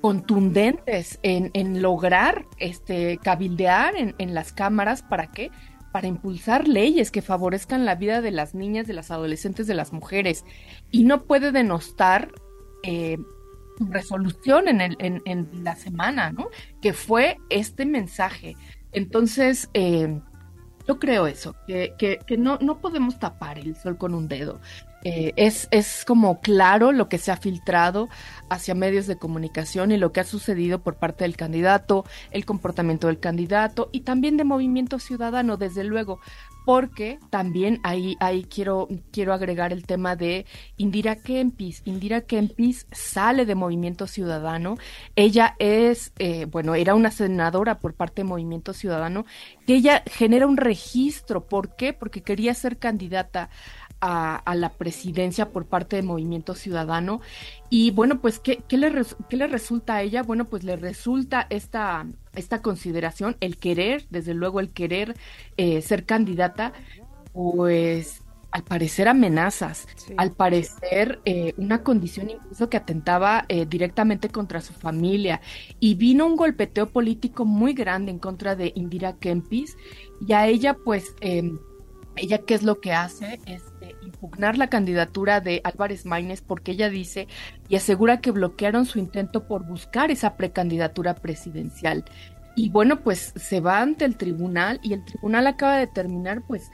contundentes 0.00 1.18
en, 1.22 1.50
en, 1.52 1.82
lograr 1.82 2.46
este 2.56 3.18
cabildear 3.18 3.96
en, 3.96 4.14
en 4.16 4.32
las 4.32 4.50
cámaras 4.50 5.02
para 5.02 5.26
qué 5.26 5.50
para 5.92 6.06
impulsar 6.06 6.68
leyes 6.68 7.10
que 7.10 7.22
favorezcan 7.22 7.84
la 7.84 7.94
vida 7.94 8.20
de 8.20 8.30
las 8.30 8.54
niñas, 8.54 8.86
de 8.86 8.94
las 8.94 9.10
adolescentes, 9.10 9.66
de 9.66 9.74
las 9.74 9.92
mujeres. 9.92 10.44
Y 10.90 11.04
no 11.04 11.24
puede 11.24 11.52
denostar 11.52 12.30
eh, 12.82 13.18
resolución 13.78 14.68
en, 14.68 14.80
el, 14.80 14.96
en, 15.00 15.22
en, 15.24 15.48
la 15.64 15.76
semana, 15.76 16.32
¿no? 16.32 16.48
Que 16.80 16.92
fue 16.92 17.38
este 17.48 17.86
mensaje. 17.86 18.56
Entonces, 18.92 19.70
eh, 19.74 20.20
yo 20.86 20.98
creo 20.98 21.26
eso, 21.26 21.54
que, 21.66 22.18
no 22.38 22.80
podemos 22.80 23.18
tapar 23.18 23.58
el 23.58 23.76
sol 23.76 23.96
con 23.96 24.14
un 24.14 24.28
dedo. 24.28 24.60
Eh, 25.02 25.32
es, 25.36 25.68
es 25.70 26.04
como 26.04 26.40
claro 26.40 26.92
lo 26.92 27.08
que 27.08 27.18
se 27.18 27.32
ha 27.32 27.36
filtrado 27.36 28.08
hacia 28.50 28.74
medios 28.74 29.06
de 29.06 29.16
comunicación 29.16 29.92
y 29.92 29.96
lo 29.96 30.12
que 30.12 30.20
ha 30.20 30.24
sucedido 30.24 30.80
por 30.80 30.96
parte 30.96 31.24
del 31.24 31.36
candidato, 31.36 32.04
el 32.30 32.44
comportamiento 32.44 33.06
del 33.06 33.18
candidato 33.18 33.88
y 33.92 34.00
también 34.00 34.36
de 34.36 34.44
movimiento 34.44 34.98
ciudadano, 34.98 35.56
desde 35.56 35.84
luego, 35.84 36.20
porque 36.64 37.18
también 37.30 37.80
ahí, 37.82 38.16
ahí 38.20 38.44
quiero, 38.44 38.88
quiero 39.10 39.32
agregar 39.32 39.72
el 39.72 39.86
tema 39.86 40.16
de 40.16 40.46
Indira 40.76 41.16
Kempis. 41.16 41.82
Indira 41.84 42.20
Kempis 42.20 42.86
sale 42.92 43.46
de 43.46 43.54
Movimiento 43.54 44.06
Ciudadano. 44.06 44.76
Ella 45.16 45.56
es, 45.58 46.12
eh, 46.18 46.44
bueno, 46.44 46.74
era 46.74 46.94
una 46.94 47.10
senadora 47.10 47.78
por 47.78 47.94
parte 47.94 48.22
de 48.22 48.28
Movimiento 48.28 48.72
Ciudadano, 48.72 49.24
que 49.66 49.74
ella 49.74 50.02
genera 50.06 50.46
un 50.46 50.56
registro. 50.56 51.46
¿Por 51.46 51.76
qué? 51.76 51.92
Porque 51.92 52.22
quería 52.22 52.54
ser 52.54 52.76
candidata 52.76 53.48
a, 54.00 54.54
la 54.54 54.70
presidencia 54.70 55.50
por 55.50 55.66
parte 55.66 55.96
de 55.96 56.02
Movimiento 56.02 56.54
Ciudadano. 56.54 57.20
Y 57.68 57.90
bueno, 57.90 58.20
pues, 58.20 58.38
¿qué, 58.38 58.62
qué, 58.68 58.76
le, 58.76 58.90
¿qué, 59.28 59.36
le, 59.36 59.46
resulta 59.46 59.96
a 59.96 60.02
ella? 60.02 60.22
Bueno, 60.22 60.46
pues 60.46 60.64
le 60.64 60.76
resulta 60.76 61.46
esta, 61.50 62.06
esta 62.34 62.62
consideración, 62.62 63.36
el 63.40 63.58
querer, 63.58 64.06
desde 64.10 64.34
luego 64.34 64.60
el 64.60 64.70
querer 64.70 65.16
eh, 65.56 65.82
ser 65.82 66.04
candidata, 66.04 66.72
pues 67.32 68.22
al 68.50 68.64
parecer 68.64 69.06
amenazas, 69.06 69.86
al 70.16 70.32
parecer 70.32 71.20
eh, 71.24 71.54
una 71.56 71.82
condición 71.84 72.30
incluso 72.30 72.68
que 72.68 72.76
atentaba 72.76 73.44
eh, 73.48 73.64
directamente 73.66 74.28
contra 74.28 74.60
su 74.60 74.72
familia. 74.72 75.40
Y 75.78 75.94
vino 75.94 76.26
un 76.26 76.36
golpeteo 76.36 76.88
político 76.88 77.44
muy 77.44 77.74
grande 77.74 78.10
en 78.10 78.18
contra 78.18 78.56
de 78.56 78.72
Indira 78.74 79.16
Kempis. 79.18 79.76
Y 80.26 80.32
a 80.32 80.48
ella 80.48 80.74
pues 80.74 81.14
em, 81.20 81.58
ella 82.16 82.38
qué 82.38 82.54
es 82.54 82.62
lo 82.62 82.80
que 82.80 82.92
hace 82.92 83.40
es 83.46 83.62
impugnar 84.20 84.58
la 84.58 84.68
candidatura 84.68 85.40
de 85.40 85.62
Álvarez 85.64 86.04
Maínez 86.04 86.42
porque 86.42 86.72
ella 86.72 86.90
dice 86.90 87.26
y 87.68 87.76
asegura 87.76 88.20
que 88.20 88.30
bloquearon 88.30 88.84
su 88.84 88.98
intento 88.98 89.46
por 89.46 89.64
buscar 89.64 90.10
esa 90.10 90.36
precandidatura 90.36 91.14
presidencial. 91.14 92.04
Y 92.54 92.68
bueno, 92.68 93.00
pues 93.00 93.32
se 93.36 93.60
va 93.60 93.80
ante 93.80 94.04
el 94.04 94.16
tribunal 94.16 94.80
y 94.82 94.92
el 94.92 95.04
tribunal 95.04 95.46
acaba 95.46 95.74
de 95.74 95.86
determinar 95.86 96.42
pues 96.46 96.70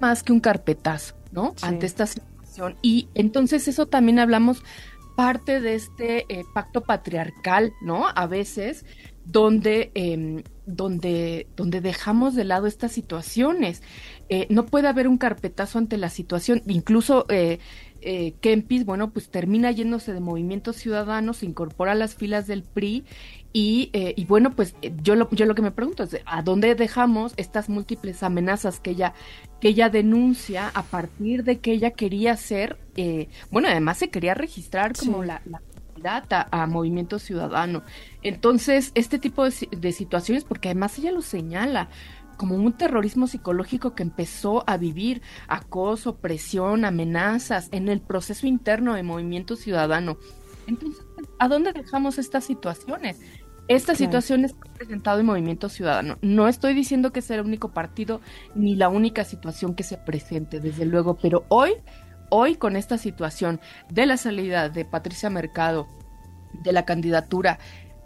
más 0.00 0.22
que 0.22 0.32
un 0.32 0.40
carpetazo, 0.40 1.14
¿no? 1.32 1.54
Ante 1.60 1.86
esta 1.86 2.06
situación. 2.06 2.76
Y 2.80 3.08
entonces 3.14 3.68
eso 3.68 3.86
también 3.86 4.18
hablamos 4.18 4.62
parte 5.16 5.60
de 5.60 5.74
este 5.74 6.26
eh, 6.28 6.44
pacto 6.54 6.82
patriarcal, 6.82 7.72
¿no? 7.82 8.06
A 8.14 8.26
veces 8.26 8.84
donde, 9.26 9.90
em, 9.94 10.42
donde, 10.66 11.48
donde 11.56 11.80
dejamos 11.80 12.34
de 12.34 12.44
lado 12.44 12.66
estas 12.66 12.92
situaciones. 12.92 13.82
Eh, 14.28 14.46
no 14.50 14.66
puede 14.66 14.88
haber 14.88 15.08
un 15.08 15.18
carpetazo 15.18 15.78
ante 15.78 15.96
la 15.96 16.10
situación, 16.10 16.62
incluso 16.66 17.26
eh, 17.28 17.58
eh, 18.00 18.34
Kempis, 18.40 18.84
bueno, 18.84 19.10
pues 19.10 19.30
termina 19.30 19.70
yéndose 19.72 20.12
de 20.12 20.20
Movimiento 20.20 20.72
Ciudadano, 20.72 21.34
se 21.34 21.46
incorpora 21.46 21.92
a 21.92 21.96
las 21.96 22.14
filas 22.14 22.46
del 22.46 22.62
PRI 22.62 23.04
y, 23.58 23.88
eh, 23.94 24.12
y 24.18 24.26
bueno, 24.26 24.54
pues 24.54 24.74
yo 25.02 25.16
lo, 25.16 25.30
yo 25.30 25.46
lo 25.46 25.54
que 25.54 25.62
me 25.62 25.70
pregunto 25.70 26.02
es, 26.02 26.18
¿a 26.26 26.42
dónde 26.42 26.74
dejamos 26.74 27.32
estas 27.38 27.70
múltiples 27.70 28.22
amenazas 28.22 28.80
que 28.80 28.90
ella, 28.90 29.14
que 29.62 29.68
ella 29.68 29.88
denuncia 29.88 30.70
a 30.74 30.82
partir 30.82 31.42
de 31.42 31.58
que 31.58 31.72
ella 31.72 31.92
quería 31.92 32.36
ser, 32.36 32.76
bueno, 33.50 33.68
además 33.68 33.96
se 33.96 34.10
quería 34.10 34.34
registrar 34.34 34.94
como 34.94 35.24
la, 35.24 35.40
la 35.46 35.62
candidata 35.94 36.46
a 36.50 36.66
Movimiento 36.66 37.18
Ciudadano. 37.18 37.82
Entonces, 38.22 38.92
este 38.94 39.18
tipo 39.18 39.42
de, 39.46 39.54
de 39.70 39.92
situaciones, 39.92 40.44
porque 40.44 40.68
además 40.68 40.98
ella 40.98 41.12
lo 41.12 41.22
señala, 41.22 41.88
como 42.36 42.56
un 42.56 42.74
terrorismo 42.74 43.26
psicológico 43.26 43.94
que 43.94 44.02
empezó 44.02 44.68
a 44.68 44.76
vivir 44.76 45.22
acoso, 45.48 46.16
presión, 46.16 46.84
amenazas 46.84 47.70
en 47.72 47.88
el 47.88 48.02
proceso 48.02 48.46
interno 48.46 48.92
de 48.92 49.02
movimiento 49.02 49.56
ciudadano. 49.56 50.18
Entonces, 50.66 51.06
¿a 51.38 51.48
dónde 51.48 51.72
dejamos 51.72 52.18
estas 52.18 52.44
situaciones? 52.44 53.18
Estas 53.68 53.98
situaciones 53.98 54.54
han 54.64 54.74
presentado 54.74 55.20
en 55.20 55.26
Movimiento 55.26 55.68
Ciudadano. 55.68 56.18
No 56.22 56.48
estoy 56.48 56.74
diciendo 56.74 57.12
que 57.12 57.22
sea 57.22 57.36
el 57.36 57.46
único 57.46 57.72
partido 57.72 58.20
ni 58.54 58.76
la 58.76 58.88
única 58.88 59.24
situación 59.24 59.74
que 59.74 59.82
se 59.82 59.96
presente, 59.96 60.60
desde 60.60 60.84
luego, 60.84 61.16
pero 61.20 61.44
hoy, 61.48 61.72
hoy 62.30 62.54
con 62.54 62.76
esta 62.76 62.96
situación 62.96 63.60
de 63.90 64.06
la 64.06 64.16
salida 64.16 64.68
de 64.68 64.84
Patricia 64.84 65.30
Mercado, 65.30 65.88
de 66.52 66.72
la 66.72 66.84
candidatura 66.84 67.58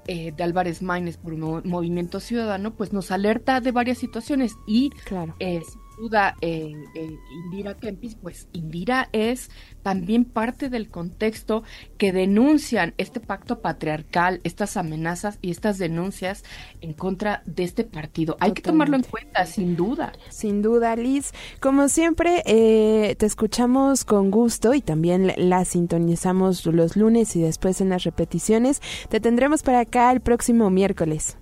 eh, 0.07 0.33
de 0.33 0.43
Álvarez 0.43 0.83
Maínez 0.83 1.19
por 1.19 1.37
Movimiento 1.37 2.21
Ciudadano, 2.21 2.73
pues 2.75 2.93
nos 2.93 3.11
alerta 3.11 3.61
de 3.61 3.71
varias 3.71 3.99
situaciones 3.99 4.57
y 4.67 4.91
claro. 5.05 5.37
Eh, 5.41 5.63
duda 6.01 6.35
eh, 6.41 6.73
eh, 6.95 7.19
Indira 7.45 7.75
Kempis, 7.75 8.15
pues 8.15 8.49
Indira 8.53 9.11
es 9.13 9.51
también 9.83 10.25
parte 10.25 10.71
del 10.71 10.89
contexto 10.89 11.63
que 11.99 12.13
denuncian 12.13 12.95
este 12.97 13.21
pacto 13.21 13.61
patriarcal, 13.61 14.41
estas 14.43 14.77
amenazas 14.77 15.39
y 15.43 15.51
estas 15.51 15.77
denuncias 15.77 16.43
en 16.81 16.95
contra 16.95 17.43
de 17.45 17.65
este 17.65 17.85
partido. 17.85 18.37
Hay 18.41 18.53
que 18.53 18.63
tomarlo 18.63 18.97
en 18.97 19.03
cuenta, 19.03 19.45
sin 19.45 19.77
duda. 19.77 20.13
Sin 20.31 20.63
duda, 20.63 20.97
Liz. 20.97 21.33
Como 21.61 21.89
siempre, 21.89 22.43
eh, 22.47 23.15
te 23.19 23.27
escuchamos 23.27 24.05
con 24.05 24.31
gusto 24.31 24.73
y 24.73 24.81
también 24.81 25.33
la 25.37 25.65
sintonizamos 25.67 26.65
los 26.65 26.97
lunes 26.97 27.37
y 27.37 27.43
después 27.43 27.81
en 27.83 27.91
las 27.91 28.05
repeticiones. 28.05 28.81
Te 29.11 29.21
tendremos 29.21 29.63
para 29.63 29.81
acá 29.81 30.11
el 30.13 30.21
próximo 30.21 30.71
miércoles. 30.71 31.37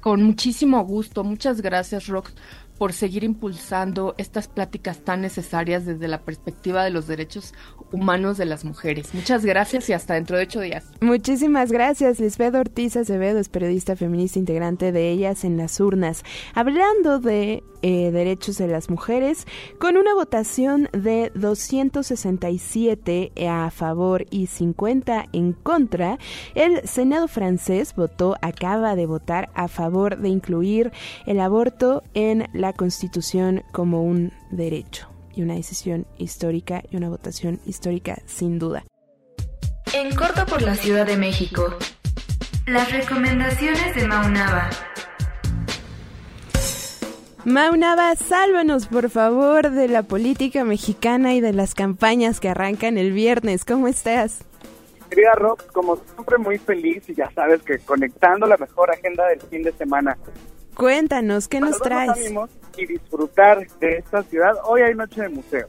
Con 0.00 0.22
muchísimo 0.22 0.84
gusto. 0.84 1.24
Muchas 1.24 1.62
gracias, 1.62 2.06
Rox 2.06 2.32
por 2.78 2.92
seguir 2.92 3.24
impulsando 3.24 4.14
estas 4.18 4.48
pláticas 4.48 4.98
tan 4.98 5.22
necesarias 5.22 5.86
desde 5.86 6.08
la 6.08 6.22
perspectiva 6.22 6.84
de 6.84 6.90
los 6.90 7.06
derechos 7.06 7.54
humanos 7.92 8.36
de 8.36 8.46
las 8.46 8.64
mujeres. 8.64 9.14
Muchas 9.14 9.44
gracias 9.44 9.88
y 9.88 9.92
hasta 9.92 10.14
dentro 10.14 10.36
de 10.36 10.44
ocho 10.44 10.60
días. 10.60 10.84
Muchísimas 11.00 11.72
gracias. 11.72 12.20
Lisbeth 12.20 12.54
Ortiz 12.54 12.96
Acevedo 12.96 13.38
es 13.38 13.48
periodista 13.48 13.96
feminista 13.96 14.38
integrante 14.38 14.92
de 14.92 15.10
Ellas 15.10 15.44
en 15.44 15.56
las 15.56 15.80
Urnas. 15.80 16.22
Hablando 16.54 17.18
de 17.18 17.62
eh, 17.88 18.10
derechos 18.10 18.58
de 18.58 18.66
las 18.66 18.90
mujeres, 18.90 19.46
con 19.78 19.96
una 19.96 20.12
votación 20.12 20.88
de 20.90 21.30
267 21.36 23.30
a 23.48 23.70
favor 23.70 24.26
y 24.28 24.48
50 24.48 25.26
en 25.32 25.52
contra, 25.52 26.18
el 26.56 26.84
Senado 26.88 27.28
francés 27.28 27.94
votó, 27.94 28.34
acaba 28.42 28.96
de 28.96 29.06
votar 29.06 29.50
a 29.54 29.68
favor 29.68 30.18
de 30.18 30.30
incluir 30.30 30.90
el 31.26 31.38
aborto 31.38 32.02
en 32.14 32.48
la 32.52 32.72
Constitución 32.72 33.62
como 33.70 34.02
un 34.02 34.32
derecho 34.50 35.08
y 35.36 35.42
una 35.42 35.54
decisión 35.54 36.08
histórica 36.18 36.82
y 36.90 36.96
una 36.96 37.08
votación 37.08 37.60
histórica 37.66 38.20
sin 38.26 38.58
duda. 38.58 38.84
En 39.92 40.12
corto 40.12 40.44
por 40.46 40.60
la 40.60 40.74
Ciudad 40.74 41.06
de 41.06 41.16
México, 41.16 41.72
las 42.66 42.90
recomendaciones 42.90 43.94
de 43.94 44.08
Maunaba. 44.08 44.70
Maunaba, 47.46 48.16
sálvanos 48.16 48.88
por 48.88 49.08
favor 49.08 49.70
de 49.70 49.86
la 49.86 50.02
política 50.02 50.64
mexicana 50.64 51.32
y 51.32 51.40
de 51.40 51.52
las 51.52 51.76
campañas 51.76 52.40
que 52.40 52.48
arrancan 52.48 52.98
el 52.98 53.12
viernes. 53.12 53.64
¿Cómo 53.64 53.86
estás? 53.86 54.40
Querida 55.08 55.32
Rob, 55.36 55.64
como 55.70 55.94
siempre 55.96 56.38
muy 56.38 56.58
feliz 56.58 57.08
y 57.08 57.14
ya 57.14 57.30
sabes 57.30 57.62
que 57.62 57.78
conectando 57.78 58.48
la 58.48 58.56
mejor 58.56 58.90
agenda 58.90 59.28
del 59.28 59.40
fin 59.42 59.62
de 59.62 59.70
semana. 59.70 60.18
Cuéntanos, 60.74 61.46
¿qué 61.46 61.60
nos 61.60 61.78
traes? 61.78 62.32
y 62.76 62.84
disfrutar 62.84 63.64
de 63.78 63.98
esta 63.98 64.24
ciudad. 64.24 64.54
Hoy 64.64 64.80
hay 64.80 64.96
noche 64.96 65.22
de 65.22 65.28
museo. 65.28 65.68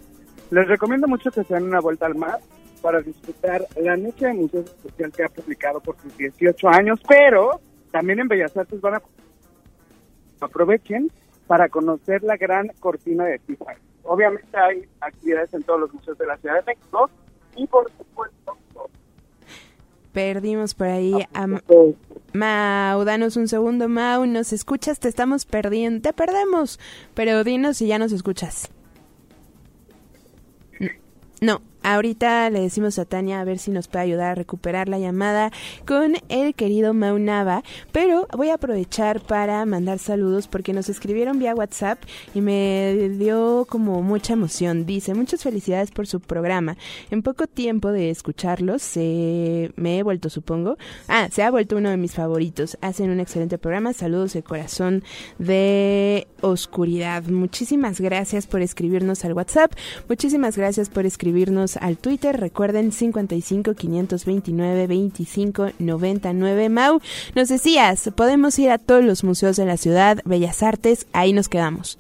Les 0.50 0.68
recomiendo 0.68 1.08
mucho 1.08 1.30
que 1.30 1.44
se 1.44 1.54
den 1.54 1.66
una 1.66 1.80
vuelta 1.80 2.08
al 2.08 2.16
mar 2.16 2.40
para 2.82 3.02
disfrutar 3.02 3.68
la 3.80 3.96
noche 3.96 4.26
de 4.26 4.34
museo 4.34 4.62
especial 4.62 5.12
que 5.12 5.24
ha 5.26 5.30
publicado 5.30 5.80
por 5.80 5.96
sus 6.02 6.18
18 6.18 6.70
años, 6.70 7.00
pero 7.08 7.62
también 7.92 8.20
en 8.20 8.28
Bellas 8.28 8.58
Artes 8.58 8.82
van 8.82 8.96
a 8.96 9.02
aprovechen 10.40 11.12
para 11.48 11.70
conocer 11.70 12.24
la 12.24 12.38
gran 12.38 12.68
cortina 12.80 13.26
de 13.26 13.40
Tiffany. 13.40 13.78
Obviamente 14.04 14.58
hay 14.58 14.88
actividades 15.02 15.54
en 15.54 15.64
todos 15.64 15.80
los 15.80 15.94
museos 15.94 16.18
de 16.18 16.26
la 16.26 16.38
Ciudad 16.38 16.56
de 16.56 16.64
México 16.64 17.10
y 17.56 17.66
por 17.68 17.92
supuesto 17.98 18.58
perdimos 20.14 20.74
por 20.74 20.88
ahí 20.88 21.14
a 21.34 21.46
Mau. 21.46 23.04
Danos 23.04 23.38
un 23.38 23.48
segundo, 23.48 23.88
Mau. 23.88 24.26
¿Nos 24.26 24.52
escuchas? 24.52 25.00
Te 25.00 25.10
estamos 25.10 25.46
perdiendo. 25.46 26.02
Te 26.02 26.12
perdemos. 26.12 26.80
Pero 27.14 27.44
dinos 27.44 27.78
si 27.78 27.86
ya 27.86 28.00
nos 28.00 28.12
escuchas. 28.12 28.72
No, 31.40 31.62
Ahorita 31.90 32.50
le 32.50 32.60
decimos 32.60 33.00
a 33.00 33.06
Tania 33.06 33.40
a 33.40 33.46
ver 33.46 33.60
si 33.60 33.72
nos 33.72 33.88
puede 33.88 34.04
ayudar 34.04 34.32
a 34.32 34.36
recuperar 34.36 34.90
la 34.90 35.00
llamada 35.00 35.54
con 35.86 36.16
el 36.28 36.54
querido 36.54 36.94
Maunaba, 36.94 37.64
pero 37.94 38.28
voy 38.36 38.50
a 38.50 38.56
aprovechar 38.56 39.22
para 39.22 39.66
mandar 39.66 39.98
saludos 39.98 40.50
porque 40.50 40.74
nos 40.74 40.90
escribieron 40.90 41.40
vía 41.40 41.56
WhatsApp 41.56 41.98
y 42.36 42.42
me 42.42 43.08
dio 43.18 43.66
como 43.70 44.02
mucha 44.02 44.34
emoción. 44.34 44.86
Dice, 44.86 45.14
muchas 45.14 45.44
felicidades 45.44 45.92
por 45.92 46.08
su 46.08 46.20
programa. 46.20 46.76
En 47.10 47.22
poco 47.22 47.48
tiempo 47.48 47.90
de 47.94 48.10
escucharlos, 48.10 48.82
se... 48.82 49.72
me 49.78 49.98
he 49.98 50.04
vuelto, 50.04 50.30
supongo. 50.30 50.78
Ah, 51.08 51.30
se 51.32 51.42
ha 51.42 51.52
vuelto 51.52 51.78
uno 51.78 51.90
de 51.90 51.96
mis 51.96 52.16
favoritos. 52.16 52.78
Hacen 52.82 53.12
un 53.12 53.22
excelente 53.22 53.58
programa. 53.58 53.94
Saludos 53.94 54.34
de 54.34 54.44
corazón 54.44 55.06
de 55.40 56.28
oscuridad. 56.42 57.24
Muchísimas 57.24 58.02
gracias 58.02 58.46
por 58.46 58.62
escribirnos 58.62 59.24
al 59.24 59.32
WhatsApp. 59.32 59.72
Muchísimas 60.10 60.58
gracias 60.58 60.90
por 60.90 61.06
escribirnos 61.06 61.77
al 61.82 61.98
Twitter. 61.98 62.40
Recuerden 62.40 62.92
55 62.92 63.74
529 63.74 64.88
25 64.88 65.70
99. 65.80 66.70
Mau, 66.70 67.02
nos 67.36 67.50
decías, 67.50 68.12
podemos 68.16 68.58
ir 68.60 68.72
a 68.72 68.78
todos 68.78 69.04
los 69.04 69.24
museos 69.24 69.58
de 69.58 69.66
la 69.66 69.78
ciudad, 69.78 70.20
Bellas 70.26 70.64
Artes, 70.64 71.08
ahí 71.14 71.34
nos 71.34 71.50
quedamos. 71.50 71.98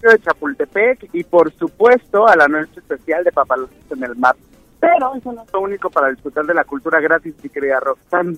de 0.00 0.18
Chapultepec 0.18 1.08
y 1.14 1.24
por 1.24 1.52
supuesto 1.52 2.26
a 2.26 2.36
la 2.36 2.46
noche 2.46 2.72
especial 2.76 3.24
de 3.24 3.32
Papalotes 3.32 3.90
en 3.90 4.04
el 4.04 4.16
mar. 4.16 4.36
Pero 4.80 5.14
eso 5.14 5.32
no 5.32 5.42
es 5.42 5.52
lo 5.52 5.60
único 5.60 5.88
para 5.88 6.10
disfrutar 6.10 6.44
de 6.44 6.52
la 6.52 6.64
cultura 6.64 7.00
gratis, 7.00 7.34
mi 7.42 7.48
querida 7.48 7.80
Roxanne. 7.80 8.36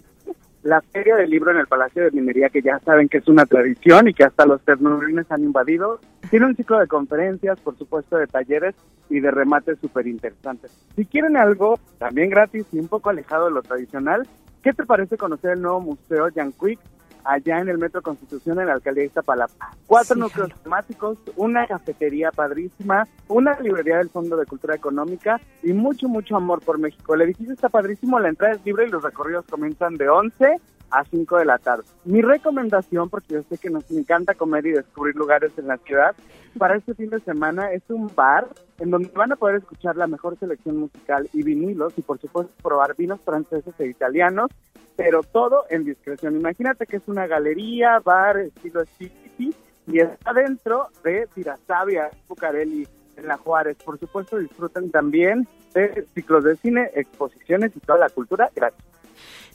La 0.66 0.80
Feria 0.80 1.14
del 1.14 1.30
Libro 1.30 1.52
en 1.52 1.58
el 1.58 1.68
Palacio 1.68 2.02
de 2.02 2.10
Minería, 2.10 2.48
que 2.48 2.60
ya 2.60 2.80
saben 2.80 3.08
que 3.08 3.18
es 3.18 3.28
una 3.28 3.46
tradición 3.46 4.08
y 4.08 4.14
que 4.14 4.24
hasta 4.24 4.46
los 4.46 4.60
ternurines 4.62 5.30
han 5.30 5.44
invadido, 5.44 6.00
tiene 6.28 6.46
un 6.46 6.56
ciclo 6.56 6.80
de 6.80 6.88
conferencias, 6.88 7.60
por 7.60 7.78
supuesto 7.78 8.16
de 8.16 8.26
talleres 8.26 8.74
y 9.08 9.20
de 9.20 9.30
remates 9.30 9.78
súper 9.78 10.08
interesantes. 10.08 10.72
Si 10.96 11.06
quieren 11.06 11.36
algo 11.36 11.78
también 11.98 12.30
gratis 12.30 12.66
y 12.72 12.80
un 12.80 12.88
poco 12.88 13.10
alejado 13.10 13.44
de 13.44 13.52
lo 13.52 13.62
tradicional, 13.62 14.26
¿qué 14.60 14.72
te 14.72 14.84
parece 14.84 15.16
conocer 15.16 15.52
el 15.52 15.62
nuevo 15.62 15.80
Museo 15.82 16.30
Jan 16.34 16.50
Quick 16.50 16.80
allá 17.26 17.60
en 17.60 17.68
el 17.68 17.78
Metro 17.78 18.02
Constitución 18.02 18.60
en 18.60 18.66
la 18.66 18.74
Alcaldía 18.74 19.02
de 19.02 19.08
Iztapalapa? 19.08 19.72
Cuatro 19.86 20.16
núcleos 20.16 20.52
temáticos, 20.62 21.18
una 21.36 21.66
cafetería 21.66 22.30
padrísima, 22.30 23.06
una 23.28 23.58
librería 23.60 23.98
del 23.98 24.10
Fondo 24.10 24.36
de 24.36 24.46
Cultura 24.46 24.74
Económica 24.74 25.40
y 25.62 25.72
mucho, 25.72 26.08
mucho 26.08 26.36
amor 26.36 26.62
por 26.62 26.78
México. 26.78 27.14
El 27.14 27.22
edificio 27.22 27.52
está 27.52 27.68
padrísimo, 27.68 28.18
la 28.18 28.28
entrada 28.28 28.54
es 28.54 28.64
libre 28.64 28.86
y 28.86 28.90
los 28.90 29.02
recorridos 29.02 29.44
comienzan 29.48 29.96
de 29.96 30.08
11 30.08 30.60
a 30.90 31.04
5 31.04 31.38
de 31.38 31.44
la 31.44 31.58
tarde. 31.58 31.84
Mi 32.04 32.22
recomendación, 32.22 33.08
porque 33.08 33.34
yo 33.34 33.42
sé 33.42 33.58
que 33.58 33.70
nos 33.70 33.90
encanta 33.90 34.34
comer 34.34 34.66
y 34.66 34.72
descubrir 34.72 35.16
lugares 35.16 35.52
en 35.56 35.68
la 35.68 35.76
ciudad, 35.78 36.14
para 36.58 36.76
este 36.76 36.94
fin 36.94 37.10
de 37.10 37.20
semana 37.20 37.72
es 37.72 37.82
un 37.88 38.10
bar 38.14 38.48
en 38.78 38.90
donde 38.90 39.10
van 39.14 39.32
a 39.32 39.36
poder 39.36 39.56
escuchar 39.56 39.96
la 39.96 40.06
mejor 40.06 40.38
selección 40.38 40.78
musical 40.78 41.28
y 41.32 41.42
vinilos 41.42 41.92
y 41.96 42.02
por 42.02 42.18
supuesto 42.18 42.52
probar 42.62 42.94
vinos 42.96 43.20
franceses 43.20 43.74
e 43.78 43.86
italianos, 43.86 44.50
pero 44.96 45.22
todo 45.22 45.64
en 45.70 45.84
discreción. 45.84 46.36
Imagínate 46.36 46.86
que 46.86 46.96
es 46.96 47.08
una 47.08 47.26
galería, 47.26 48.00
bar, 48.00 48.38
estilo 48.38 48.84
City 48.98 49.54
y 49.86 50.00
está 50.00 50.32
dentro 50.32 50.88
de 51.04 51.28
Tirasavia, 51.34 52.10
Bucareli, 52.28 52.88
en 53.16 53.26
la 53.28 53.36
Juárez. 53.36 53.76
Por 53.84 53.98
supuesto 53.98 54.38
disfruten 54.38 54.90
también 54.90 55.46
de 55.74 56.06
ciclos 56.14 56.44
de 56.44 56.56
cine, 56.56 56.90
exposiciones 56.94 57.72
y 57.76 57.80
toda 57.80 57.98
la 57.98 58.08
cultura 58.08 58.50
gratis. 58.54 58.84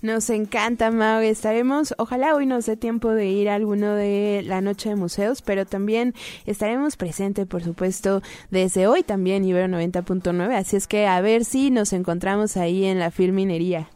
Nos 0.01 0.29
encanta, 0.31 0.89
Mau. 0.89 1.21
Estaremos, 1.21 1.93
ojalá 1.97 2.35
hoy 2.35 2.47
nos 2.47 2.65
dé 2.65 2.75
tiempo 2.75 3.11
de 3.11 3.27
ir 3.27 3.49
a 3.49 3.55
alguno 3.55 3.93
de 3.93 4.41
la 4.43 4.59
noche 4.61 4.89
de 4.89 4.95
museos, 4.95 5.43
pero 5.43 5.65
también 5.65 6.13
estaremos 6.45 6.97
presentes, 6.97 7.45
por 7.45 7.61
supuesto, 7.61 8.21
desde 8.49 8.87
hoy 8.87 9.03
también, 9.03 9.45
Ibero 9.45 9.67
90.9. 9.67 10.55
Así 10.55 10.75
es 10.75 10.87
que 10.87 11.05
a 11.05 11.21
ver 11.21 11.45
si 11.45 11.69
nos 11.69 11.93
encontramos 11.93 12.57
ahí 12.57 12.85
en 12.85 12.97
la 12.97 13.11
filminería. 13.11 13.89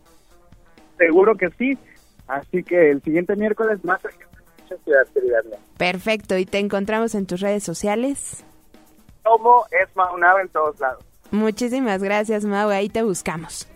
Seguro 0.97 1.35
que 1.35 1.49
sí. 1.57 1.77
Así 2.27 2.63
que 2.63 2.91
el 2.91 3.01
siguiente 3.01 3.35
miércoles 3.35 3.83
más 3.83 4.01
mucha 4.03 4.83
ciudad. 4.83 5.43
Perfecto. 5.77 6.37
¿Y 6.37 6.45
te 6.45 6.59
encontramos 6.59 7.15
en 7.15 7.25
tus 7.25 7.41
redes 7.41 7.63
sociales? 7.63 8.43
Como 9.23 9.65
es 9.71 9.95
Maunaba 9.95 10.41
en 10.41 10.49
todos 10.49 10.79
lados. 10.79 11.03
Muchísimas 11.31 12.01
gracias, 12.01 12.45
Mau. 12.45 12.69
Ahí 12.69 12.89
te 12.89 13.03
buscamos. 13.03 13.67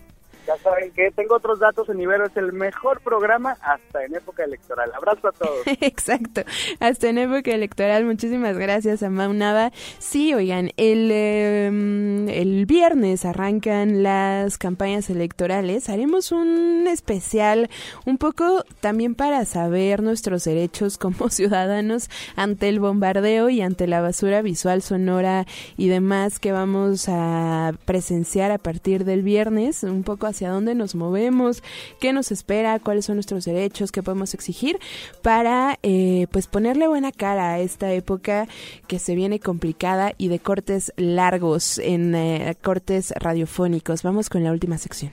Ya 0.49 0.57
saben 0.63 0.91
que 0.93 1.11
tengo 1.11 1.35
otros 1.35 1.59
datos 1.59 1.87
en 1.89 2.01
Ibero, 2.01 2.25
es 2.25 2.35
el 2.35 2.53
mejor 2.53 3.01
programa 3.01 3.55
hasta 3.61 4.03
en 4.03 4.15
época 4.15 4.43
electoral. 4.43 4.91
Abrazo 4.95 5.27
a 5.27 5.31
todos. 5.31 5.59
Exacto, 5.79 6.41
hasta 6.79 7.07
en 7.07 7.19
época 7.19 7.51
electoral. 7.51 8.03
Muchísimas 8.03 8.57
gracias 8.57 9.03
a 9.03 9.11
Maunaba. 9.11 9.71
Sí, 9.99 10.33
oigan, 10.33 10.71
el, 10.77 11.11
eh, 11.11 11.67
el 11.67 12.65
viernes 12.65 13.25
arrancan 13.25 14.01
las 14.01 14.57
campañas 14.57 15.11
electorales. 15.11 15.87
Haremos 15.87 16.31
un 16.31 16.87
especial 16.87 17.69
un 18.07 18.17
poco 18.17 18.63
también 18.79 19.13
para 19.13 19.45
saber 19.45 20.01
nuestros 20.01 20.45
derechos 20.45 20.97
como 20.97 21.29
ciudadanos 21.29 22.09
ante 22.35 22.69
el 22.69 22.79
bombardeo 22.79 23.51
y 23.51 23.61
ante 23.61 23.85
la 23.85 24.01
basura 24.01 24.41
visual, 24.41 24.81
sonora 24.81 25.45
y 25.77 25.89
demás 25.89 26.39
que 26.39 26.51
vamos 26.51 27.05
a 27.07 27.73
presenciar 27.85 28.49
a 28.49 28.57
partir 28.57 29.05
del 29.05 29.21
viernes. 29.21 29.83
Un 29.83 30.01
poco 30.01 30.25
así 30.25 30.38
hacia 30.39 30.51
dónde 30.51 30.73
nos 30.73 30.95
movemos, 30.95 31.61
qué 31.99 32.13
nos 32.13 32.31
espera, 32.31 32.79
cuáles 32.79 33.05
son 33.05 33.17
nuestros 33.17 33.43
derechos, 33.43 33.91
qué 33.91 34.01
podemos 34.01 34.33
exigir 34.33 34.79
para 35.21 35.77
eh, 35.83 36.27
pues 36.31 36.47
ponerle 36.47 36.87
buena 36.87 37.11
cara 37.11 37.51
a 37.51 37.59
esta 37.59 37.91
época 37.91 38.47
que 38.87 38.99
se 38.99 39.15
viene 39.15 39.41
complicada 39.41 40.13
y 40.17 40.29
de 40.29 40.39
cortes 40.39 40.93
largos 40.95 41.77
en 41.77 42.15
eh, 42.15 42.55
cortes 42.61 43.11
radiofónicos. 43.17 44.01
Vamos 44.01 44.29
con 44.29 44.45
la 44.45 44.51
última 44.51 44.77
sección. 44.77 45.11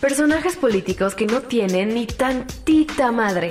Personajes 0.00 0.56
políticos 0.56 1.14
que 1.14 1.26
no 1.26 1.40
tienen 1.40 1.94
ni 1.94 2.06
tantita 2.06 3.10
madre. 3.10 3.48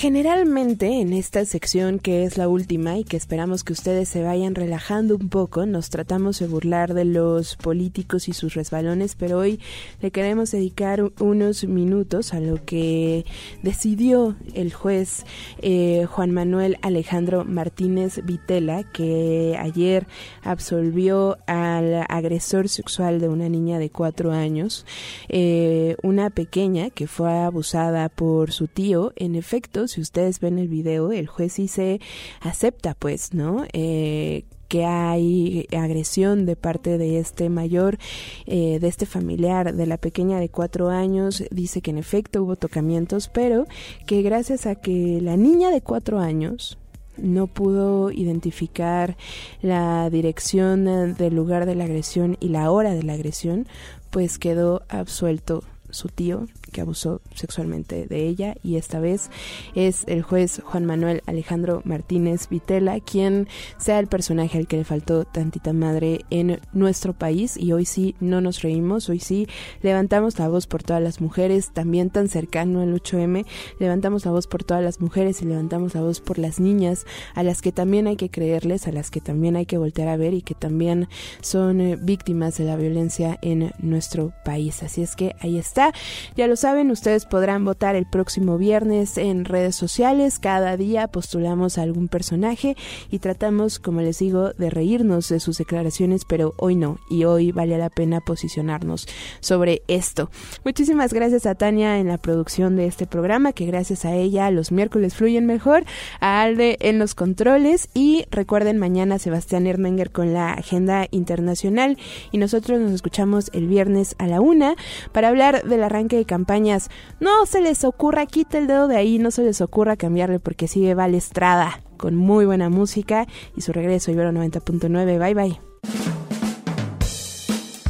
Generalmente 0.00 1.02
en 1.02 1.12
esta 1.12 1.44
sección 1.44 1.98
que 1.98 2.24
es 2.24 2.38
la 2.38 2.48
última 2.48 2.96
y 2.96 3.04
que 3.04 3.18
esperamos 3.18 3.64
que 3.64 3.74
ustedes 3.74 4.08
se 4.08 4.22
vayan 4.22 4.54
relajando 4.54 5.14
un 5.14 5.28
poco, 5.28 5.66
nos 5.66 5.90
tratamos 5.90 6.38
de 6.38 6.46
burlar 6.46 6.94
de 6.94 7.04
los 7.04 7.56
políticos 7.56 8.26
y 8.26 8.32
sus 8.32 8.54
resbalones, 8.54 9.14
pero 9.14 9.36
hoy 9.36 9.60
le 10.00 10.10
queremos 10.10 10.52
dedicar 10.52 11.12
unos 11.20 11.64
minutos 11.64 12.32
a 12.32 12.40
lo 12.40 12.64
que 12.64 13.26
decidió 13.62 14.36
el 14.54 14.72
juez 14.72 15.26
eh, 15.60 16.06
Juan 16.08 16.30
Manuel 16.30 16.78
Alejandro 16.80 17.44
Martínez 17.44 18.24
Vitela, 18.24 18.84
que 18.84 19.54
ayer 19.60 20.06
absolvió 20.42 21.36
al 21.46 22.06
agresor 22.08 22.70
sexual 22.70 23.20
de 23.20 23.28
una 23.28 23.50
niña 23.50 23.78
de 23.78 23.90
cuatro 23.90 24.32
años, 24.32 24.86
eh, 25.28 25.96
una 26.02 26.30
pequeña 26.30 26.88
que 26.88 27.06
fue 27.06 27.30
abusada 27.30 28.08
por 28.08 28.52
su 28.52 28.66
tío. 28.66 29.12
En 29.16 29.34
efecto, 29.34 29.88
si 29.90 30.00
ustedes 30.00 30.40
ven 30.40 30.58
el 30.58 30.68
video, 30.68 31.12
el 31.12 31.26
juez 31.26 31.54
sí 31.54 31.68
se 31.68 32.00
acepta, 32.40 32.94
pues, 32.94 33.34
¿no? 33.34 33.64
Eh, 33.72 34.44
que 34.70 34.84
hay 34.84 35.66
agresión 35.76 36.46
de 36.46 36.54
parte 36.54 36.96
de 36.96 37.18
este 37.18 37.48
mayor, 37.48 37.98
eh, 38.46 38.78
de 38.80 38.86
este 38.86 39.04
familiar, 39.04 39.74
de 39.74 39.86
la 39.86 39.96
pequeña 39.96 40.38
de 40.38 40.48
cuatro 40.48 40.90
años, 40.90 41.42
dice 41.50 41.82
que 41.82 41.90
en 41.90 41.98
efecto 41.98 42.44
hubo 42.44 42.54
tocamientos, 42.54 43.28
pero 43.28 43.66
que 44.06 44.22
gracias 44.22 44.66
a 44.66 44.76
que 44.76 45.18
la 45.20 45.36
niña 45.36 45.70
de 45.70 45.80
cuatro 45.80 46.20
años 46.20 46.78
no 47.16 47.48
pudo 47.48 48.12
identificar 48.12 49.16
la 49.60 50.08
dirección 50.08 50.84
del 51.14 51.34
lugar 51.34 51.66
de 51.66 51.74
la 51.74 51.84
agresión 51.84 52.36
y 52.38 52.50
la 52.50 52.70
hora 52.70 52.94
de 52.94 53.02
la 53.02 53.14
agresión, 53.14 53.66
pues 54.10 54.38
quedó 54.38 54.82
absuelto 54.88 55.64
su 55.90 56.08
tío 56.08 56.46
que 56.70 56.80
abusó 56.80 57.20
sexualmente 57.34 58.06
de 58.06 58.26
ella 58.26 58.54
y 58.62 58.76
esta 58.76 59.00
vez 59.00 59.30
es 59.74 60.04
el 60.06 60.22
juez 60.22 60.62
Juan 60.64 60.86
Manuel 60.86 61.22
Alejandro 61.26 61.82
Martínez 61.84 62.48
Vitela 62.48 63.00
quien 63.00 63.48
sea 63.78 63.98
el 63.98 64.06
personaje 64.06 64.58
al 64.58 64.66
que 64.66 64.76
le 64.76 64.84
faltó 64.84 65.24
tantita 65.24 65.72
madre 65.72 66.20
en 66.30 66.60
nuestro 66.72 67.12
país 67.12 67.56
y 67.56 67.72
hoy 67.72 67.84
sí 67.84 68.14
no 68.20 68.40
nos 68.40 68.62
reímos, 68.62 69.08
hoy 69.08 69.20
sí 69.20 69.46
levantamos 69.82 70.38
la 70.38 70.48
voz 70.48 70.66
por 70.66 70.82
todas 70.82 71.02
las 71.02 71.20
mujeres, 71.20 71.70
también 71.72 72.10
tan 72.10 72.28
cercano 72.28 72.80
al 72.80 72.94
8M, 72.94 73.46
levantamos 73.78 74.24
la 74.24 74.32
voz 74.32 74.46
por 74.46 74.64
todas 74.64 74.82
las 74.82 75.00
mujeres 75.00 75.42
y 75.42 75.46
levantamos 75.46 75.94
la 75.94 76.02
voz 76.02 76.20
por 76.20 76.38
las 76.38 76.60
niñas 76.60 77.06
a 77.34 77.42
las 77.42 77.62
que 77.62 77.72
también 77.72 78.06
hay 78.06 78.16
que 78.16 78.30
creerles, 78.30 78.86
a 78.86 78.92
las 78.92 79.10
que 79.10 79.20
también 79.20 79.56
hay 79.56 79.66
que 79.66 79.78
voltear 79.78 80.08
a 80.08 80.16
ver 80.16 80.34
y 80.34 80.42
que 80.42 80.54
también 80.54 81.08
son 81.40 81.80
eh, 81.80 81.96
víctimas 81.96 82.56
de 82.58 82.64
la 82.64 82.76
violencia 82.76 83.38
en 83.42 83.72
nuestro 83.78 84.32
país. 84.44 84.82
Así 84.82 85.02
es 85.02 85.16
que 85.16 85.34
ahí 85.40 85.58
está, 85.58 85.92
ya 86.36 86.46
lo 86.46 86.56
saben, 86.60 86.90
ustedes 86.90 87.24
podrán 87.24 87.64
votar 87.64 87.96
el 87.96 88.06
próximo 88.06 88.58
viernes 88.58 89.16
en 89.16 89.44
redes 89.44 89.74
sociales. 89.74 90.38
Cada 90.38 90.76
día 90.76 91.08
postulamos 91.08 91.78
a 91.78 91.82
algún 91.82 92.08
personaje 92.08 92.76
y 93.10 93.18
tratamos, 93.18 93.78
como 93.78 94.02
les 94.02 94.18
digo, 94.18 94.52
de 94.52 94.68
reírnos 94.68 95.28
de 95.30 95.40
sus 95.40 95.56
declaraciones, 95.56 96.24
pero 96.26 96.54
hoy 96.58 96.76
no. 96.76 96.98
Y 97.08 97.24
hoy 97.24 97.50
vale 97.50 97.78
la 97.78 97.88
pena 97.88 98.20
posicionarnos 98.20 99.08
sobre 99.40 99.82
esto. 99.88 100.30
Muchísimas 100.64 101.14
gracias 101.14 101.46
a 101.46 101.54
Tania 101.54 101.98
en 101.98 102.08
la 102.08 102.18
producción 102.18 102.76
de 102.76 102.86
este 102.86 103.06
programa, 103.06 103.52
que 103.52 103.64
gracias 103.64 104.04
a 104.04 104.14
ella 104.14 104.50
los 104.50 104.70
miércoles 104.70 105.14
fluyen 105.14 105.46
mejor. 105.46 105.84
A 106.20 106.42
Alde 106.42 106.76
en 106.80 106.98
los 106.98 107.14
controles. 107.14 107.88
Y 107.94 108.26
recuerden, 108.30 108.76
mañana 108.76 109.18
Sebastián 109.18 109.66
Ermenger 109.66 110.10
con 110.10 110.34
la 110.34 110.52
agenda 110.52 111.06
internacional. 111.10 111.96
Y 112.32 112.38
nosotros 112.38 112.80
nos 112.80 112.92
escuchamos 112.92 113.50
el 113.54 113.66
viernes 113.66 114.14
a 114.18 114.26
la 114.26 114.42
una 114.42 114.74
para 115.12 115.28
hablar 115.28 115.64
del 115.64 115.82
arranque 115.82 116.16
de 116.16 116.26
campañas 116.50 116.90
no 117.20 117.46
se 117.46 117.60
les 117.60 117.84
ocurra, 117.84 118.26
quita 118.26 118.58
el 118.58 118.66
dedo 118.66 118.88
de 118.88 118.96
ahí, 118.96 119.20
no 119.20 119.30
se 119.30 119.44
les 119.44 119.60
ocurra 119.60 119.96
cambiarle 119.96 120.40
porque 120.40 120.66
sigue 120.66 120.94
Val 120.94 121.14
Estrada 121.14 121.80
con 121.96 122.16
muy 122.16 122.44
buena 122.44 122.68
música 122.68 123.28
y 123.56 123.60
su 123.60 123.72
regreso 123.72 124.10
Ibero 124.10 124.32
90.9. 124.32 125.18
Bye 125.20 125.34
bye. 125.34 125.60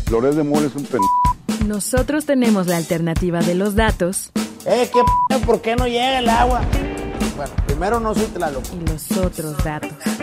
Flores 0.05 0.37
de 0.37 0.43
Mole 0.43 0.67
es 0.67 0.75
un 0.75 0.85
pen... 0.85 1.01
Nosotros 1.67 2.27
tenemos 2.27 2.67
la 2.67 2.77
alternativa 2.77 3.41
de 3.41 3.55
los 3.55 3.77
datos. 3.77 4.31
Eh, 4.67 4.91
¿qué 4.93 5.01
p 5.31 5.47
¿Por 5.47 5.63
qué 5.63 5.77
no 5.77 5.87
llega 5.87 6.19
el 6.19 6.29
agua? 6.29 6.61
Bueno, 7.37 7.53
primero 7.67 7.99
no 7.99 8.15
soy 8.15 8.27
Tlaloc. 8.27 8.65
Y 8.75 8.91
los 8.91 9.11
otros 9.13 9.57
datos. 9.65 10.20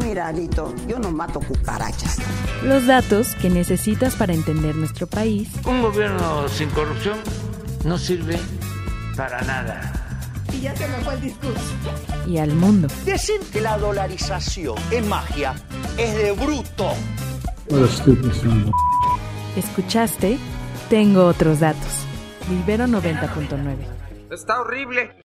Mira, 0.00 0.28
Alito, 0.28 0.74
yo 0.86 0.98
no 0.98 1.10
mato 1.10 1.40
cucarachas. 1.40 2.18
Los 2.62 2.86
datos 2.86 3.34
que 3.36 3.50
necesitas 3.50 4.14
para 4.14 4.32
entender 4.32 4.76
nuestro 4.76 5.06
país. 5.06 5.48
Un 5.66 5.82
gobierno 5.82 6.48
sin 6.48 6.70
corrupción 6.70 7.18
no 7.84 7.98
sirve 7.98 8.38
para 9.16 9.40
nada. 9.42 9.92
Y 10.52 10.60
ya 10.60 10.76
se 10.76 10.86
me 10.86 10.94
fue 10.98 11.14
el 11.14 11.20
discurso. 11.20 11.74
Y 12.26 12.38
al 12.38 12.54
mundo. 12.54 12.88
Decir 13.04 13.40
que 13.52 13.60
la 13.60 13.78
dolarización 13.78 14.76
es 14.90 15.06
magia 15.06 15.54
es 15.98 16.14
de 16.14 16.32
bruto. 16.32 16.92
Escuchaste 19.56 20.38
Tengo 20.88 21.26
otros 21.26 21.60
datos. 21.60 22.06
Libero 22.48 22.86
90.9. 22.86 23.76
Está 24.30 24.60
horrible. 24.60 25.21